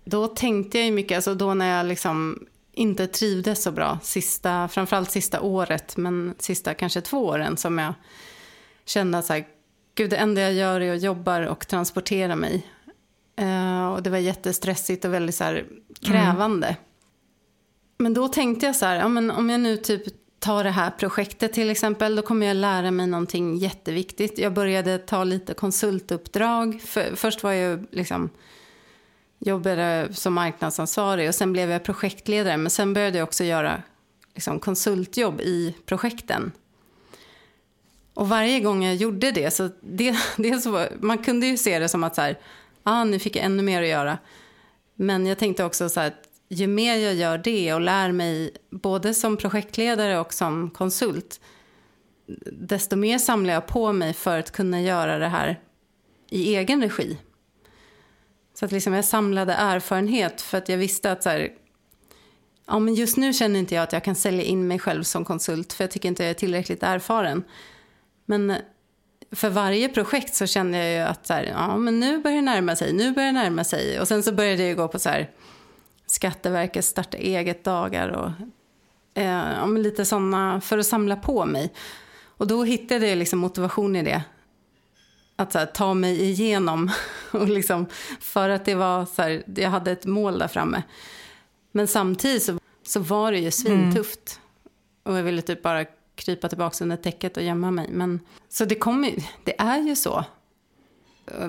Då 0.03 0.27
tänkte 0.27 0.77
jag 0.77 0.85
ju 0.85 0.91
mycket, 0.91 1.15
alltså 1.15 1.35
då 1.35 1.53
när 1.53 1.77
jag 1.77 1.85
liksom 1.85 2.47
inte 2.71 3.07
trivdes 3.07 3.63
så 3.63 3.71
bra, 3.71 3.99
sista, 4.03 4.67
framförallt 4.67 5.11
sista 5.11 5.41
året, 5.41 5.97
men 5.97 6.35
sista 6.39 6.73
kanske 6.73 7.01
två 7.01 7.25
åren 7.25 7.57
som 7.57 7.77
jag 7.77 7.93
kände 8.85 9.17
att 9.17 9.25
så 9.25 9.33
här, 9.33 9.45
gud 9.97 10.09
det 10.09 10.17
enda 10.17 10.41
jag 10.41 10.53
gör 10.53 10.81
är 10.81 10.95
att 10.95 11.01
jobba 11.01 11.49
och 11.49 11.67
transportera 11.67 12.35
mig. 12.35 12.67
Uh, 13.41 13.87
och 13.87 14.03
det 14.03 14.09
var 14.09 14.17
jättestressigt 14.17 15.05
och 15.05 15.13
väldigt 15.13 15.35
så 15.35 15.43
här, 15.43 15.65
krävande. 16.01 16.67
Mm. 16.67 16.79
Men 17.97 18.13
då 18.13 18.27
tänkte 18.27 18.65
jag 18.65 18.75
så 18.75 18.85
här, 18.85 18.95
ja, 18.95 19.07
men 19.07 19.31
om 19.31 19.49
jag 19.49 19.59
nu 19.59 19.77
typ 19.77 20.03
tar 20.39 20.63
det 20.63 20.69
här 20.69 20.89
projektet 20.89 21.53
till 21.53 21.69
exempel, 21.69 22.15
då 22.15 22.21
kommer 22.21 22.45
jag 22.45 22.57
lära 22.57 22.91
mig 22.91 23.07
någonting 23.07 23.57
jätteviktigt. 23.57 24.39
Jag 24.39 24.53
började 24.53 24.97
ta 24.97 25.23
lite 25.23 25.53
konsultuppdrag. 25.53 26.81
För, 26.81 27.15
först 27.15 27.43
var 27.43 27.51
jag 27.51 27.85
liksom 27.91 28.29
jobbade 29.39 30.07
som 30.11 30.33
marknadsansvarig 30.33 31.29
och 31.29 31.35
sen 31.35 31.53
blev 31.53 31.69
jag 31.69 31.83
projektledare. 31.83 32.57
Men 32.57 32.69
sen 32.69 32.93
började 32.93 33.17
jag 33.17 33.27
också 33.27 33.43
göra 33.43 33.81
liksom, 34.33 34.59
konsultjobb 34.59 35.41
i 35.41 35.75
projekten. 35.85 36.51
Och 38.17 38.29
varje 38.29 38.59
gång 38.59 38.83
jag 38.83 38.95
gjorde 38.95 39.31
det 39.31 39.51
så, 39.51 39.69
det, 39.81 40.15
det 40.37 40.59
så 40.59 40.87
man 40.99 41.17
kunde 41.17 41.47
ju 41.47 41.57
se 41.57 41.79
det 41.79 41.89
som 41.89 42.03
att 42.03 42.15
så 42.15 42.21
här, 42.21 42.39
ah, 42.83 43.03
nu 43.03 43.19
fick 43.19 43.35
jag 43.35 43.45
ännu 43.45 43.63
mer 43.63 43.81
att 43.81 43.87
göra. 43.87 44.17
Men 44.95 45.25
jag 45.25 45.37
tänkte 45.37 45.63
också 45.63 45.89
så 45.89 45.99
här, 45.99 46.07
att 46.07 46.29
ju 46.49 46.67
mer 46.67 46.95
jag 46.95 47.15
gör 47.15 47.37
det 47.37 47.73
och 47.73 47.81
lär 47.81 48.11
mig 48.11 48.51
både 48.69 49.13
som 49.13 49.37
projektledare 49.37 50.19
och 50.19 50.33
som 50.33 50.69
konsult, 50.69 51.39
desto 52.51 52.95
mer 52.95 53.17
samlar 53.17 53.53
jag 53.53 53.67
på 53.67 53.93
mig 53.93 54.13
för 54.13 54.39
att 54.39 54.51
kunna 54.51 54.81
göra 54.81 55.17
det 55.17 55.27
här 55.27 55.59
i 56.29 56.55
egen 56.55 56.81
regi. 56.81 57.17
Så 58.53 58.65
att 58.65 58.71
liksom 58.71 58.93
jag 58.93 59.05
samlade 59.05 59.53
erfarenhet 59.53 60.41
för 60.41 60.57
att 60.57 60.69
jag 60.69 60.77
visste 60.77 61.11
att 61.11 61.23
så 61.23 61.29
här, 61.29 61.49
ja, 62.67 62.79
men 62.79 62.95
just 62.95 63.17
nu 63.17 63.33
känner 63.33 63.59
inte 63.59 63.75
jag 63.75 63.83
att 63.83 63.93
jag 63.93 64.03
kan 64.03 64.15
sälja 64.15 64.43
in 64.43 64.67
mig 64.67 64.79
själv 64.79 65.03
som 65.03 65.25
konsult 65.25 65.73
för 65.73 65.83
jag 65.83 65.91
tycker 65.91 66.09
inte 66.09 66.23
jag 66.23 66.29
är 66.29 66.33
tillräckligt 66.33 66.83
erfaren. 66.83 67.43
Men 68.29 68.53
för 69.31 69.49
varje 69.49 69.89
projekt 69.89 70.35
så 70.35 70.47
kände 70.47 70.77
jag 70.77 70.91
ju 70.91 70.99
att 70.99 71.27
så 71.27 71.33
här, 71.33 71.43
ja, 71.43 71.77
men 71.77 71.99
nu 71.99 72.19
börjar 72.19 72.35
det 72.35 72.41
närma 72.41 72.75
sig, 72.75 72.93
nu 72.93 73.11
börjar 73.11 73.27
det 73.27 73.39
närma 73.39 73.63
sig. 73.63 73.99
Och 73.99 74.07
sen 74.07 74.23
så 74.23 74.31
började 74.31 74.63
jag 74.63 74.77
gå 74.77 74.87
på 74.87 74.99
så 74.99 75.09
här, 75.09 75.31
Skatteverket 76.05 76.85
starta 76.85 77.17
eget-dagar 77.17 78.09
och 78.09 78.31
eh, 79.21 79.53
ja, 79.59 79.65
lite 79.65 80.05
sådana 80.05 80.61
för 80.61 80.77
att 80.77 80.85
samla 80.85 81.15
på 81.15 81.45
mig. 81.45 81.73
Och 82.37 82.47
då 82.47 82.63
hittade 82.63 83.07
jag 83.07 83.17
liksom 83.17 83.39
motivation 83.39 83.95
i 83.95 84.03
det. 84.03 84.23
Att 85.35 85.53
här, 85.53 85.65
ta 85.65 85.93
mig 85.93 86.21
igenom. 86.23 86.91
Och 87.31 87.49
liksom, 87.49 87.85
för 88.19 88.49
att 88.49 88.65
det 88.65 88.75
var 88.75 89.05
så 89.05 89.21
här, 89.21 89.43
jag 89.55 89.69
hade 89.69 89.91
ett 89.91 90.05
mål 90.05 90.39
där 90.39 90.47
framme. 90.47 90.83
Men 91.71 91.87
samtidigt 91.87 92.43
så, 92.43 92.59
så 92.83 92.99
var 92.99 93.31
det 93.31 93.39
ju 93.39 93.51
svintufft. 93.51 94.39
Mm. 94.39 95.13
Och 95.13 95.19
jag 95.19 95.23
ville 95.23 95.41
typ 95.41 95.63
bara 95.63 95.85
krypa 96.17 96.49
tillbaka 96.49 96.83
under 96.83 96.97
täcket 96.97 97.37
och 97.37 97.43
gömma 97.43 97.71
mig. 97.71 97.87
Men, 97.91 98.19
så 98.49 98.65
det, 98.65 98.75
kommer, 98.75 99.13
det 99.43 99.61
är 99.61 99.79
ju 99.79 99.95
så. 99.95 100.25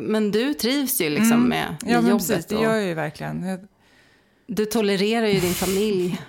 Men 0.01 0.31
du 0.31 0.55
trivs 0.55 1.01
ju 1.01 1.11
liksom 1.11 1.33
mm. 1.33 1.49
med, 1.49 1.77
med 1.83 1.93
ja, 1.93 2.09
jobbet. 2.09 2.29
Precis, 2.29 2.47
det 2.47 2.55
gör 2.55 2.75
jag 2.75 2.87
ju 2.87 2.95
verkligen. 2.95 3.69
Du 4.47 4.67
tolererar 4.67 5.27
ju 5.27 5.41
din 5.41 5.55
familj. 5.55 6.21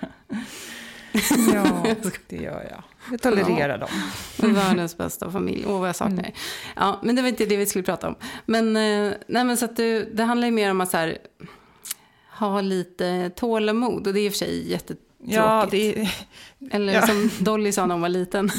ja, 1.54 1.86
det 2.28 2.36
gör 2.36 2.66
jag. 2.70 2.82
Jag 3.10 3.22
tolererar 3.22 3.78
ja. 3.78 3.86
dem. 4.46 4.54
Världens 4.54 4.96
bästa 4.96 5.30
familj. 5.30 5.64
Åh, 5.66 5.80
vad 5.80 5.88
jag 5.88 5.96
saknar 5.96 6.18
mm. 6.18 6.32
Ja, 6.76 7.00
men 7.02 7.16
det 7.16 7.22
var 7.22 7.28
inte 7.28 7.46
det 7.46 7.56
vi 7.56 7.66
skulle 7.66 7.84
prata 7.84 8.08
om. 8.08 8.14
Men, 8.46 8.76
eh, 8.76 9.12
nej, 9.26 9.44
men 9.44 9.56
så 9.56 9.64
att 9.64 9.76
det, 9.76 10.16
det 10.16 10.22
handlar 10.22 10.48
ju 10.48 10.52
mer 10.52 10.70
om 10.70 10.80
att 10.80 10.90
så 10.90 10.96
här, 10.96 11.18
ha 12.38 12.60
lite 12.60 13.30
tålamod. 13.30 14.06
Och 14.06 14.14
det 14.14 14.20
är 14.20 14.24
i 14.24 14.28
och 14.28 14.32
för 14.32 14.38
sig 14.38 14.70
jättetråkigt. 14.70 15.09
Ja, 15.24 15.68
det 15.70 16.08
Eller 16.70 16.92
ja. 16.92 17.06
som 17.06 17.30
Dolly 17.40 17.72
sa 17.72 17.86
när 17.86 17.94
hon 17.94 18.02
var 18.02 18.08
liten. 18.08 18.50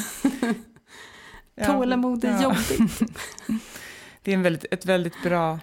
Tålamod 1.65 2.25
är 2.25 2.31
ja. 2.31 2.43
jobbigt. 2.43 2.99
det 4.21 4.31
är 4.31 4.35
en 4.35 4.43
väldigt, 4.43 4.65
ett 4.71 4.85
väldigt 4.85 5.23
bra 5.23 5.59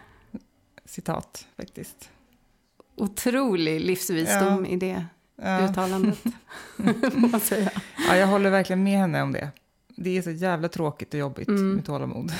citat 0.84 1.46
faktiskt 1.56 2.10
otrolig 2.98 3.80
livsvisdom 3.80 4.64
ja. 4.64 4.70
i 4.70 4.76
det 4.76 5.04
ja. 5.42 5.64
uttalandet. 5.64 6.24
man 7.14 7.40
säga. 7.40 7.70
Ja, 8.08 8.16
jag 8.16 8.26
håller 8.26 8.50
verkligen 8.50 8.82
med 8.82 8.98
henne 8.98 9.22
om 9.22 9.32
det. 9.32 9.50
Det 9.96 10.18
är 10.18 10.22
så 10.22 10.30
jävla 10.30 10.68
tråkigt 10.68 11.14
och 11.14 11.20
jobbigt 11.20 11.48
mm. 11.48 11.72
med 11.72 11.84
tålamod. 11.84 12.32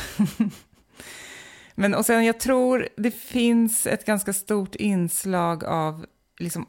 Men 1.75 1.95
och 1.95 2.07
sen 2.07 2.25
jag 2.25 2.41
tror 2.41 2.89
det 2.97 3.11
finns 3.11 3.87
ett 3.87 4.05
ganska 4.05 4.33
stort 4.33 4.75
inslag 4.75 5.65
av 5.65 6.07
liksom 6.39 6.67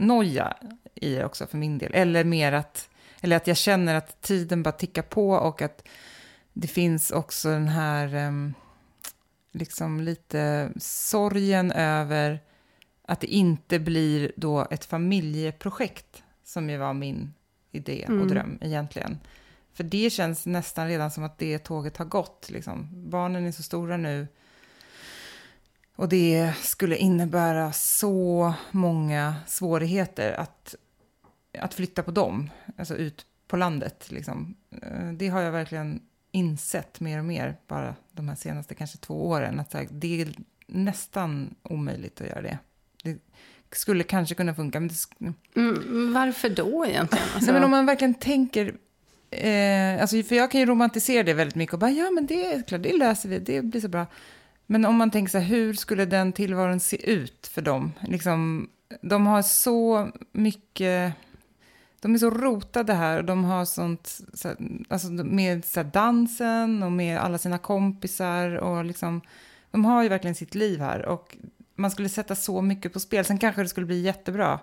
åldersnoja 0.00 0.56
i 0.94 1.14
det 1.14 1.24
också 1.24 1.46
för 1.46 1.58
min 1.58 1.78
del. 1.78 1.94
Eller 1.94 2.24
mer 2.24 2.52
att, 2.52 2.88
eller 3.20 3.36
att 3.36 3.46
jag 3.46 3.56
känner 3.56 3.94
att 3.94 4.20
tiden 4.20 4.62
bara 4.62 4.72
tickar 4.72 5.02
på 5.02 5.30
och 5.30 5.62
att 5.62 5.88
det 6.52 6.68
finns 6.68 7.10
också 7.10 7.48
den 7.48 7.68
här 7.68 8.14
um, 8.14 8.54
liksom 9.52 10.00
lite 10.00 10.72
sorgen 10.80 11.72
över 11.72 12.40
att 13.06 13.20
det 13.20 13.26
inte 13.26 13.78
blir 13.78 14.32
då 14.36 14.66
ett 14.70 14.84
familjeprojekt, 14.84 16.22
som 16.44 16.70
ju 16.70 16.76
var 16.76 16.94
min 16.94 17.34
idé 17.72 18.04
och 18.04 18.14
mm. 18.14 18.28
dröm 18.28 18.58
egentligen. 18.60 19.18
För 19.72 19.84
det 19.84 20.10
känns 20.10 20.46
nästan 20.46 20.88
redan 20.88 21.10
som 21.10 21.24
att 21.24 21.38
det 21.38 21.58
tåget 21.58 21.96
har 21.96 22.04
gått. 22.04 22.50
Liksom. 22.50 22.88
Barnen 23.10 23.46
är 23.46 23.52
så 23.52 23.62
stora 23.62 23.96
nu. 23.96 24.28
Och 25.96 26.08
det 26.08 26.52
skulle 26.62 26.96
innebära 26.96 27.72
så 27.72 28.54
många 28.70 29.34
svårigheter 29.46 30.32
att, 30.32 30.74
att 31.58 31.74
flytta 31.74 32.02
på 32.02 32.10
dem, 32.10 32.50
alltså 32.76 32.96
ut 32.96 33.26
på 33.48 33.56
landet. 33.56 34.06
Liksom. 34.10 34.54
Eh, 34.82 35.12
det 35.12 35.28
har 35.28 35.40
jag 35.40 35.52
verkligen 35.52 36.02
insett 36.32 37.00
mer 37.00 37.18
och 37.18 37.24
mer, 37.24 37.56
bara 37.66 37.94
de 38.12 38.28
här 38.28 38.36
senaste 38.36 38.74
kanske 38.74 38.98
två 38.98 39.28
åren. 39.28 39.60
Att 39.60 39.74
det 39.90 40.22
är 40.22 40.28
nästan 40.66 41.54
omöjligt 41.62 42.20
att 42.20 42.26
göra 42.26 42.42
det. 42.42 42.58
Det 43.02 43.18
skulle 43.72 44.04
kanske 44.04 44.34
kunna 44.34 44.54
funka. 44.54 44.80
Men 44.80 44.88
det... 44.88 45.32
mm, 45.60 46.12
varför 46.12 46.48
då 46.48 46.86
egentligen? 46.86 47.24
Alltså... 47.34 47.52
Nej, 47.52 47.54
men 47.54 47.64
om 47.64 47.70
man 47.70 47.86
verkligen 47.86 48.14
tänker... 48.14 48.74
Eh, 49.30 50.00
alltså, 50.00 50.22
för 50.22 50.34
jag 50.34 50.50
kan 50.50 50.60
ju 50.60 50.66
romantisera 50.66 51.22
det 51.22 51.34
väldigt 51.34 51.54
mycket 51.54 51.72
och 51.72 51.78
bara, 51.78 51.90
ja 51.90 52.10
men 52.10 52.26
det 52.26 52.46
är 52.46 52.62
klart, 52.62 52.82
det 52.82 52.96
löser 52.96 53.28
vi, 53.28 53.38
det 53.38 53.62
blir 53.62 53.80
så 53.80 53.88
bra. 53.88 54.06
Men 54.72 54.84
om 54.84 54.96
man 54.96 55.10
tänker 55.10 55.30
så 55.30 55.38
här, 55.38 55.44
hur 55.44 55.74
skulle 55.74 56.04
den 56.04 56.32
tillvaron 56.32 56.80
se 56.80 57.10
ut 57.10 57.46
för 57.46 57.62
dem? 57.62 57.92
Liksom, 58.00 58.70
de 59.02 59.26
har 59.26 59.42
så 59.42 60.10
mycket... 60.32 61.14
De 62.00 62.14
är 62.14 62.18
så 62.18 62.30
rotade 62.30 62.94
här 62.94 63.18
och 63.18 63.24
de 63.24 63.44
har 63.44 63.64
sånt, 63.64 64.20
så 64.34 64.48
här, 64.48 64.56
alltså 64.88 65.08
med 65.10 65.64
så 65.64 65.80
här, 65.80 65.90
dansen 65.90 66.82
och 66.82 66.92
med 66.92 67.18
alla 67.18 67.38
sina 67.38 67.58
kompisar 67.58 68.54
och 68.56 68.84
liksom, 68.84 69.20
de 69.70 69.84
har 69.84 70.02
ju 70.02 70.08
verkligen 70.08 70.34
sitt 70.34 70.54
liv 70.54 70.80
här 70.80 71.06
och 71.06 71.36
man 71.74 71.90
skulle 71.90 72.08
sätta 72.08 72.34
så 72.34 72.62
mycket 72.62 72.92
på 72.92 73.00
spel. 73.00 73.24
Sen 73.24 73.38
kanske 73.38 73.62
det 73.62 73.68
skulle 73.68 73.86
bli 73.86 74.00
jättebra. 74.00 74.60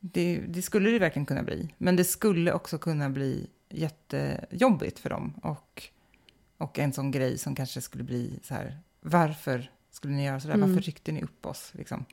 Det, 0.00 0.40
det, 0.48 0.62
skulle 0.62 0.90
det 0.90 0.98
verkligen 0.98 1.26
kunna 1.26 1.42
bli. 1.42 1.74
Men 1.78 1.96
det 1.96 2.04
skulle 2.04 2.52
också 2.52 2.78
kunna 2.78 3.10
bli 3.10 3.50
jättejobbigt 3.68 4.98
för 4.98 5.10
dem. 5.10 5.34
Och, 5.42 5.82
och 6.58 6.78
en 6.78 6.92
sån 6.92 7.10
grej 7.10 7.38
som 7.38 7.54
kanske 7.54 7.80
skulle 7.80 8.04
bli 8.04 8.40
så 8.42 8.54
här, 8.54 8.78
varför 9.06 9.70
skulle 9.92 10.14
ni 10.14 10.24
göra 10.24 10.40
så 10.40 10.48
där? 10.48 10.54
Mm. 10.54 10.68
Varför 10.68 10.82
ryckte 10.82 11.12
ni 11.12 11.22
upp 11.22 11.46
oss? 11.46 11.72
Liksom. 11.74 12.04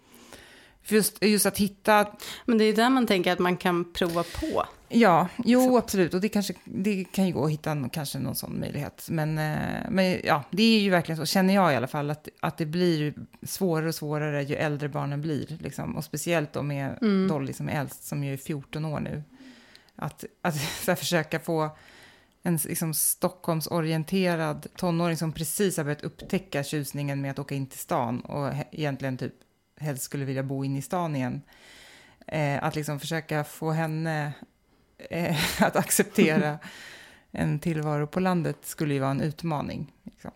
Just, 0.88 1.24
just 1.24 1.46
att 1.46 1.58
hitta... 1.58 2.08
Men 2.46 2.58
det 2.58 2.64
är 2.64 2.74
där 2.74 2.90
man 2.90 3.08
tänker 3.08 3.32
att 3.32 3.40
man 3.40 3.58
kan 3.58 3.94
prova 3.94 4.24
på. 4.24 4.66
Ja, 4.90 5.28
jo 5.46 5.62
så. 5.62 5.78
absolut. 5.78 6.14
Och 6.14 6.22
det, 6.22 6.30
kanske, 6.30 6.54
det 6.66 7.04
kan 7.04 7.28
ju 7.28 7.34
gå 7.34 7.46
att 7.46 7.52
hitta 7.52 7.90
kanske 7.92 8.20
någon 8.20 8.36
sån 8.36 8.60
möjlighet. 8.60 9.08
Men, 9.10 9.38
eh, 9.38 9.90
men 9.90 10.20
ja, 10.24 10.44
det 10.52 10.64
är 10.64 10.80
ju 10.80 10.90
verkligen 10.90 11.18
så, 11.18 11.26
känner 11.26 11.54
jag 11.54 11.74
i 11.74 11.76
alla 11.76 11.88
fall, 11.88 12.10
att, 12.10 12.28
att 12.40 12.58
det 12.58 12.66
blir 12.66 13.14
svårare 13.44 13.88
och 13.88 13.96
svårare 13.96 14.44
ju 14.44 14.56
äldre 14.56 14.90
barnen 14.90 15.22
blir. 15.22 15.58
Liksom. 15.60 15.96
Och 15.96 16.04
speciellt 16.04 16.54
då 16.54 16.62
med 16.62 16.98
mm. 17.02 17.28
Dolly 17.28 17.54
som 17.54 17.70
är 17.70 17.80
äldst, 17.80 18.04
som 18.04 18.24
ju 18.24 18.34
är 18.34 18.38
14 18.38 18.86
år 18.86 19.00
nu. 19.00 19.24
Att, 19.96 20.26
att 20.42 20.56
här, 20.88 20.96
försöka 20.96 21.40
få 21.40 21.78
en 22.44 22.56
liksom, 22.56 22.94
Stockholmsorienterad 22.94 24.68
tonåring 24.76 25.18
som 25.18 25.32
precis 25.32 25.78
har 25.78 25.84
börjat 25.84 26.04
upptäcka 26.04 26.64
tjusningen 26.64 27.22
med 27.22 27.32
att 27.32 27.40
åka 27.40 27.56
in 27.56 27.68
till 27.68 27.80
stan 27.80 28.22
och 28.22 28.54
egentligen 28.72 29.18
typ 29.18 29.34
helst 29.80 30.04
skulle 30.04 30.26
vilja 30.26 30.44
bo 30.44 30.66
inne 30.66 30.80
i 30.80 30.82
stan 30.82 31.16
igen. 31.16 31.42
Eh, 32.28 32.64
att 32.64 32.76
liksom 32.76 33.00
försöka 33.00 33.44
få 33.44 33.72
henne 33.72 34.34
eh, 34.98 35.38
att 35.64 35.76
acceptera 35.76 36.60
en 37.32 37.60
tillvaro 37.60 38.08
på 38.08 38.20
landet 38.20 38.58
skulle 38.62 38.94
ju 38.94 39.00
vara 39.00 39.12
en 39.12 39.22
utmaning. 39.22 39.94
Liksom. 40.04 40.32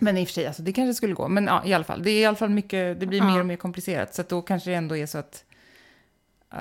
Men 0.00 0.18
i 0.18 0.24
och 0.24 0.28
för 0.28 0.34
sig, 0.34 0.46
alltså, 0.46 0.62
det 0.62 0.72
kanske 0.72 0.94
skulle 0.94 1.14
gå. 1.14 1.28
Men 1.28 1.44
ja, 1.44 1.62
i 1.64 1.74
alla 1.74 1.84
fall, 1.84 2.02
det 2.02 2.10
är 2.10 2.20
i 2.20 2.24
alla 2.24 2.36
fall 2.36 2.50
mycket, 2.50 3.00
det 3.00 3.06
blir 3.06 3.18
Ja. 3.18 3.24
mer 3.32 3.40
och 3.40 3.46
mer 3.46 3.56
komplicerat. 3.56 4.14
Så 4.14 4.22
då 4.28 4.42
kanske 4.42 4.70
det 4.70 4.76
ändå 4.76 4.96
är 4.96 5.06
så 5.06 5.18
att, 5.18 5.44
äh, 6.52 6.60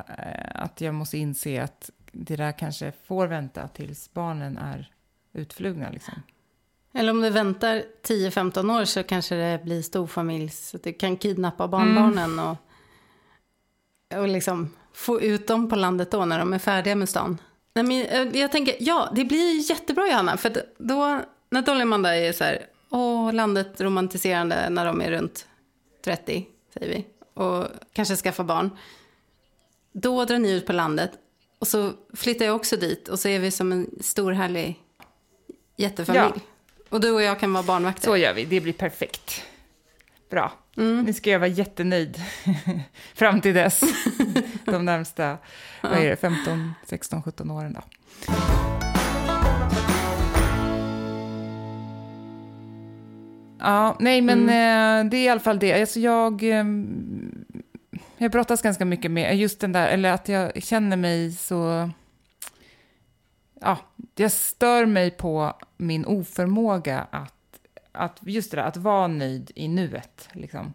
att 0.54 0.82
jag 0.82 0.96
måste 0.96 1.18
inse 1.18 1.64
att 1.64 1.90
det 2.14 2.36
där 2.36 2.52
kanske 2.52 2.92
får 3.06 3.28
vänta 3.28 3.68
tills 3.68 4.14
barnen 4.14 4.58
är 4.58 4.92
utflugna. 5.34 5.90
Liksom. 5.90 6.14
Eller 6.94 7.12
om 7.12 7.22
du 7.22 7.30
väntar 7.30 7.84
10-15 8.04 8.80
år 8.82 8.86
så 8.86 9.04
kanske 9.04 9.36
det 9.36 9.64
blir 9.64 9.82
storfamilj 9.82 10.50
så 10.50 10.78
att 10.78 10.84
du 10.84 10.94
kan 10.94 11.18
kidnappa 11.18 11.68
barnbarnen 11.68 12.40
och, 12.40 12.58
och 14.20 14.28
liksom 14.28 14.74
få 14.94 15.22
ut 15.22 15.48
dem 15.48 15.70
på 15.70 15.76
landet 15.76 16.12
då 16.12 16.26
när 16.26 16.40
de 16.40 16.54
är 16.54 16.60
färdiga 16.60 16.96
med 16.96 17.10
stan. 17.10 17.38
Nej, 17.74 17.84
men 17.84 18.06
eh, 18.06 18.42
jag 18.42 18.52
tänker, 18.52 18.76
ja, 18.80 19.10
det 19.16 19.26
blir 19.26 19.70
jättebra 19.70 20.08
Johanna, 20.08 20.38
för 20.38 20.52
då 20.78 21.22
när 21.50 21.62
Dolly 21.62 21.80
och 21.80 21.82
Amanda 21.82 22.16
är 22.16 22.32
så 22.32 22.44
här, 22.44 22.66
åh, 22.90 23.34
landet 23.34 23.82
romantiserande 23.82 24.70
när 24.70 24.86
de 24.86 25.02
är 25.02 25.12
runt 25.12 25.48
30, 26.06 26.48
säger 26.74 26.88
vi, 26.90 27.06
och 27.42 27.68
kanske 27.94 28.16
skaffa 28.16 28.44
barn. 28.44 28.78
Då 29.92 30.26
drar 30.26 30.40
ni 30.40 30.52
ut 30.52 30.66
på 30.66 30.74
landet 30.74 31.12
och 31.64 31.68
så 31.68 31.94
flyttar 32.14 32.46
jag 32.46 32.56
också 32.56 32.78
dit 32.78 33.08
och 33.08 33.20
så 33.20 33.28
är 33.28 33.40
vi 33.40 33.52
som 33.52 33.72
en 33.72 33.90
stor 34.02 34.32
härlig 34.32 34.80
jättefamilj. 35.78 36.34
Ja. 36.36 36.42
Och 36.90 37.02
du 37.02 37.12
och 37.12 37.22
jag 37.22 37.40
kan 37.40 37.54
vara 37.54 37.64
barnvakter. 37.64 38.04
Så 38.04 38.18
gör 38.18 38.34
vi, 38.34 38.46
det 38.46 38.62
blir 38.62 38.74
perfekt. 38.74 39.44
Bra. 40.30 40.52
Mm. 40.78 41.04
Nu 41.04 41.14
ska 41.14 41.30
jag 41.30 41.40
vara 41.40 41.50
jättenöjd 41.50 42.22
fram 43.14 43.42
till 43.42 43.54
dess. 43.54 43.82
De 44.66 44.86
närmsta, 44.86 45.38
vad 45.82 45.92
är 45.92 46.10
det, 46.10 46.16
15, 46.16 46.74
16, 46.86 47.24
17 47.24 47.52
åren 47.52 47.74
då. 47.74 47.82
Ja, 53.60 53.98
nej 54.00 54.22
men 54.22 54.40
eh, 54.40 55.10
det 55.10 55.18
är 55.18 55.26
i 55.26 55.30
alla 55.30 55.40
fall 55.40 55.60
det. 55.60 55.82
Alltså 55.82 56.00
jag, 56.00 56.44
eh, 56.44 56.66
jag 58.24 58.32
brottas 58.32 58.62
ganska 58.62 58.86
mycket 58.86 59.12
med 59.12 59.38
just 59.38 59.60
den 59.60 59.72
där, 59.72 59.88
eller 59.88 60.12
att 60.12 60.30
jag 60.30 60.64
känner 60.64 60.98
mig 60.98 61.32
så... 61.32 61.90
Ja, 63.62 63.78
jag 64.16 64.32
stör 64.32 64.86
mig 64.86 65.12
på 65.12 65.54
min 65.78 66.06
oförmåga 66.06 67.08
att, 67.12 67.34
att 67.92 68.20
just 68.22 68.52
det 68.52 68.58
där, 68.58 68.64
att 68.64 68.78
vara 68.78 69.08
nöjd 69.08 69.52
i 69.56 69.68
nuet. 69.68 70.30
Liksom. 70.34 70.74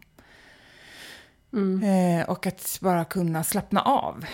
Mm. 1.53 1.83
Eh, 2.21 2.29
och 2.29 2.47
att 2.47 2.79
bara 2.83 3.05
kunna 3.05 3.45
slappna 3.45 3.81
av. 3.83 4.25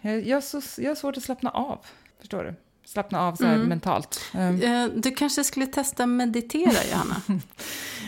Jag, 0.00 0.26
jag, 0.26 0.44
så, 0.44 0.60
jag 0.78 0.90
har 0.90 0.94
svårt 0.94 1.16
att 1.16 1.22
slappna 1.22 1.50
av, 1.50 1.78
förstår 2.20 2.44
du? 2.44 2.54
Slappna 2.84 3.20
av 3.20 3.36
så 3.36 3.44
här 3.44 3.54
Mm. 3.54 3.68
mentalt. 3.68 4.20
Um, 4.34 4.62
Eh, 4.62 4.86
Du 4.86 5.10
kanske 5.10 5.44
skulle 5.44 5.66
testa 5.66 6.06
meditera, 6.06 6.84
Johanna? 6.92 7.16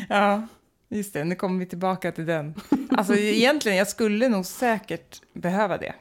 ja, 0.09 0.47
just 0.89 1.13
det, 1.13 1.25
nu 1.25 1.35
kommer 1.35 1.59
vi 1.59 1.67
tillbaka 1.67 2.13
till 2.13 2.27
den. 2.27 2.55
Alltså 2.91 3.17
egentligen, 3.17 3.79
jag 3.79 3.89
skulle 3.89 4.29
nog 4.29 4.47
säkert 4.47 5.23
behöva 5.33 5.79
det. 5.79 5.95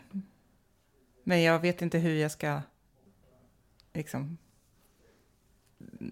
Men 1.24 1.42
jag 1.42 1.60
vet 1.60 1.82
inte 1.82 1.98
hur 1.98 2.16
jag 2.16 2.32
ska 2.32 2.62
liksom 3.94 4.38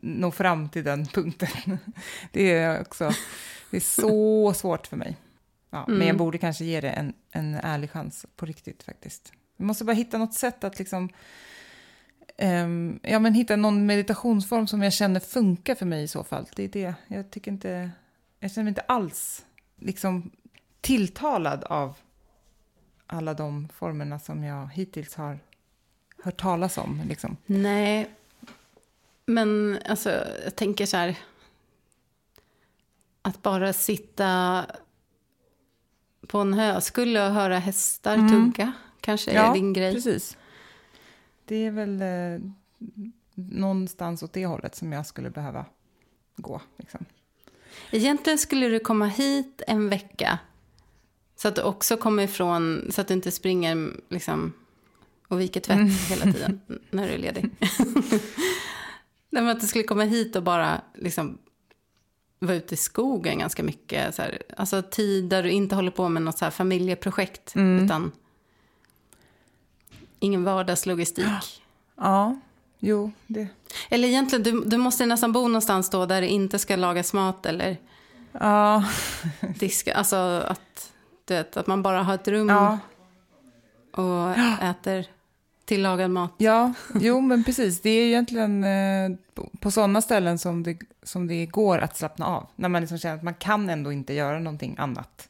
nå 0.02 0.32
fram 0.32 0.70
till 0.70 0.84
den 0.84 1.06
punkten. 1.06 1.78
Det 2.32 2.52
är 2.52 2.82
också, 2.82 3.12
det 3.72 3.78
är 3.78 3.82
så 4.02 4.54
svårt 4.54 4.88
för 4.88 4.98
mig. 4.98 5.18
Ja, 5.70 5.84
Men 5.88 5.98
jag 5.98 6.04
Mm. 6.06 6.18
borde 6.18 6.38
kanske 6.38 6.66
ge 6.66 6.82
det 6.82 6.90
en, 6.90 7.14
en 7.32 7.56
ärlig 7.56 7.92
chans 7.92 8.26
på 8.36 8.46
riktigt 8.46 8.84
faktiskt. 8.84 9.32
Jag 9.58 9.66
måste 9.66 9.84
bara 9.86 9.94
hitta 9.94 10.18
något 10.18 10.34
sätt 10.34 10.64
att 10.64 10.80
liksom 10.80 11.10
ehm, 12.38 13.00
ja, 13.04 13.20
men 13.20 13.34
hitta 13.34 13.56
någon 13.56 13.86
meditationsform 13.86 14.68
som 14.68 14.82
jag 14.84 14.94
känner 14.94 15.20
funkar 15.20 15.76
för 15.76 15.86
mig 15.86 16.04
i 16.04 16.08
så 16.08 16.24
fall. 16.24 16.46
Det 16.56 16.64
är 16.64 16.68
det. 16.70 16.94
Jag 17.08 17.32
tycker 17.32 17.52
inte, 17.52 17.92
jag 18.40 18.52
känner 18.52 18.64
mig 18.64 18.72
inte 18.72 18.82
alls 18.82 19.46
liksom 19.80 20.32
tilltalad 20.84 21.64
av 21.64 21.96
alla 23.08 23.34
de 23.34 23.70
formerna 23.74 24.20
som 24.20 24.44
jag 24.44 24.68
hittills 24.74 25.16
har 25.16 25.40
hört 26.24 26.42
talas 26.42 26.78
om. 26.78 27.02
Liksom. 27.08 27.38
Nej, 27.46 28.10
men 29.26 29.80
alltså, 29.90 30.10
jag 30.44 30.56
tänker 30.56 30.86
så 30.86 30.98
här. 30.98 31.18
Att 33.22 33.42
bara 33.42 33.74
sitta 33.74 34.66
på 36.28 36.38
en 36.40 36.54
höskulle 36.54 37.28
och 37.28 37.34
höra 37.34 37.60
hästar 37.60 38.16
Mm. 38.16 38.30
tugga 38.30 38.72
kanske 39.02 39.32
är 39.32 39.54
din 39.54 39.74
grej. 39.74 39.94
precis. 39.94 40.38
Det 41.46 41.56
är 41.56 41.72
väl 41.72 42.02
eh, 42.02 42.42
någonstans 43.36 44.24
åt 44.24 44.34
det 44.34 44.46
hållet 44.46 44.76
som 44.76 44.92
jag 44.94 45.06
skulle 45.06 45.30
behöva 45.30 45.66
gå. 46.36 46.62
Liksom. 46.78 47.06
Egentligen 47.92 48.38
skulle 48.40 48.68
du 48.68 48.80
komma 48.80 49.06
hit 49.08 49.62
en 49.68 49.90
vecka. 49.90 50.40
Så 51.44 51.48
att 51.50 51.56
du 51.56 51.62
också 51.62 51.98
kommer 51.98 52.24
ifrån, 52.24 52.88
så 52.90 53.02
att 53.02 53.08
du 53.08 53.14
inte 53.14 53.32
springer 53.32 53.94
liksom, 54.10 54.54
och 55.28 55.42
viker 55.42 55.60
tvätt 55.60 55.78
Mm. 55.78 55.90
hela 55.90 56.24
tiden 56.24 56.62
när 56.90 57.08
du 57.08 57.14
är 57.14 57.18
ledig. 57.18 57.50
Nej, 59.30 59.50
att 59.50 59.62
du 59.62 59.68
skulle 59.68 59.84
komma 59.84 60.04
hit 60.04 60.36
och 60.36 60.44
bara 60.44 60.82
liksom, 60.96 61.38
vara 62.40 62.56
ute 62.56 62.74
i 62.74 62.78
skogen 62.78 63.40
ganska 63.40 63.64
mycket. 63.64 64.16
Så 64.16 64.22
här, 64.22 64.42
alltså 64.58 64.82
tid 64.82 65.26
där 65.26 65.44
du 65.44 65.52
inte 65.52 65.76
håller 65.76 65.92
på 65.92 66.10
med 66.10 66.22
något 66.22 66.38
så 66.38 66.52
familjeprojekt. 66.52 67.56
Mm. 67.56 67.86
Utan 67.86 68.12
ingen 70.20 70.44
vardagslogistik. 70.44 71.26
Ja, 71.96 72.40
jo, 72.80 73.12
det... 73.28 73.48
Eller 73.90 74.08
egentligen, 74.08 74.44
du, 74.44 74.64
du 74.66 74.78
måste 74.78 75.06
nästan 75.06 75.32
bo 75.32 75.48
någonstans 75.48 75.90
då 75.90 76.06
där 76.06 76.22
det 76.22 76.28
inte 76.28 76.60
ska 76.60 76.76
lagas 76.76 77.14
mat 77.14 77.46
eller 77.46 77.78
Ja, 78.32 78.84
diska. 79.60 79.94
Alltså 79.94 80.16
att, 80.48 80.93
vet, 81.32 81.58
att 81.58 81.68
man 81.68 81.84
bara 81.84 82.04
har 82.04 82.16
ett 82.16 82.28
rum 82.28 82.50
ja, 82.50 82.80
och 83.92 84.30
äter 84.64 85.06
tillagad 85.66 86.12
mat. 86.12 86.34
ja, 86.38 86.74
jo 86.96 87.22
men 87.22 87.44
precis. 87.44 87.82
Det 87.82 87.90
är 87.90 88.06
egentligen 88.08 88.64
eh, 88.64 89.10
på, 89.60 89.72
sådana 89.72 90.02
ställen 90.02 90.38
som 90.40 90.64
det, 90.64 90.78
som 91.04 91.28
det 91.28 91.46
går 91.46 91.78
att 91.78 91.98
slappna 91.98 92.26
av. 92.26 92.48
När 92.56 92.70
man 92.70 92.82
liksom 92.82 92.98
känner 92.98 93.16
att 93.16 93.24
man 93.24 93.34
kan 93.34 93.70
ändå 93.70 93.92
inte 93.92 94.14
göra 94.14 94.40
någonting 94.40 94.76
annat. 94.80 95.30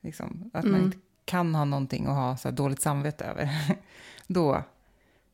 Liksom, 0.00 0.50
att 0.54 0.64
man 0.64 0.74
Mm. 0.74 0.84
inte 0.86 0.98
kan 1.24 1.54
ha 1.54 1.64
någonting 1.64 2.06
att 2.06 2.14
ha 2.14 2.36
så 2.36 2.50
dåligt 2.50 2.80
samvete 2.80 3.24
över. 3.24 3.48
då, 4.26 4.62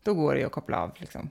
då 0.03 0.15
går 0.15 0.35
det 0.35 0.41
ju 0.41 0.47
att 0.47 0.53
koppla 0.53 0.83
av. 0.83 0.93
Liksom. 0.97 1.31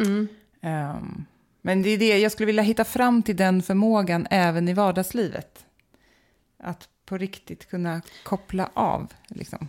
Mm. 0.00 0.28
Ehm, 0.60 1.24
men 1.62 1.82
det 1.82 1.88
är 1.90 1.98
det, 1.98 2.18
jag 2.18 2.32
skulle 2.32 2.46
vilja 2.46 2.62
hitta 2.62 2.84
fram 2.84 3.22
till 3.22 3.36
den 3.36 3.62
förmågan 3.62 4.26
även 4.30 4.68
i 4.68 4.72
vardagslivet. 4.72 5.66
Att 6.64 6.88
på 7.06 7.18
riktigt 7.18 7.70
kunna 7.70 8.02
koppla 8.22 8.70
av. 8.74 9.12
Liksom. 9.28 9.68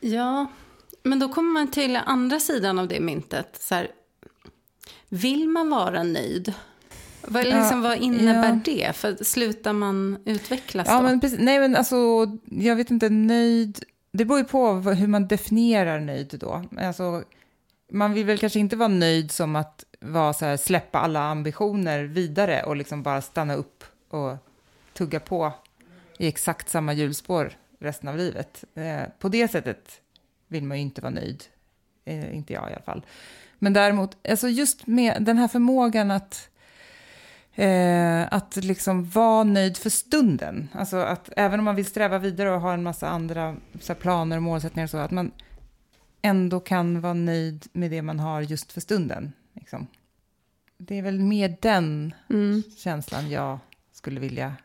Ja, 0.00 0.46
men 1.02 1.18
då 1.18 1.28
kommer 1.28 1.50
man 1.50 1.70
till 1.70 1.96
andra 1.96 2.40
sidan 2.40 2.78
av 2.78 2.88
det 2.88 3.00
myntet. 3.00 3.56
Så 3.60 3.74
här, 3.74 3.90
vill 5.08 5.48
man 5.48 5.70
vara 5.70 6.02
nöjd? 6.02 6.54
Vad, 7.22 7.46
Ja, 7.46 7.60
liksom, 7.60 7.82
vad 7.82 7.98
innebär 7.98 8.48
ja. 8.48 8.60
det? 8.64 8.96
För 8.96 9.24
slutar 9.24 9.72
man 9.72 10.18
utvecklas 10.24 10.88
Ja, 10.88 10.96
då? 10.96 11.02
men 11.02 11.20
precis, 11.20 11.38
nej 11.42 11.58
men 11.58 11.76
alltså, 11.76 11.96
jag 12.44 12.76
vet 12.76 12.90
inte, 12.90 13.08
nöjd, 13.08 13.84
det 14.12 14.24
beror 14.24 14.38
ju 14.40 14.44
på 14.44 14.72
hur 14.72 15.06
man 15.06 15.28
definierar 15.28 16.00
nöjd 16.00 16.36
då. 16.40 16.64
Alltså, 16.78 17.22
man 17.92 18.12
vill 18.12 18.26
väl 18.26 18.38
kanske 18.38 18.58
inte 18.58 18.76
vara 18.76 18.88
nöjd 18.88 19.30
som 19.32 19.56
att 19.56 19.84
vara 20.00 20.32
så 20.32 20.44
här, 20.44 20.56
släppa 20.56 20.98
alla 20.98 21.20
ambitioner 21.20 22.04
vidare 22.04 22.62
och 22.62 22.76
liksom 22.76 23.02
bara 23.02 23.22
stanna 23.22 23.54
upp 23.54 23.84
och 24.10 24.36
tugga 24.92 25.20
på 25.20 25.52
i 26.20 26.28
exakt 26.28 26.68
samma 26.68 26.92
hjulspår 26.92 27.52
resten 27.78 28.08
av 28.08 28.16
livet. 28.16 28.64
Eh, 28.74 29.02
på 29.18 29.28
det 29.28 29.48
sättet 29.48 30.00
vill 30.48 30.64
man 30.64 30.76
ju 30.76 30.82
inte 30.82 31.00
vara 31.00 31.12
nöjd, 31.12 31.44
eh, 32.04 32.36
inte 32.36 32.52
jag 32.52 32.70
i 32.70 32.72
alla 32.72 32.82
fall. 32.82 33.02
Men 33.58 33.72
däremot, 33.72 34.28
alltså 34.28 34.48
just 34.48 34.86
med 34.86 35.22
den 35.22 35.38
här 35.38 35.48
förmågan 35.48 36.10
att 36.10 36.46
Eh, 37.54 38.32
att 38.32 38.56
liksom 38.56 39.04
vara 39.04 39.44
nöjd 39.44 39.76
för 39.76 39.90
stunden. 39.90 40.68
Alltså 40.72 40.96
att 40.96 41.30
även 41.36 41.58
om 41.58 41.64
man 41.64 41.76
vill 41.76 41.86
sträva 41.86 42.18
vidare 42.18 42.50
och 42.50 42.60
ha 42.60 42.72
en 42.72 42.82
massa 42.82 43.08
andra 43.08 43.56
så 43.80 43.92
här, 43.92 44.00
planer 44.00 44.36
och 44.36 44.42
målsättningar 44.42 44.86
och 44.86 44.90
så, 44.90 44.96
att 44.96 45.10
man 45.10 45.30
ändå 46.22 46.60
kan 46.60 47.00
vara 47.00 47.14
nöjd 47.14 47.66
med 47.72 47.90
det 47.90 48.02
man 48.02 48.20
har 48.20 48.40
just 48.40 48.72
för 48.72 48.80
stunden. 48.80 49.32
Liksom. 49.52 49.86
Det 50.78 50.98
är 50.98 51.02
väl 51.02 51.20
mer 51.20 51.56
den 51.60 52.14
Mm. 52.30 52.62
känslan 52.76 53.30
jag 53.30 53.58
skulle 53.92 54.20
vilja 54.20 54.56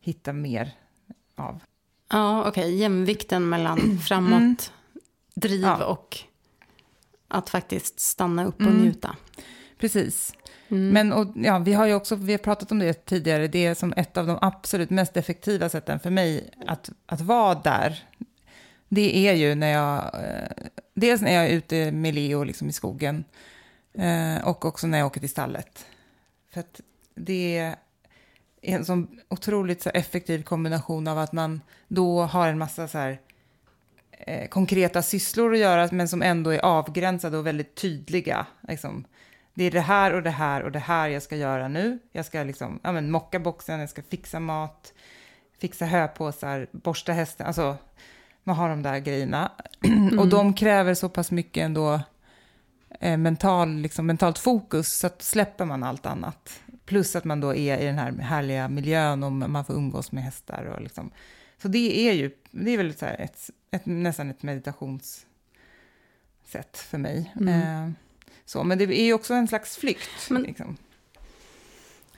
hitta 0.00 0.32
mer 0.32 0.72
av. 1.38 1.60
Ja, 2.10 2.48
okej. 2.48 2.74
Jämvikten 2.76 3.48
mellan 3.48 3.98
framåt, 3.98 4.32
Mm. 4.40 4.56
driv 5.34 5.60
Ja. 5.62 5.84
och 5.84 6.18
att 7.28 7.50
faktiskt 7.50 8.00
stanna 8.00 8.44
upp 8.44 8.54
och 8.56 8.60
Mm. 8.66 8.76
njuta. 8.82 9.16
Precis. 9.78 10.34
Mm. 10.68 10.88
Men 10.88 11.12
och, 11.12 11.26
ja, 11.34 11.58
vi 11.58 11.72
har 11.72 11.86
ju 11.86 11.94
också 11.94 12.14
vi 12.16 12.32
har 12.32 12.38
pratat 12.38 12.72
om 12.72 12.78
det 12.78 12.92
tidigare, 13.06 13.48
det 13.48 13.66
är 13.66 13.74
som 13.74 13.92
ett 13.96 14.16
av 14.16 14.26
de 14.26 14.38
absolut 14.42 14.90
mest 14.90 15.16
effektiva 15.16 15.68
sätten 15.68 16.00
för 16.00 16.10
mig 16.10 16.50
att, 16.66 16.90
att 17.06 17.20
vara 17.20 17.54
där. 17.54 18.04
Det 18.88 19.28
är 19.28 19.32
ju 19.34 19.54
när 19.54 19.72
jag 19.72 20.14
eh, 20.14 20.68
dels 20.94 21.20
när 21.20 21.32
jag 21.32 21.44
är 21.46 21.50
ute 21.50 21.92
med 21.92 22.14
Leo 22.14 22.44
liksom 22.44 22.68
i 22.68 22.72
skogen 22.72 23.24
eh, 23.94 24.48
och 24.48 24.64
också 24.64 24.86
när 24.86 24.98
jag 24.98 25.06
åker 25.06 25.20
till 25.20 25.28
stallet. 25.28 25.86
För 26.52 26.60
att 26.60 26.80
det 27.14 27.56
är 27.58 27.76
en 28.72 28.84
sån 28.84 29.20
otroligt 29.28 29.82
så 29.82 29.90
effektiv 29.90 30.42
kombination 30.42 31.08
av 31.08 31.18
att 31.18 31.32
man 31.32 31.60
då 31.88 32.22
har 32.22 32.48
en 32.48 32.58
massa 32.58 32.88
så 32.88 32.98
här, 32.98 33.20
eh, 34.10 34.48
konkreta 34.48 35.02
sysslor 35.02 35.52
att 35.52 35.58
göra 35.58 35.88
men 35.92 36.08
som 36.08 36.22
ändå 36.22 36.50
är 36.50 36.64
avgränsade 36.64 37.38
och 37.38 37.46
väldigt 37.46 37.74
tydliga. 37.74 38.46
Liksom, 38.68 39.04
det 39.54 39.64
är 39.64 39.70
det 39.70 39.80
här 39.80 40.12
och 40.12 40.22
det 40.22 40.30
här 40.30 40.62
och 40.62 40.72
det 40.72 40.78
här 40.78 41.08
jag 41.08 41.22
ska 41.22 41.36
göra 41.36 41.68
nu. 41.68 41.98
Jag 42.12 42.24
ska 42.26 42.42
liksom, 42.42 42.80
ja, 42.82 42.92
men, 42.92 43.10
mocka 43.10 43.38
boxen, 43.38 43.80
jag 43.80 43.90
ska 43.90 44.02
fixa 44.02 44.40
mat, 44.40 44.92
fixa 45.58 45.84
höpåsar, 45.86 46.66
borsta 46.72 47.12
hästen, 47.12 47.46
alltså 47.46 47.76
man 48.44 48.56
har 48.56 48.68
de 48.68 48.82
där 48.82 48.98
grejerna. 48.98 49.52
Mm. 49.84 50.18
och 50.18 50.28
de 50.28 50.54
kräver 50.54 50.94
så 50.94 51.08
pass 51.08 51.30
mycket 51.30 51.64
ändå 51.64 52.00
eh, 53.00 53.16
mental, 53.16 53.74
liksom, 53.74 54.06
mentalt 54.06 54.38
fokus 54.38 54.98
så 54.98 55.06
att 55.06 55.22
släpper 55.22 55.64
man 55.64 55.82
allt 55.82 56.06
annat. 56.06 56.60
Plus 56.86 57.16
att 57.16 57.24
man 57.24 57.40
då 57.40 57.54
är 57.54 57.78
i 57.78 57.84
den 57.84 57.98
här 57.98 58.12
härliga 58.12 58.68
miljön 58.68 59.22
och 59.22 59.32
man 59.32 59.64
får 59.64 59.74
umgås 59.74 60.12
med 60.12 60.24
hästar 60.24 60.64
och 60.64 60.82
liksom. 60.82 61.10
Så 61.62 61.68
det 61.68 62.08
är 62.08 62.12
ju, 62.12 62.30
det 62.50 62.70
är 62.70 62.76
väl 62.76 62.94
så 62.94 63.06
ett, 63.06 63.50
ett, 63.70 63.86
nästan 63.86 64.30
ett 64.30 64.42
meditationssätt 64.42 65.26
för 66.72 66.98
mig. 66.98 67.32
Mm. 67.40 67.88
Eh, 67.88 67.90
så, 68.44 68.64
men 68.64 68.78
det 68.78 68.84
är 68.84 69.04
ju 69.04 69.12
också 69.12 69.34
en 69.34 69.48
slags 69.48 69.76
flykt. 69.76 70.30
Men, 70.30 70.42
liksom. 70.42 70.76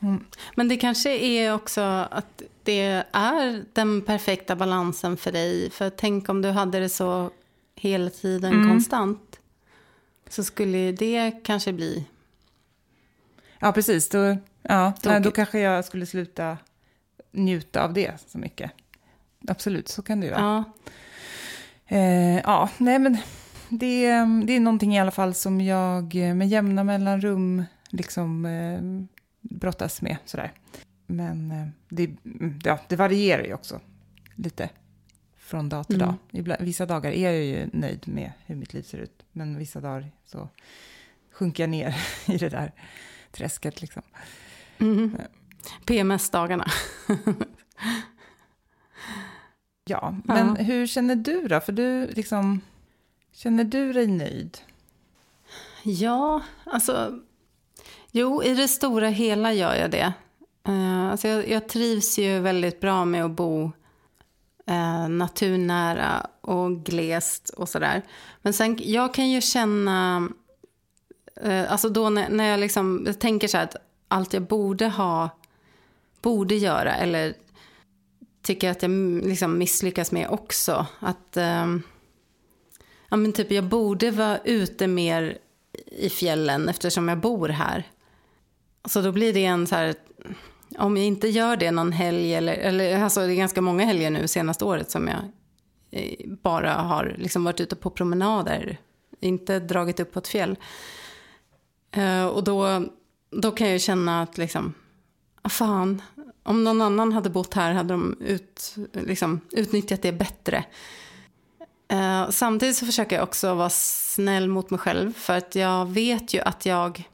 mm. 0.00 0.24
men 0.54 0.68
det 0.68 0.76
kanske 0.76 1.18
är 1.18 1.54
också 1.54 1.80
att 2.10 2.42
det 2.62 3.04
är 3.12 3.64
den 3.72 4.02
perfekta 4.02 4.56
balansen 4.56 5.16
för 5.16 5.32
dig. 5.32 5.70
För 5.70 5.90
tänk 5.90 6.28
om 6.28 6.42
du 6.42 6.50
hade 6.50 6.80
det 6.80 6.88
så 6.88 7.30
hela 7.74 8.10
tiden 8.10 8.52
mm. 8.52 8.68
konstant. 8.68 9.40
Så 10.28 10.44
skulle 10.44 10.92
det 10.92 11.40
kanske 11.44 11.72
bli... 11.72 12.04
Ja, 13.58 13.72
precis. 13.72 14.08
Då, 14.08 14.36
ja, 14.68 14.92
nej, 15.04 15.20
då 15.20 15.30
kanske 15.30 15.58
jag 15.58 15.84
skulle 15.84 16.06
sluta 16.06 16.58
njuta 17.32 17.84
av 17.84 17.92
det 17.92 18.20
så 18.26 18.38
mycket. 18.38 18.70
Absolut, 19.48 19.88
så 19.88 20.02
kan 20.02 20.20
det 20.20 20.26
ju 20.26 20.32
vara. 20.32 20.42
Ja. 20.42 20.64
Eh, 21.96 22.36
ja, 22.36 22.70
nej 22.78 22.98
men 22.98 23.18
det, 23.68 24.06
det 24.46 24.52
är 24.52 24.60
någonting 24.60 24.94
i 24.94 25.00
alla 25.00 25.10
fall 25.10 25.34
som 25.34 25.60
jag 25.60 26.14
med 26.14 26.48
jämna 26.48 26.84
mellanrum 26.84 27.64
liksom 27.90 28.46
eh, 28.46 28.80
brottas 29.40 30.02
med 30.02 30.16
sådär. 30.24 30.52
Men 31.06 31.50
eh, 31.50 31.66
det, 31.88 32.10
ja, 32.64 32.78
det 32.88 32.96
varierar 32.96 33.44
ju 33.44 33.54
också 33.54 33.80
lite 34.34 34.68
från 35.36 35.68
dag 35.68 35.86
till 35.86 36.02
mm. 36.02 36.06
dag. 36.06 36.16
Ibland, 36.30 36.62
vissa 36.62 36.86
dagar 36.86 37.12
är 37.12 37.30
jag 37.30 37.44
ju 37.44 37.70
nöjd 37.72 38.08
med 38.08 38.32
hur 38.46 38.56
mitt 38.56 38.74
liv 38.74 38.82
ser 38.82 38.98
ut, 38.98 39.24
men 39.32 39.58
vissa 39.58 39.80
dagar 39.80 40.10
så 40.24 40.48
sjunker 41.32 41.62
jag 41.62 41.70
ner 41.70 41.96
i 42.26 42.36
det 42.36 42.48
där 42.48 42.72
träsket. 43.32 43.80
Liksom. 43.80 44.02
Mm. 44.80 45.16
PMS-dagarna. 45.86 46.66
ja, 49.84 50.16
men 50.24 50.56
ja. 50.58 50.64
hur 50.64 50.86
känner 50.86 51.16
du 51.16 51.48
då? 51.48 51.60
För 51.60 51.72
du 51.72 52.06
liksom, 52.06 52.60
känner 53.32 53.64
du 53.64 53.92
dig 53.92 54.06
nöjd? 54.06 54.58
Ja, 55.82 56.42
alltså, 56.64 57.18
jo, 58.10 58.42
i 58.42 58.54
det 58.54 58.68
stora 58.68 59.08
hela 59.08 59.52
gör 59.52 59.74
jag 59.74 59.90
det. 59.90 60.12
Uh, 60.68 61.10
alltså 61.10 61.28
jag, 61.28 61.48
jag, 61.48 61.68
trivs 61.68 62.18
ju 62.18 62.40
väldigt 62.40 62.80
bra 62.80 63.04
med 63.04 63.24
att 63.24 63.30
bo 63.30 63.72
uh, 64.70 65.08
naturnära 65.08 66.26
och 66.40 66.84
glest 66.84 67.48
och 67.48 67.68
sådär. 67.68 68.02
Men 68.42 68.52
sen, 68.52 68.78
jag 68.82 69.14
kan 69.14 69.30
ju 69.30 69.40
känna, 69.40 70.28
uh, 71.44 71.72
alltså 71.72 71.88
då 71.88 72.10
när, 72.10 72.28
när 72.28 72.44
jag 72.44 72.60
liksom 72.60 73.02
jag 73.06 73.18
tänker 73.18 73.48
så 73.48 73.56
här 73.56 73.64
att 73.64 73.76
allt 74.09 74.32
jag 74.32 74.42
borde 74.42 74.88
ha, 74.88 75.30
borde 76.22 76.54
göra 76.54 76.94
eller 76.94 77.34
tycker 78.42 78.70
att 78.70 78.82
jag 78.82 78.90
mm, 78.90 79.28
liksom 79.28 79.59
misslyckas 79.59 80.12
med 80.12 80.28
också. 80.30 80.86
Att, 80.98 81.36
ehm, 81.36 81.82
ja 83.09 83.16
men 83.16 83.32
typ 83.32 83.50
jag 83.50 83.64
borde 83.64 84.11
vara 84.11 84.38
ute 84.38 84.86
mer 84.86 85.38
i 85.86 86.11
fjällen 86.11 86.68
eftersom 86.68 87.09
jag 87.09 87.18
bor 87.18 87.48
här. 87.48 87.84
Så 88.84 89.00
då 89.00 89.12
blir 89.12 89.32
det 89.32 89.44
en 89.44 89.66
så 89.66 89.74
här 89.74 89.94
om 90.78 90.96
jag 90.96 91.06
inte 91.06 91.28
gör 91.28 91.56
det 91.56 91.70
någon 91.70 91.92
helg, 91.92 92.34
eller, 92.34 92.52
eller 92.52 93.02
alltså 93.02 93.20
det 93.20 93.32
är 93.32 93.36
ganska 93.36 93.61
många 93.61 93.84
helger 93.84 94.11
nu 94.11 94.28
senaste 94.28 94.64
året 94.64 94.90
som 94.90 95.09
jag 95.09 95.20
eh, 95.90 96.30
bara 96.42 96.72
har 96.72 97.14
liksom 97.18 97.44
varit 97.44 97.61
ute 97.61 97.76
på 97.76 97.90
promenader, 97.90 98.78
inte 99.20 99.61
dragit 99.61 100.00
upp 100.00 100.12
på 100.12 100.18
ett 100.18 100.28
fjäll. 100.28 100.56
Uh, 101.96 102.26
och 102.26 102.44
då, 102.44 102.84
då 103.30 103.50
kan 103.50 103.68
jag 103.68 103.80
känna 103.80 104.22
att 104.22 104.38
liksom, 104.38 104.74
ah, 105.42 105.48
fan, 105.48 106.02
om 106.42 106.64
någon 106.64 106.80
annan 106.80 107.12
hade 107.12 107.30
bott 107.30 107.54
här 107.54 107.72
hade 107.72 107.94
de 107.94 108.16
ut, 108.20 108.74
liksom, 108.92 109.40
utnyttjat 109.50 110.02
det 110.02 110.12
bättre. 110.12 110.64
Uh, 111.92 112.30
samtidigt 112.30 112.76
så 112.76 112.86
försöker 112.86 113.16
jag 113.16 113.22
också 113.22 113.54
vara 113.54 113.70
snäll 113.70 114.48
mot 114.48 114.70
mig 114.70 114.80
själv 114.80 115.12
för 115.12 115.36
att 115.36 115.54
jag 115.54 115.86
vet 115.86 116.34
ju 116.34 116.40
att 116.40 116.66
jag 116.66 117.08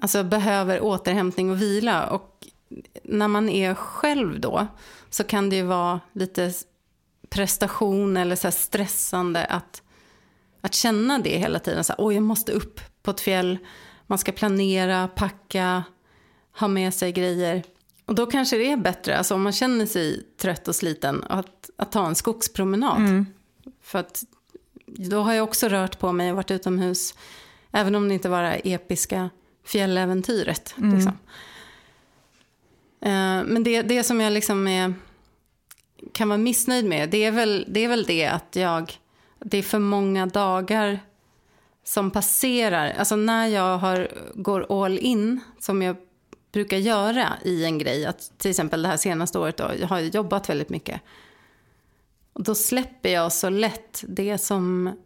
alltså, 0.00 0.24
behöver 0.24 0.80
återhämtning 0.80 1.50
och 1.50 1.62
vila. 1.62 2.06
Och 2.06 2.46
när 3.02 3.28
man 3.28 3.48
är 3.48 3.74
själv 3.74 4.40
då 4.40 4.66
så 5.10 5.24
kan 5.24 5.50
det 5.50 5.56
ju 5.56 5.62
vara 5.62 6.00
lite 6.12 6.52
prestation 7.28 8.16
eller 8.16 8.36
så 8.36 8.50
stressande 8.50 9.44
att, 9.44 9.82
att 10.60 10.74
känna 10.74 11.18
det 11.18 11.38
hela 11.38 11.58
tiden. 11.58 11.84
Så 11.84 11.92
här, 11.92 12.04
Oj, 12.06 12.14
jag 12.14 12.22
måste 12.22 12.52
upp 12.52 12.80
på 13.02 13.10
ett 13.10 13.20
fjäll. 13.20 13.58
Man 14.10 14.18
ska 14.18 14.32
planera, 14.32 15.08
packa, 15.08 15.84
ha 16.58 16.68
med 16.68 16.94
sig 16.94 17.12
grejer. 17.12 17.62
Och 18.04 18.14
då 18.14 18.26
kanske 18.26 18.58
det 18.58 18.70
är 18.70 18.76
bättre, 18.76 19.18
alltså 19.18 19.34
om 19.34 19.42
man 19.42 19.52
känner 19.52 19.86
sig 19.86 20.26
trött 20.36 20.68
och 20.68 20.74
sliten, 20.74 21.24
att, 21.28 21.70
att 21.76 21.92
ta 21.92 22.06
en 22.06 22.14
skogspromenad. 22.14 22.98
Mm. 22.98 23.26
För 23.82 23.98
att 23.98 24.24
då 24.86 25.20
har 25.20 25.32
jag 25.32 25.44
också 25.44 25.68
rört 25.68 25.98
på 25.98 26.12
mig 26.12 26.30
och 26.30 26.36
varit 26.36 26.50
utomhus, 26.50 27.14
även 27.72 27.94
om 27.94 28.08
det 28.08 28.14
inte 28.14 28.28
var 28.28 28.42
det 28.42 28.72
episka 28.72 29.30
fjälläventyret. 29.66 30.74
Mm. 30.78 30.94
Liksom. 30.94 31.12
Uh, 33.06 33.44
men 33.44 33.62
det, 33.64 33.82
det 33.82 34.02
som 34.02 34.20
jag 34.20 34.32
liksom 34.32 34.68
är, 34.68 34.94
kan 36.12 36.28
vara 36.28 36.38
missnöjd 36.38 36.84
med, 36.84 37.10
det 37.10 37.24
är, 37.24 37.32
väl, 37.32 37.64
det 37.68 37.84
är 37.84 37.88
väl 37.88 38.04
det 38.04 38.26
att 38.26 38.56
jag, 38.56 38.92
det 39.38 39.58
är 39.58 39.62
för 39.62 39.78
många 39.78 40.26
dagar 40.26 41.00
som 41.88 42.10
passerar. 42.10 42.90
Alltså 42.98 43.16
när 43.16 43.46
jag 43.46 43.78
har, 43.78 44.08
går 44.34 44.84
all 44.84 44.98
in, 44.98 45.40
som 45.58 45.82
jag 45.82 45.96
brukar 46.52 46.76
göra 46.76 47.28
i 47.44 47.64
en 47.64 47.78
grej, 47.78 48.06
att 48.06 48.32
till 48.38 48.50
exempel 48.50 48.82
det 48.82 48.88
här 48.88 48.96
senaste 48.96 49.38
året 49.38 49.56
då, 49.56 49.70
jag 49.80 49.88
har 49.88 50.00
jobbat 50.00 50.48
väldigt 50.48 50.68
mycket. 50.68 51.00
Och 52.32 52.42
då 52.42 52.54
släpper 52.54 53.08
jag 53.08 53.32
så 53.32 53.48
lätt 53.48 54.04
det 54.08 54.38
som, 54.38 54.96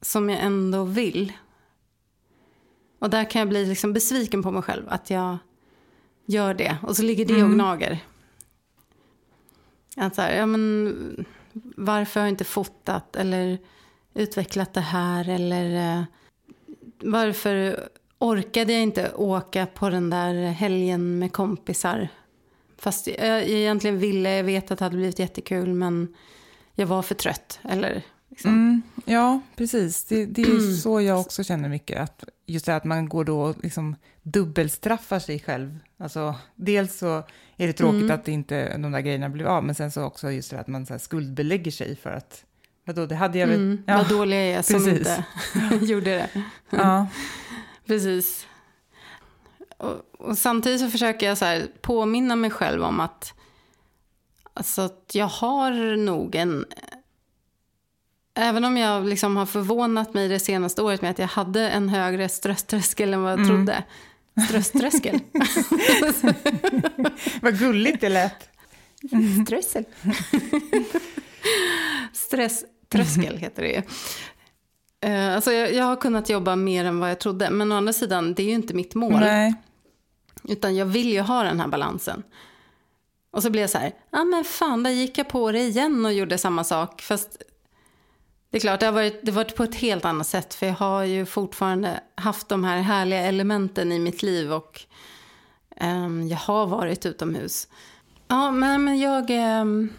som 0.00 0.30
jag 0.30 0.40
ändå 0.40 0.84
vill. 0.84 1.32
Och 2.98 3.10
där 3.10 3.30
kan 3.30 3.38
jag 3.38 3.48
bli 3.48 3.66
liksom 3.66 3.92
besviken 3.92 4.42
på 4.42 4.50
mig 4.50 4.62
själv, 4.62 4.84
att 4.88 5.10
jag 5.10 5.38
gör 6.26 6.54
det. 6.54 6.76
Och 6.82 6.96
så 6.96 7.02
ligger 7.02 7.24
det 7.24 7.34
mm. 7.34 7.46
och 7.46 7.52
gnager. 7.54 7.98
Att 9.96 10.14
så 10.14 10.22
här, 10.22 10.36
ja 10.36 10.46
men 10.46 11.26
varför 11.76 12.20
har 12.20 12.26
jag 12.26 12.32
inte 12.32 12.44
fotat 12.44 13.16
eller 13.16 13.58
utvecklat 14.14 14.74
det 14.74 14.80
här 14.80 15.28
eller 15.28 15.98
eh, 15.98 16.04
varför 17.02 17.88
orkade 18.18 18.72
jag 18.72 18.82
inte 18.82 19.12
åka 19.14 19.66
på 19.66 19.90
den 19.90 20.10
där 20.10 20.34
helgen 20.34 21.18
med 21.18 21.32
kompisar? 21.32 22.08
Fast 22.78 23.06
jag 23.06 23.42
egentligen 23.42 23.98
ville, 23.98 24.36
jag 24.36 24.44
vet 24.44 24.70
att 24.70 24.78
det 24.78 24.84
hade 24.84 24.96
blivit 24.96 25.18
jättekul 25.18 25.74
men 25.74 26.14
jag 26.74 26.86
var 26.86 27.02
för 27.02 27.14
trött. 27.14 27.60
Eller, 27.62 28.02
liksom. 28.28 28.50
mm, 28.50 28.82
ja, 29.04 29.40
precis. 29.56 30.04
Det, 30.04 30.26
det 30.26 30.42
är 30.42 30.50
mm. 30.50 30.76
så 30.76 31.00
jag 31.00 31.20
också 31.20 31.44
känner 31.44 31.68
mycket. 31.68 32.00
Att 32.00 32.24
just 32.46 32.66
det 32.66 32.76
att 32.76 32.84
man 32.84 33.08
går 33.08 33.24
då 33.24 33.54
liksom 33.62 33.96
dubbelstraffar 34.22 35.18
sig 35.18 35.40
själv. 35.40 35.78
Alltså, 35.96 36.34
dels 36.54 36.98
så 36.98 37.22
är 37.56 37.66
det 37.66 37.72
tråkigt 37.72 38.02
mm. 38.02 38.14
att 38.14 38.28
inte 38.28 38.78
de 38.78 38.92
där 38.92 39.00
grejerna 39.00 39.28
blev 39.28 39.48
av, 39.48 39.64
men 39.64 39.74
sen 39.74 39.90
så 39.90 40.02
också 40.02 40.30
just 40.30 40.50
det 40.50 40.60
att 40.60 40.68
man 40.68 40.86
så 40.86 40.98
skuldbelägger 40.98 41.70
sig 41.70 41.96
för 41.96 42.10
att 42.10 42.44
Vadå, 42.88 43.06
det 43.06 43.14
hade 43.14 43.38
jag 43.38 43.46
väl... 43.46 43.56
Mm, 43.56 43.82
ja, 43.86 43.96
vad 43.96 44.08
dålig 44.08 44.36
jag 44.36 44.44
är 44.44 44.62
som 44.62 44.84
precis. 44.84 45.08
inte 45.54 45.84
gjorde 45.92 46.10
det. 46.10 46.28
ja. 46.70 47.06
Precis. 47.86 48.46
Och, 49.78 49.94
och, 50.18 50.38
samtidigt 50.38 50.80
så 50.80 50.90
försöker 50.90 51.26
jag 51.26 51.38
så 51.38 51.44
här 51.44 51.66
påminna 51.80 52.36
mig 52.36 52.50
själv 52.50 52.82
om 52.82 53.00
att, 53.00 53.34
alltså 54.54 54.82
att 54.82 55.10
jag 55.12 55.26
har 55.26 55.96
nog 55.96 56.34
en 56.34 56.64
Även 58.34 58.64
om 58.64 58.76
jag 58.76 59.06
liksom 59.06 59.36
har 59.36 59.46
förvånat 59.46 60.14
mig 60.14 60.28
det 60.28 60.38
senaste 60.38 60.82
året 60.82 61.02
med 61.02 61.10
att 61.10 61.18
jag 61.18 61.26
hade 61.26 61.68
en 61.68 61.88
högre 61.88 62.28
ströströskel 62.28 63.14
än 63.14 63.22
vad 63.22 63.32
jag 63.32 63.40
mm. 63.40 63.48
trodde. 63.48 63.84
Ströströskel. 64.46 65.20
vad 67.40 67.58
gulligt 67.58 68.00
det 68.00 68.08
lät. 68.08 68.48
Strössel. 69.46 69.84
Stresströskel 72.88 73.36
heter 73.36 73.62
det 73.62 73.68
ju. 73.68 73.82
Eh, 75.00 75.34
alltså 75.34 75.52
jag, 75.52 75.74
jag 75.74 75.84
har 75.84 75.96
kunnat 75.96 76.28
jobba 76.28 76.56
mer 76.56 76.84
än 76.84 77.00
vad 77.00 77.10
jag 77.10 77.20
trodde. 77.20 77.50
Men 77.50 77.72
å 77.72 77.76
andra 77.76 77.92
sidan, 77.92 78.34
det 78.34 78.42
är 78.42 78.46
ju 78.46 78.54
inte 78.54 78.74
mitt 78.74 78.94
mål. 78.94 79.20
Nej. 79.20 79.54
Utan 80.44 80.76
jag 80.76 80.86
vill 80.86 81.12
ju 81.12 81.20
ha 81.20 81.42
den 81.42 81.60
här 81.60 81.68
balansen. 81.68 82.22
Och 83.30 83.42
så 83.42 83.50
blir 83.50 83.60
jag 83.60 83.70
så 83.70 83.78
här, 83.78 83.92
ja 84.10 84.20
ah, 84.20 84.24
men 84.24 84.44
fan, 84.44 84.82
där 84.82 84.90
gick 84.90 85.18
jag 85.18 85.28
på 85.28 85.52
det 85.52 85.60
igen 85.60 86.06
och 86.06 86.12
gjorde 86.12 86.38
samma 86.38 86.64
sak. 86.64 87.02
Fast 87.02 87.42
det 88.50 88.58
är 88.58 88.60
klart, 88.60 88.80
det 88.80 88.86
har 88.86 88.92
varit, 88.92 89.20
det 89.22 89.30
har 89.30 89.36
varit 89.36 89.56
på 89.56 89.64
ett 89.64 89.74
helt 89.74 90.04
annat 90.04 90.26
sätt. 90.26 90.54
För 90.54 90.66
jag 90.66 90.74
har 90.74 91.04
ju 91.04 91.26
fortfarande 91.26 92.00
haft 92.14 92.48
de 92.48 92.64
här 92.64 92.80
härliga 92.80 93.20
elementen 93.20 93.92
i 93.92 93.98
mitt 93.98 94.22
liv. 94.22 94.52
Och 94.52 94.80
um, 95.80 96.28
jag 96.28 96.38
har 96.38 96.66
varit 96.66 97.06
utomhus. 97.06 97.68
Ja, 98.28 98.50
men, 98.50 98.84
men 98.84 98.98
jag... 98.98 99.30
Um, 99.60 99.92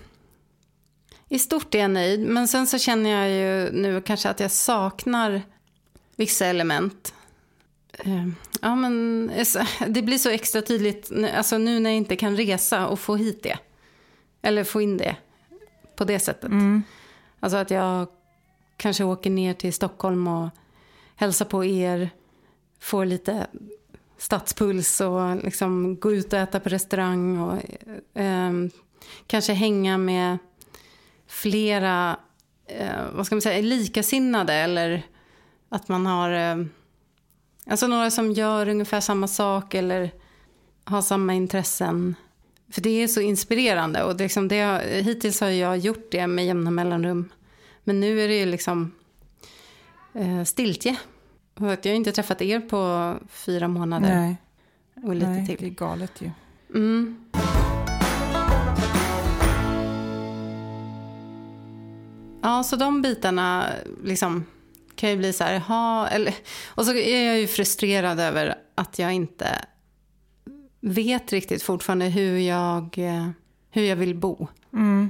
I 1.29 1.39
stort 1.39 1.75
är 1.75 1.79
jag 1.79 1.91
nöjd. 1.91 2.19
Men 2.19 2.47
sen 2.47 2.67
så 2.67 2.77
känner 2.77 3.09
jag 3.09 3.29
ju 3.29 3.71
nu 3.71 4.01
kanske 4.01 4.29
att 4.29 4.39
jag 4.39 4.51
saknar 4.51 5.41
vissa 6.15 6.45
element. 6.45 7.13
Um, 8.05 8.35
ja, 8.61 8.75
men 8.75 9.31
det 9.87 10.01
blir 10.01 10.17
så 10.17 10.29
extra 10.29 10.61
tydligt 10.61 11.11
alltså 11.35 11.57
nu 11.57 11.79
när 11.79 11.89
jag 11.89 11.97
inte 11.97 12.15
kan 12.15 12.37
resa 12.37 12.87
och 12.87 12.99
få 12.99 13.15
hit 13.15 13.43
det. 13.43 13.57
Eller 14.41 14.63
få 14.63 14.81
in 14.81 14.97
det 14.97 15.15
på 15.95 16.03
det 16.03 16.19
sättet. 16.19 16.51
Mm. 16.51 16.83
Alltså 17.39 17.57
att 17.57 17.71
jag 17.71 18.07
kanske 18.77 19.03
åker 19.03 19.29
ner 19.29 19.53
till 19.53 19.73
Stockholm 19.73 20.27
och 20.27 20.49
hälsar 21.15 21.45
på 21.45 21.65
er, 21.65 22.09
får 22.79 23.05
lite 23.05 23.47
stadspuls 24.17 25.01
och 25.01 25.35
liksom 25.35 25.99
gå 25.99 26.11
ut 26.13 26.33
och 26.33 26.39
äta 26.39 26.59
på 26.59 26.69
restaurang 26.69 27.39
och 27.39 27.57
eh, 28.21 28.51
kanske 29.27 29.53
hänga 29.53 29.97
med 29.97 30.37
flera 31.29 32.17
eh, 32.65 33.11
vad 33.13 33.25
ska 33.25 33.35
man 33.35 33.41
säga, 33.41 33.61
likasinnade 33.61 34.53
eller 34.53 35.03
att 35.69 35.87
man 35.87 36.05
har 36.05 36.31
eh, 36.31 36.65
alltså 37.65 37.87
några 37.87 38.11
som 38.11 38.31
gör 38.31 38.69
ungefär 38.69 38.99
samma 38.99 39.27
sak 39.27 39.73
eller 39.73 40.11
har 40.83 41.01
samma 41.01 41.33
intressen. 41.33 42.15
För 42.71 42.81
det 42.81 42.89
är 42.89 43.07
så 43.07 43.21
inspirerande 43.21 44.03
och 44.03 44.15
det, 44.15 44.23
liksom 44.23 44.47
det, 44.47 44.81
hittills 45.03 45.41
har 45.41 45.47
jag 45.47 45.77
gjort 45.77 46.11
det 46.11 46.27
med 46.27 46.45
jämna 46.45 46.71
mellanrum. 46.71 47.29
Men 47.83 47.99
nu 47.99 48.21
är 48.21 48.27
det 48.27 48.39
ju 48.39 48.45
liksom 48.45 48.91
eh, 50.13 50.43
stiltje. 50.43 50.95
Jag 51.59 51.67
har 51.67 51.87
inte 51.87 52.11
träffat 52.11 52.41
er 52.41 52.59
på 52.59 53.15
fyra 53.29 53.67
månader. 53.67 54.15
Nej, 54.15 54.37
och 55.03 55.15
lite 55.15 55.29
Nej 55.29 55.47
till. 55.47 55.57
det 55.59 55.65
är 55.65 55.69
galet 55.69 56.21
ju. 56.21 56.31
Mm. 56.75 57.25
Ja, 62.41 62.63
så 62.63 62.75
de 62.75 63.01
bitarna 63.01 63.69
liksom 64.03 64.45
kan 64.95 65.09
ju 65.09 65.17
bli 65.17 65.33
så 65.33 65.43
här, 65.43 65.59
ha, 65.59 66.07
eller, 66.07 66.35
och 66.67 66.85
så 66.85 66.93
är 66.93 67.25
jag 67.25 67.39
ju 67.39 67.47
frustrerad 67.47 68.19
över 68.19 68.55
att 68.75 68.99
jag 68.99 69.13
inte 69.13 69.65
vet 70.79 71.33
riktigt 71.33 71.63
fortfarande 71.63 72.05
hur 72.05 72.37
jag, 72.37 72.97
eh, 72.97 73.29
hur 73.69 73.83
jag 73.83 73.95
vill 73.95 74.15
bo. 74.15 74.47
Mm. 74.73 75.09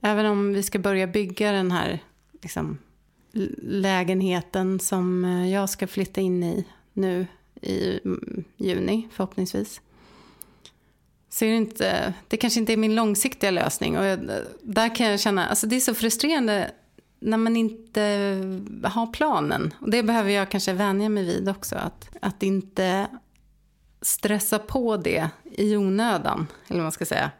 Även 0.00 0.26
om 0.26 0.52
vi 0.52 0.62
ska 0.62 0.78
börja 0.78 1.06
bygga 1.06 1.52
den 1.52 1.70
här 1.70 2.02
liksom, 2.42 2.78
lägenheten 3.62 4.80
som 4.80 5.24
eh, 5.24 5.52
jag 5.52 5.70
ska 5.70 5.86
flytta 5.86 6.20
in 6.20 6.42
i 6.42 6.64
nu 6.92 7.26
i 7.62 8.00
mm, 8.04 8.44
juni 8.56 9.08
förhoppningsvis. 9.12 9.80
Så 11.36 11.44
är 11.44 11.50
det, 11.50 11.56
inte, 11.56 12.14
det 12.28 12.36
kanske 12.36 12.60
inte 12.60 12.72
är 12.72 12.76
min 12.76 12.94
långsiktiga 12.94 13.50
lösning. 13.50 13.98
Och 13.98 14.04
jag, 14.04 14.30
där 14.62 14.94
kan 14.94 15.06
jag 15.06 15.20
känna, 15.20 15.46
alltså 15.46 15.66
det 15.66 15.76
är 15.76 15.80
så 15.80 15.94
frustrerande 15.94 16.70
när 17.20 17.36
man 17.36 17.56
inte 17.56 18.00
har 18.84 19.06
planen. 19.06 19.74
Och 19.80 19.90
det 19.90 20.02
behöver 20.02 20.30
jag 20.30 20.50
kanske 20.50 20.72
vänja 20.72 21.08
mig 21.08 21.24
vid 21.24 21.48
också. 21.48 21.76
Att, 21.76 22.08
att 22.22 22.42
inte 22.42 23.06
stressa 24.02 24.58
på 24.58 24.96
det 24.96 25.28
i 25.44 25.76
onödan. 25.76 26.46
Eller 26.68 26.78
vad 26.78 26.84
man 26.84 26.92
ska 26.92 27.06
säga. 27.06 27.30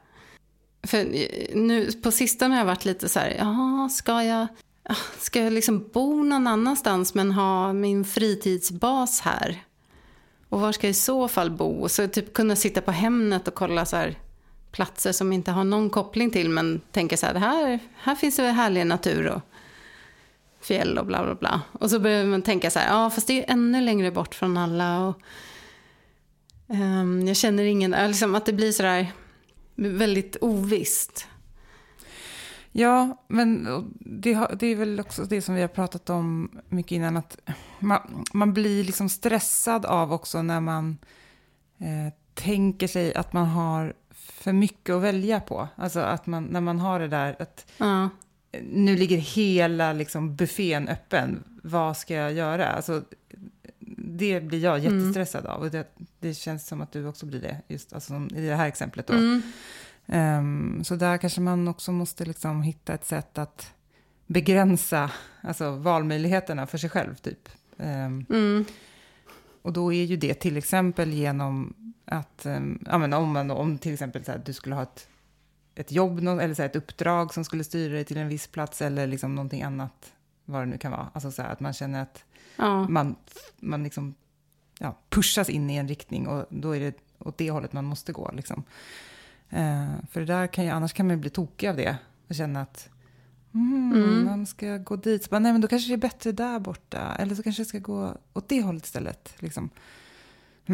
För 0.82 1.04
nu 1.54 1.92
på 1.92 2.10
sistone 2.12 2.54
har 2.54 2.60
jag 2.60 2.66
varit 2.66 2.84
lite 2.84 3.08
så 3.08 3.18
här, 3.18 3.36
ja, 3.38 3.88
ska 3.92 4.24
jag, 4.24 4.46
ska 5.18 5.40
jag 5.40 5.52
liksom 5.52 5.88
bo 5.92 6.22
någon 6.22 6.46
annanstans 6.46 7.14
men 7.14 7.32
ha 7.32 7.72
min 7.72 8.04
fritidsbas 8.04 9.20
här? 9.20 9.65
Och 10.48 10.60
var 10.60 10.72
ska 10.72 10.86
jag 10.86 10.90
i 10.90 10.94
så 10.94 11.28
fall 11.28 11.50
bo? 11.50 11.82
Och 11.82 11.90
Så 11.90 12.08
typ 12.08 12.32
kunna 12.32 12.56
sitta 12.56 12.80
på 12.80 12.90
Hemnet 12.90 13.48
och 13.48 13.54
kolla 13.54 13.86
så 13.86 13.96
här 13.96 14.18
platser 14.72 15.12
som 15.12 15.32
inte 15.32 15.50
har 15.50 15.64
någon 15.64 15.90
koppling 15.90 16.30
till 16.30 16.48
men 16.48 16.80
tänker 16.92 17.16
så 17.16 17.26
här, 17.26 17.34
här, 17.34 17.78
här 17.96 18.14
finns 18.14 18.36
det 18.36 18.42
härlig 18.42 18.86
natur 18.86 19.26
och 19.26 19.40
fjäll 20.60 20.98
och 20.98 21.06
bla 21.06 21.24
bla 21.24 21.34
bla. 21.34 21.60
Och 21.72 21.90
så 21.90 21.98
börjar 21.98 22.24
man 22.24 22.42
tänka 22.42 22.70
så 22.70 22.78
här, 22.78 22.88
ja 22.88 23.10
fast 23.10 23.26
det 23.26 23.44
är 23.44 23.52
ännu 23.52 23.80
längre 23.80 24.10
bort 24.10 24.34
från 24.34 24.56
alla 24.56 25.06
och 25.06 25.20
um, 26.66 27.26
jag 27.26 27.36
känner 27.36 27.64
ingen, 27.64 27.90
liksom 27.90 28.34
att 28.34 28.46
det 28.46 28.52
blir 28.52 28.72
så 28.72 28.82
där 28.82 29.12
väldigt 29.74 30.36
ovisst. 30.40 31.28
Ja, 32.78 33.24
men 33.28 33.64
det, 34.00 34.46
det, 34.58 34.66
är 34.66 34.76
väl 34.76 35.00
också 35.00 35.24
det 35.24 35.42
som 35.42 35.54
vi 35.54 35.60
har 35.60 35.68
pratat 35.68 36.10
om 36.10 36.50
mycket 36.68 36.92
innan, 36.92 37.16
att 37.16 37.38
man, 37.78 38.24
man 38.32 38.52
blir 38.52 38.84
liksom 38.84 39.08
stressad 39.08 39.86
av 39.86 40.12
också 40.12 40.42
när 40.42 40.60
man 40.60 40.98
eh, 41.78 42.12
tänker 42.34 42.86
sig 42.86 43.14
att 43.14 43.32
man 43.32 43.46
har 43.46 43.94
för 44.12 44.52
mycket 44.52 44.94
att 44.94 45.02
välja 45.02 45.40
på. 45.40 45.68
Alltså 45.76 46.00
att 46.00 46.26
man, 46.26 46.44
när 46.44 46.60
man 46.60 46.78
har 46.78 47.00
det 47.00 47.08
där 47.08 47.36
att 47.38 47.66
ja. 47.78 48.08
nu 48.62 48.96
ligger 48.96 49.16
hela 49.16 49.92
liksom, 49.92 50.36
buffén 50.36 50.88
öppen, 50.88 51.44
vad 51.62 51.96
ska 51.96 52.14
jag 52.14 52.32
göra? 52.32 52.68
Alltså, 52.68 53.02
det 53.98 54.40
blir 54.40 54.64
jag 54.64 54.78
mm. 54.78 54.98
jättestressad 54.98 55.44
mm. 55.44 55.52
av. 55.52 55.62
Och 55.62 55.70
det, 55.70 55.86
det, 56.20 56.34
känns 56.34 56.66
som 56.66 56.80
att 56.80 56.92
du 56.92 57.06
också 57.06 57.26
blir 57.26 57.40
det, 57.40 57.62
just 57.68 57.92
alltså, 57.92 58.14
i 58.34 58.46
det 58.46 58.54
här 58.54 58.68
exemplet. 58.68 59.06
Då. 59.06 59.14
Mm. 59.14 59.42
Um, 60.06 60.84
så 60.84 60.96
där 60.96 61.18
kanske 61.18 61.40
man 61.40 61.68
också 61.68 61.92
måste 61.92 62.24
liksom 62.24 62.62
hitta 62.62 62.94
ett 62.94 63.04
sätt 63.04 63.38
att 63.38 63.74
begränsa 64.26 65.10
alltså, 65.40 65.70
valmöjligheterna 65.70 66.66
för 66.66 66.78
sig 66.78 66.90
själv. 66.90 67.14
typ. 67.14 67.48
Um, 67.76 68.26
mm. 68.30 68.64
Och 69.62 69.72
då 69.72 69.92
är 69.92 70.04
ju 70.04 70.16
det 70.16 70.34
till 70.34 70.56
exempel 70.56 71.12
genom 71.12 71.74
att, 72.04 72.46
um, 72.46 72.84
ja, 72.86 72.98
men 72.98 73.12
om, 73.12 73.32
man, 73.32 73.50
om 73.50 73.78
till 73.78 73.92
exempel 73.92 74.24
så 74.24 74.32
här, 74.32 74.42
du 74.44 74.52
skulle 74.52 74.74
ha 74.74 74.82
ett, 74.82 75.08
ett 75.74 75.92
jobb 75.92 76.18
eller 76.18 76.54
så 76.54 76.62
här, 76.62 76.68
ett 76.68 76.76
uppdrag 76.76 77.34
som 77.34 77.44
skulle 77.44 77.64
styra 77.64 77.94
dig 77.94 78.04
till 78.04 78.16
en 78.16 78.28
viss 78.28 78.46
plats 78.46 78.82
eller 78.82 79.06
liksom 79.06 79.34
någonting 79.34 79.62
annat, 79.62 80.12
vad 80.44 80.62
det 80.62 80.66
nu 80.66 80.78
kan 80.78 80.92
vara. 80.92 81.10
Alltså 81.12 81.30
så 81.30 81.42
här, 81.42 81.52
att 81.52 81.60
man 81.60 81.72
känner 81.72 82.02
att 82.02 82.24
ja. 82.56 82.88
man, 82.88 83.16
man 83.56 83.82
liksom, 83.82 84.14
ja, 84.78 84.98
pushas 85.08 85.48
in 85.48 85.70
i 85.70 85.76
en 85.76 85.88
riktning 85.88 86.26
och 86.26 86.46
då 86.50 86.76
är 86.76 86.80
det 86.80 86.94
åt 87.18 87.38
det 87.38 87.50
hållet 87.50 87.72
man 87.72 87.84
måste 87.84 88.12
gå. 88.12 88.30
Liksom. 88.34 88.64
Uh, 89.52 89.94
för 90.10 90.20
det 90.20 90.26
där 90.26 90.46
kan 90.46 90.64
ju, 90.64 90.70
annars 90.70 90.92
kan 90.92 91.06
man 91.06 91.16
ju 91.16 91.20
bli 91.20 91.30
tokig 91.30 91.68
av 91.68 91.76
det 91.76 91.96
och 92.28 92.34
känna 92.34 92.60
att 92.60 92.88
mm, 93.54 93.92
mm. 93.92 94.24
man 94.24 94.46
ska 94.46 94.76
gå 94.76 94.96
dit. 94.96 95.24
Så 95.24 95.30
bara, 95.30 95.38
nej, 95.38 95.52
men 95.52 95.60
då 95.60 95.68
kanske 95.68 95.88
det 95.88 95.94
är 95.94 96.08
bättre 96.08 96.32
där 96.32 96.58
borta. 96.58 97.16
Eller 97.18 97.34
så 97.34 97.42
kanske 97.42 97.60
jag 97.60 97.66
ska 97.66 97.78
gå 97.78 98.16
åt 98.32 98.48
det 98.48 98.62
hållet 98.62 98.84
istället. 98.84 99.34
Liksom. 99.38 99.70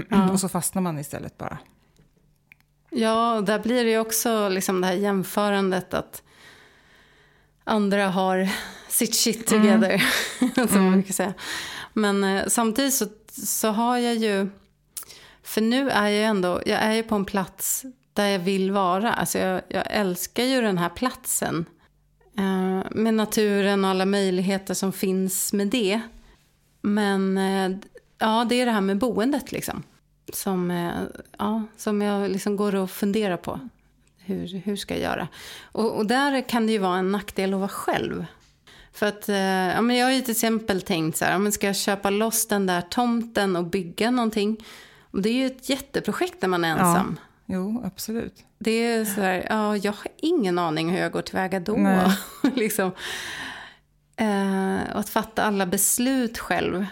Ja. 0.08 0.30
Och 0.30 0.40
så 0.40 0.48
fastnar 0.48 0.82
man 0.82 0.98
istället 0.98 1.38
bara. 1.38 1.58
Ja, 2.90 3.42
där 3.46 3.58
blir 3.58 3.84
det 3.84 3.90
ju 3.90 3.98
också 3.98 4.48
liksom 4.48 4.80
det 4.80 4.86
här 4.86 4.94
jämförandet 4.94 5.94
att 5.94 6.22
andra 7.64 8.08
har 8.08 8.48
sitt 8.88 9.14
shit 9.14 9.46
together. 9.46 10.04
Mm. 10.40 10.68
som 10.68 10.84
man 10.84 11.02
kan 11.02 11.12
säga. 11.12 11.34
Men 11.92 12.24
eh, 12.24 12.46
samtidigt 12.48 12.94
så, 12.94 13.06
så 13.28 13.68
har 13.68 13.98
jag 13.98 14.14
ju... 14.14 14.48
För 15.42 15.60
nu 15.60 15.90
är 15.90 16.08
jag 16.08 16.24
ändå 16.24 16.62
jag 16.66 16.82
är 16.82 16.92
ju 16.92 17.02
på 17.02 17.14
en 17.14 17.24
plats 17.24 17.84
där 18.12 18.26
jag 18.26 18.38
vill 18.38 18.70
vara. 18.70 19.12
Alltså 19.12 19.38
jag, 19.38 19.62
jag 19.68 19.84
älskar 19.90 20.44
ju 20.44 20.60
den 20.60 20.78
här 20.78 20.88
platsen. 20.88 21.64
Eh, 22.38 22.90
med 22.90 23.14
naturen 23.14 23.84
och 23.84 23.90
alla 23.90 24.06
möjligheter 24.06 24.74
som 24.74 24.92
finns 24.92 25.52
med 25.52 25.68
det. 25.68 26.00
Men 26.80 27.38
eh, 27.38 27.78
ja, 28.18 28.46
det 28.48 28.60
är 28.60 28.66
det 28.66 28.72
här 28.72 28.80
med 28.80 28.98
boendet 28.98 29.52
liksom. 29.52 29.82
Som, 30.32 30.70
eh, 30.70 30.90
ja, 31.38 31.62
som 31.76 32.02
jag 32.02 32.30
liksom 32.30 32.56
går 32.56 32.74
och 32.74 32.90
funderar 32.90 33.36
på. 33.36 33.60
Hur, 34.18 34.46
hur 34.64 34.76
ska 34.76 34.94
jag 34.94 35.02
göra? 35.02 35.28
Och, 35.62 35.96
och 35.96 36.06
där 36.06 36.48
kan 36.48 36.66
det 36.66 36.72
ju 36.72 36.78
vara 36.78 36.98
en 36.98 37.12
nackdel 37.12 37.54
att 37.54 37.60
vara 37.60 37.68
själv. 37.68 38.26
För 38.92 39.06
att, 39.06 39.28
eh, 39.28 39.36
ja, 39.36 39.80
men 39.80 39.96
jag 39.96 40.06
har 40.06 40.12
ju 40.12 40.20
till 40.20 40.30
exempel 40.30 40.82
tänkt 40.82 41.16
så 41.16 41.24
här, 41.24 41.38
men 41.38 41.52
ska 41.52 41.66
jag 41.66 41.76
köpa 41.76 42.10
loss 42.10 42.48
den 42.48 42.66
där 42.66 42.80
tomten 42.80 43.56
och 43.56 43.64
bygga 43.64 44.10
någonting? 44.10 44.64
Och 45.10 45.22
det 45.22 45.28
är 45.28 45.34
ju 45.34 45.46
ett 45.46 45.68
jätteprojekt 45.68 46.42
när 46.42 46.48
man 46.48 46.64
är 46.64 46.70
ensam. 46.70 47.16
Ja. 47.20 47.31
Jo, 47.46 47.82
absolut. 47.84 48.44
Det 48.58 48.70
är 48.70 49.04
så 49.04 49.20
här, 49.20 49.46
ja, 49.50 49.76
jag 49.76 49.92
har 49.92 50.06
ingen 50.16 50.58
aning 50.58 50.90
hur 50.90 50.98
jag 50.98 51.12
går 51.12 51.22
tillväga 51.22 51.60
då. 51.60 51.76
liksom. 52.54 52.92
eh, 54.16 54.92
och 54.92 55.00
att 55.00 55.08
fatta 55.08 55.42
alla 55.42 55.66
beslut 55.66 56.38
själv. 56.38 56.86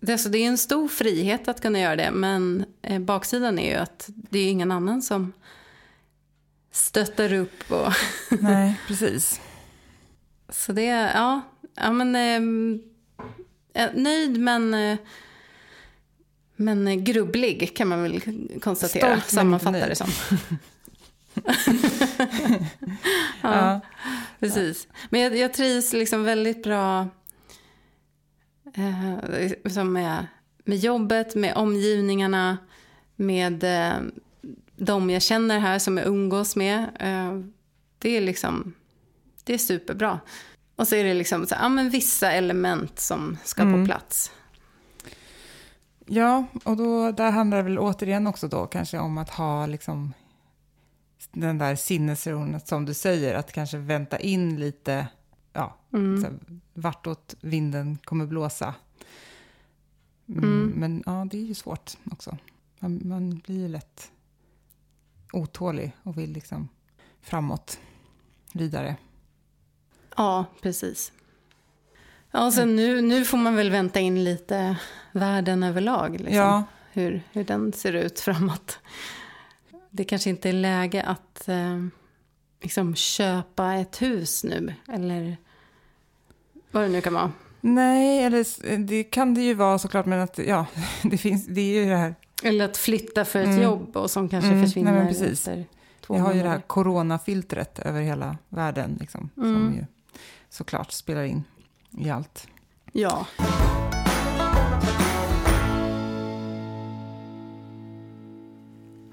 Det, 0.00 0.12
alltså, 0.12 0.28
det 0.28 0.38
är 0.38 0.48
en 0.48 0.58
stor 0.58 0.88
frihet 0.88 1.48
att 1.48 1.60
kunna 1.60 1.80
göra 1.80 1.96
det, 1.96 2.10
men 2.10 2.64
eh, 2.82 3.00
baksidan 3.00 3.58
är 3.58 3.70
ju 3.70 3.76
att 3.76 4.08
det 4.14 4.38
är 4.38 4.50
ingen 4.50 4.70
annan 4.70 5.02
som 5.02 5.32
stöttar 6.70 7.32
upp. 7.32 7.72
Och 7.72 7.92
Nej, 8.40 8.80
precis. 8.86 9.40
Så 10.48 10.72
det, 10.72 10.84
ja, 11.14 11.40
ja, 11.74 11.92
men, 11.92 12.16
eh, 13.74 13.90
nöjd 13.94 14.40
men, 14.40 14.74
eh, 14.74 14.98
men 16.56 17.04
grubblig 17.04 17.76
kan 17.76 17.88
man 17.88 18.02
väl 18.02 18.20
konstatera. 18.60 19.20
Stolt, 19.20 19.30
Sammanfatta 19.30 19.88
det 19.88 19.96
som. 19.96 20.08
ja, 23.42 23.54
ja, 23.72 23.80
precis. 24.40 24.88
Men 25.10 25.20
jag, 25.20 25.36
jag 25.36 25.54
trivs 25.54 25.92
liksom 25.92 26.24
väldigt 26.24 26.62
bra 26.62 27.08
eh, 28.74 29.70
som 29.70 29.92
med, 29.92 30.26
med 30.64 30.78
jobbet, 30.78 31.34
med 31.34 31.56
omgivningarna, 31.56 32.58
med 33.16 33.64
eh, 33.64 33.94
de 34.76 35.10
jag 35.10 35.22
känner 35.22 35.58
här 35.58 35.78
som 35.78 35.96
jag 35.96 36.06
umgås 36.06 36.56
med. 36.56 36.82
Eh, 37.00 37.40
det 37.98 38.16
är 38.16 38.20
liksom, 38.20 38.74
det 39.44 39.54
är 39.54 39.58
superbra. 39.58 40.20
Och 40.76 40.88
så 40.88 40.94
är 40.94 41.04
det 41.04 41.14
liksom 41.14 41.46
så, 41.46 41.54
ja, 41.54 41.68
men 41.68 41.90
vissa 41.90 42.32
element 42.32 43.00
som 43.00 43.38
ska 43.44 43.62
mm. 43.62 43.80
på 43.80 43.86
plats. 43.86 44.32
Ja, 46.06 46.44
och 46.64 46.76
då, 46.76 47.12
där 47.12 47.30
handlar 47.30 47.56
det 47.56 47.62
väl 47.62 47.78
återigen 47.78 48.26
också 48.26 48.48
då 48.48 48.66
kanske 48.66 48.98
om 48.98 49.18
att 49.18 49.30
ha 49.30 49.66
liksom 49.66 50.12
den 51.32 51.58
där 51.58 51.76
sinnesron, 51.76 52.60
som 52.60 52.84
du 52.84 52.94
säger, 52.94 53.34
att 53.34 53.52
kanske 53.52 53.78
vänta 53.78 54.18
in 54.18 54.60
lite, 54.60 55.08
ja, 55.52 55.76
mm. 55.92 56.22
så, 56.22 56.28
vartåt 56.74 57.34
vinden 57.40 57.98
kommer 58.04 58.26
blåsa. 58.26 58.74
Mm, 60.28 60.44
mm. 60.44 60.72
Men 60.76 61.02
ja, 61.06 61.26
det 61.30 61.38
är 61.38 61.42
ju 61.42 61.54
svårt 61.54 61.92
också. 62.12 62.38
Man, 62.78 63.00
man, 63.04 63.38
blir 63.38 63.58
ju 63.58 63.68
lätt 63.68 64.10
otålig 65.32 65.92
och 66.02 66.18
vill 66.18 66.32
liksom 66.32 66.68
framåt, 67.20 67.78
vidare. 68.52 68.96
Ja, 70.16 70.44
precis. 70.62 71.12
Ja, 72.34 72.46
och 72.46 72.52
sen 72.52 72.76
nu, 72.76 73.00
nu 73.00 73.24
får 73.24 73.38
man 73.38 73.56
väl 73.56 73.70
vänta 73.70 74.00
in 74.00 74.24
lite 74.24 74.76
världen 75.12 75.62
överlag. 75.62 76.12
Liksom, 76.12 76.36
ja. 76.36 76.64
hur, 76.92 77.22
hur 77.32 77.44
den 77.44 77.72
ser 77.72 77.92
ut 77.92 78.20
framåt. 78.20 78.78
Det 79.90 80.04
kanske 80.04 80.30
inte 80.30 80.48
är 80.48 80.52
läge 80.52 81.02
att 81.02 81.48
eh, 81.48 81.86
liksom 82.62 82.94
köpa 82.94 83.74
ett 83.74 84.02
hus 84.02 84.44
nu. 84.44 84.74
Eller 84.88 85.36
vad 86.70 86.82
det 86.82 86.88
nu 86.88 87.00
kan 87.00 87.14
vara. 87.14 87.32
Nej, 87.60 88.24
eller 88.24 88.76
det 88.76 89.04
kan 89.04 89.34
det 89.34 89.42
ju 89.42 89.54
vara 89.54 89.78
såklart. 89.78 90.06
Men 90.06 90.20
att, 90.20 90.38
ja, 90.38 90.66
det, 91.02 91.18
finns, 91.18 91.46
det 91.46 91.60
är 91.60 91.82
ju 91.82 91.90
det 91.90 91.96
här. 91.96 92.14
Eller 92.42 92.64
att 92.64 92.76
flytta 92.76 93.24
för 93.24 93.38
ett 93.38 93.46
mm. 93.46 93.62
jobb 93.62 93.96
och 93.96 94.10
som 94.10 94.28
kanske 94.28 94.50
mm, 94.50 94.64
försvinner 94.64 94.92
nej, 94.92 95.08
precis. 95.08 95.48
efter 95.48 95.64
två 96.00 96.14
Vi 96.14 96.20
har 96.20 96.34
ju 96.34 96.42
det 96.42 96.48
här 96.48 96.60
coronafiltret 96.60 97.78
över 97.78 98.00
hela 98.00 98.36
världen. 98.48 98.96
Liksom, 99.00 99.30
mm. 99.36 99.54
Som 99.54 99.74
ju 99.74 99.86
såklart 100.50 100.92
spelar 100.92 101.22
in 101.22 101.44
i 101.98 102.10
allt. 102.10 102.48
Ja. 102.92 103.26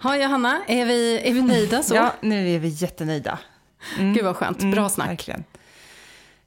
Ja, 0.03 0.17
Johanna, 0.17 0.61
är 0.67 0.85
vi, 0.85 1.19
är 1.23 1.33
vi 1.33 1.41
nöjda 1.41 1.83
så? 1.83 1.95
Ja, 1.95 2.13
nu 2.21 2.49
är 2.49 2.59
vi 2.59 2.67
jättenöjda. 2.67 3.39
Mm. 3.99 4.13
Gud 4.13 4.23
vad 4.23 4.35
skönt, 4.35 4.59
bra 4.59 4.67
mm, 4.69 4.89
snack. 4.89 5.09
Verkligen. 5.09 5.43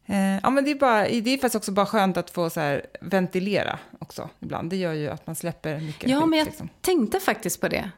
Eh, 0.07 0.41
ja, 0.43 0.51
men 0.51 0.65
det 0.65 0.71
är, 0.71 0.75
bara, 0.75 1.09
det 1.09 1.31
är 1.31 1.37
faktiskt 1.37 1.55
också 1.55 1.73
bara 1.73 1.87
skönt 1.87 2.17
att 2.17 2.31
få 2.31 2.51
så 2.51 2.61
här, 2.61 2.87
ventilera 3.01 3.79
också 3.99 4.29
ibland. 4.41 4.71
Det 4.71 4.77
gör 4.77 4.93
ju 4.93 5.09
att 5.09 5.27
man 5.27 5.37
släpper 5.37 5.81
mycket 5.81 6.11
Ja, 6.11 6.21
skit, 6.21 6.29
men 6.29 6.39
jag 6.39 6.47
liksom. 6.47 6.69
tänkte 6.81 7.21
faktiskt 7.21 7.61
på 7.61 7.69
det. 7.69 7.91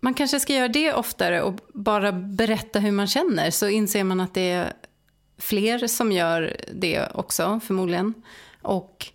Man 0.00 0.14
kanske 0.14 0.40
ska 0.40 0.54
göra 0.54 0.68
det 0.68 0.92
oftare 0.92 1.42
och 1.42 1.54
bara 1.72 2.12
berätta 2.12 2.78
hur 2.78 2.92
man 2.92 3.06
känner 3.06 3.50
så 3.50 3.68
inser 3.68 4.04
man 4.04 4.20
att 4.20 4.34
det 4.34 4.50
är 4.50 4.72
fler 5.38 5.86
som 5.86 6.12
gör 6.12 6.56
det 6.74 7.08
också, 7.14 7.60
förmodligen. 7.64 8.14
Och 8.62 9.06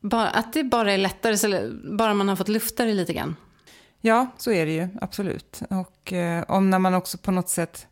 bara, 0.00 0.30
att 0.30 0.52
det 0.52 0.64
bara 0.64 0.92
är 0.92 0.98
lättare, 0.98 1.36
så 1.36 1.70
bara 1.84 2.14
man 2.14 2.28
har 2.28 2.36
fått 2.36 2.48
lufta 2.48 2.84
det 2.84 2.94
lite 2.94 3.12
grann. 3.12 3.36
Ja, 4.00 4.26
så 4.36 4.52
är 4.52 4.66
det 4.66 4.72
ju, 4.72 4.88
absolut. 5.00 5.62
Och 5.70 6.12
eh, 6.12 6.44
om 6.48 6.70
när 6.70 6.78
man 6.78 6.94
också 6.94 7.18
på 7.18 7.30
något 7.30 7.48
sätt 7.48 7.86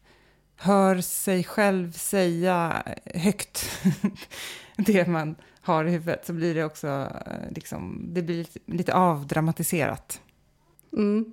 hör 0.57 1.01
sig 1.01 1.45
själv 1.45 1.93
säga 1.93 2.83
högt 3.15 3.81
det 4.77 5.07
man 5.07 5.37
har 5.61 5.85
i 5.85 5.91
huvudet 5.91 6.27
så 6.27 6.33
blir 6.33 6.55
det 6.55 6.65
också 6.65 6.87
eh, 7.27 7.55
liksom, 7.55 8.07
det 8.15 8.23
blir 8.23 8.37
lite, 8.37 8.59
lite 8.67 8.95
avdramatiserat. 8.95 10.21
Mm. 10.93 11.33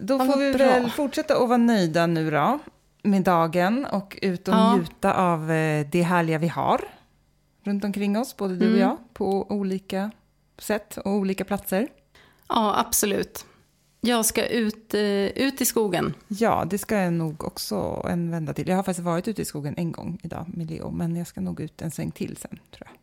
Då 0.00 0.18
får 0.18 0.38
vi 0.38 0.52
bra. 0.52 0.66
väl 0.66 0.90
fortsätta 0.90 1.34
att 1.36 1.48
vara 1.48 1.56
nöjda 1.56 2.06
nu 2.06 2.30
då 2.30 2.58
med 3.04 3.22
dagen 3.22 3.84
och 3.84 4.18
ut 4.22 4.48
och 4.48 4.54
ja. 4.54 4.76
njuta 4.76 5.14
av 5.14 5.50
eh, 5.50 5.86
det 5.92 6.02
härliga 6.02 6.38
vi 6.38 6.48
har 6.48 6.84
runt 7.62 7.84
omkring 7.84 8.18
oss, 8.18 8.36
både 8.36 8.56
du 8.56 8.66
och 8.66 8.72
mm. 8.72 8.80
jag, 8.80 8.98
på 9.12 9.50
olika 9.50 10.10
sätt 10.58 10.96
och 10.96 11.12
olika 11.12 11.44
platser. 11.44 11.88
Ja, 12.48 12.78
absolut. 12.86 13.46
Jag 14.00 14.26
ska 14.26 14.46
ut, 14.46 14.94
eh, 14.94 15.26
ut 15.26 15.60
i 15.60 15.64
skogen. 15.64 16.14
Ja, 16.28 16.64
det 16.70 16.78
ska 16.78 16.96
jag 16.96 17.12
nog 17.12 17.44
också 17.44 18.06
en 18.10 18.30
vända 18.30 18.54
till. 18.54 18.68
Jag 18.68 18.76
har 18.76 18.82
faktiskt 18.82 19.04
varit 19.04 19.28
ute 19.28 19.42
i 19.42 19.44
skogen 19.44 19.74
en 19.76 19.92
gång 19.92 20.20
idag 20.22 20.44
med 20.48 20.70
Leo, 20.70 20.90
men 20.90 21.16
jag 21.16 21.26
ska 21.26 21.40
nog 21.40 21.60
ut 21.60 21.82
en 21.82 21.90
sväng 21.90 22.10
till 22.10 22.36
sen, 22.36 22.58
tror 22.70 22.88
jag. 22.90 22.98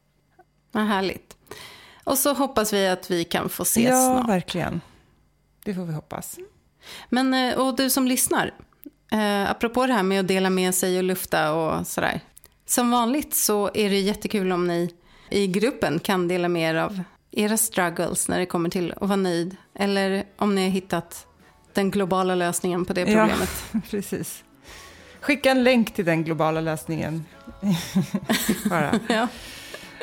Vad 0.71 0.87
härligt. 0.87 1.37
Och 2.03 2.17
så 2.17 2.33
hoppas 2.33 2.73
vi 2.73 2.87
att 2.87 3.11
vi 3.11 3.23
kan 3.23 3.49
få 3.49 3.63
ses 3.63 3.85
ja, 3.85 4.13
snart. 4.13 4.27
Ja, 4.27 4.33
verkligen. 4.33 4.81
Det 5.63 5.75
får 5.75 5.85
vi 5.85 5.93
hoppas. 5.93 6.37
Men, 7.09 7.33
eh, 7.33 7.59
och 7.59 7.75
du 7.75 7.89
som 7.89 8.07
lyssnar, 8.07 8.53
eh, 9.11 9.51
apropå 9.51 9.87
det 9.87 9.93
här 9.93 10.03
med 10.03 10.19
att 10.19 10.27
dela 10.27 10.49
med 10.49 10.75
sig 10.75 10.97
och 10.97 11.03
lufta 11.03 11.53
och 11.53 11.87
sådär. 11.87 12.19
Som 12.65 12.91
vanligt 12.91 13.35
så 13.35 13.69
är 13.73 13.89
det 13.89 13.99
jättekul 13.99 14.51
om 14.51 14.67
ni 14.67 14.93
i 15.29 15.47
gruppen 15.47 15.99
kan 15.99 16.27
dela 16.27 16.47
med 16.47 16.75
er 16.75 16.75
av 16.75 17.03
era 17.31 17.57
struggles 17.57 18.27
när 18.27 18.39
det 18.39 18.45
kommer 18.45 18.69
till 18.69 18.91
att 18.91 19.01
vara 19.07 19.15
nöjd. 19.15 19.55
Eller 19.75 20.23
om 20.37 20.55
ni 20.55 20.63
har 20.63 20.69
hittat 20.69 21.27
den 21.73 21.91
globala 21.91 22.35
lösningen 22.35 22.85
på 22.85 22.93
det 22.93 23.05
problemet. 23.05 23.63
Ja, 23.71 23.79
precis. 23.89 24.43
Skicka 25.21 25.51
en 25.51 25.63
länk 25.63 25.93
till 25.93 26.05
den 26.05 26.23
globala 26.23 26.61
lösningen. 26.61 27.25
Bara. 28.69 28.99
ja. 29.09 29.27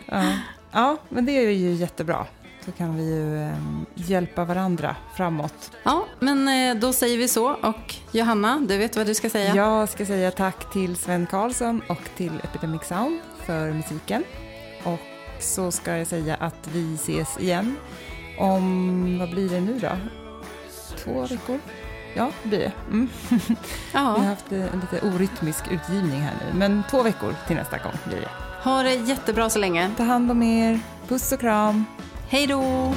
ja. 0.07 0.33
ja, 0.73 0.97
men 1.09 1.27
det 1.27 1.33
är 1.33 1.51
ju 1.51 1.73
jättebra. 1.73 2.27
Så 2.69 2.73
kan 2.73 2.97
vi 2.97 3.05
ju 3.05 3.43
eh, 3.43 3.53
hjälpa 3.95 4.45
varandra 4.45 4.97
framåt. 5.17 5.71
Ja, 5.83 6.05
men 6.19 6.49
eh, 6.49 6.81
då 6.81 6.93
säger 6.93 7.19
vi 7.19 7.29
så. 7.29 7.55
Och 7.55 7.95
Johanna, 8.13 8.61
du 8.69 8.77
vet 8.77 8.97
vad 8.97 9.07
du 9.07 9.15
ska 9.15 9.31
säga? 9.31 9.55
Jag 9.55 9.89
ska 9.89 10.07
säga 10.07 10.31
tack 10.31 10.73
till 10.73 10.97
Sven 10.97 11.27
Karlsson 11.27 11.83
och 11.89 12.01
till 12.17 12.41
Epidemic 12.45 12.85
Sound 12.85 13.21
för 13.47 13.73
musiken. 13.73 14.25
Och 14.85 15.01
så 15.41 15.71
ska 15.71 15.97
jag 15.97 16.07
säga 16.07 16.35
att 16.35 16.69
vi 16.73 16.95
ses 16.95 17.41
igen 17.41 17.77
om, 18.39 19.19
vad 19.19 19.31
blir 19.31 19.49
det 19.49 19.61
nu 19.61 19.79
då? 19.79 19.91
Två 21.05 21.27
veckor? 21.27 21.61
Ja, 22.15 22.31
det 22.43 22.49
blir 22.49 22.59
det. 22.59 22.73
Mm. 22.91 23.09
vi 23.93 23.99
har 23.99 24.19
haft 24.19 24.53
en 24.53 24.81
lite 24.81 25.07
orytmisk 25.07 25.65
utgivning 25.71 26.21
här 26.21 26.35
nu, 26.41 26.59
men 26.59 26.83
två 26.91 27.03
veckor 27.03 27.35
till 27.47 27.57
nästa 27.57 27.79
gång 27.79 27.93
blir 28.05 28.21
det. 28.21 28.31
Ha 28.65 28.83
det 28.83 28.95
jättebra 28.95 29.51
så 29.51 29.59
länge. 29.59 29.91
Ta 29.97 30.03
hand 30.03 30.31
om 30.31 30.43
er. 30.43 30.81
Puss 31.09 31.33
och 31.33 31.41
kram. 31.41 31.85
Hej 32.31 32.47
då! 32.47 32.95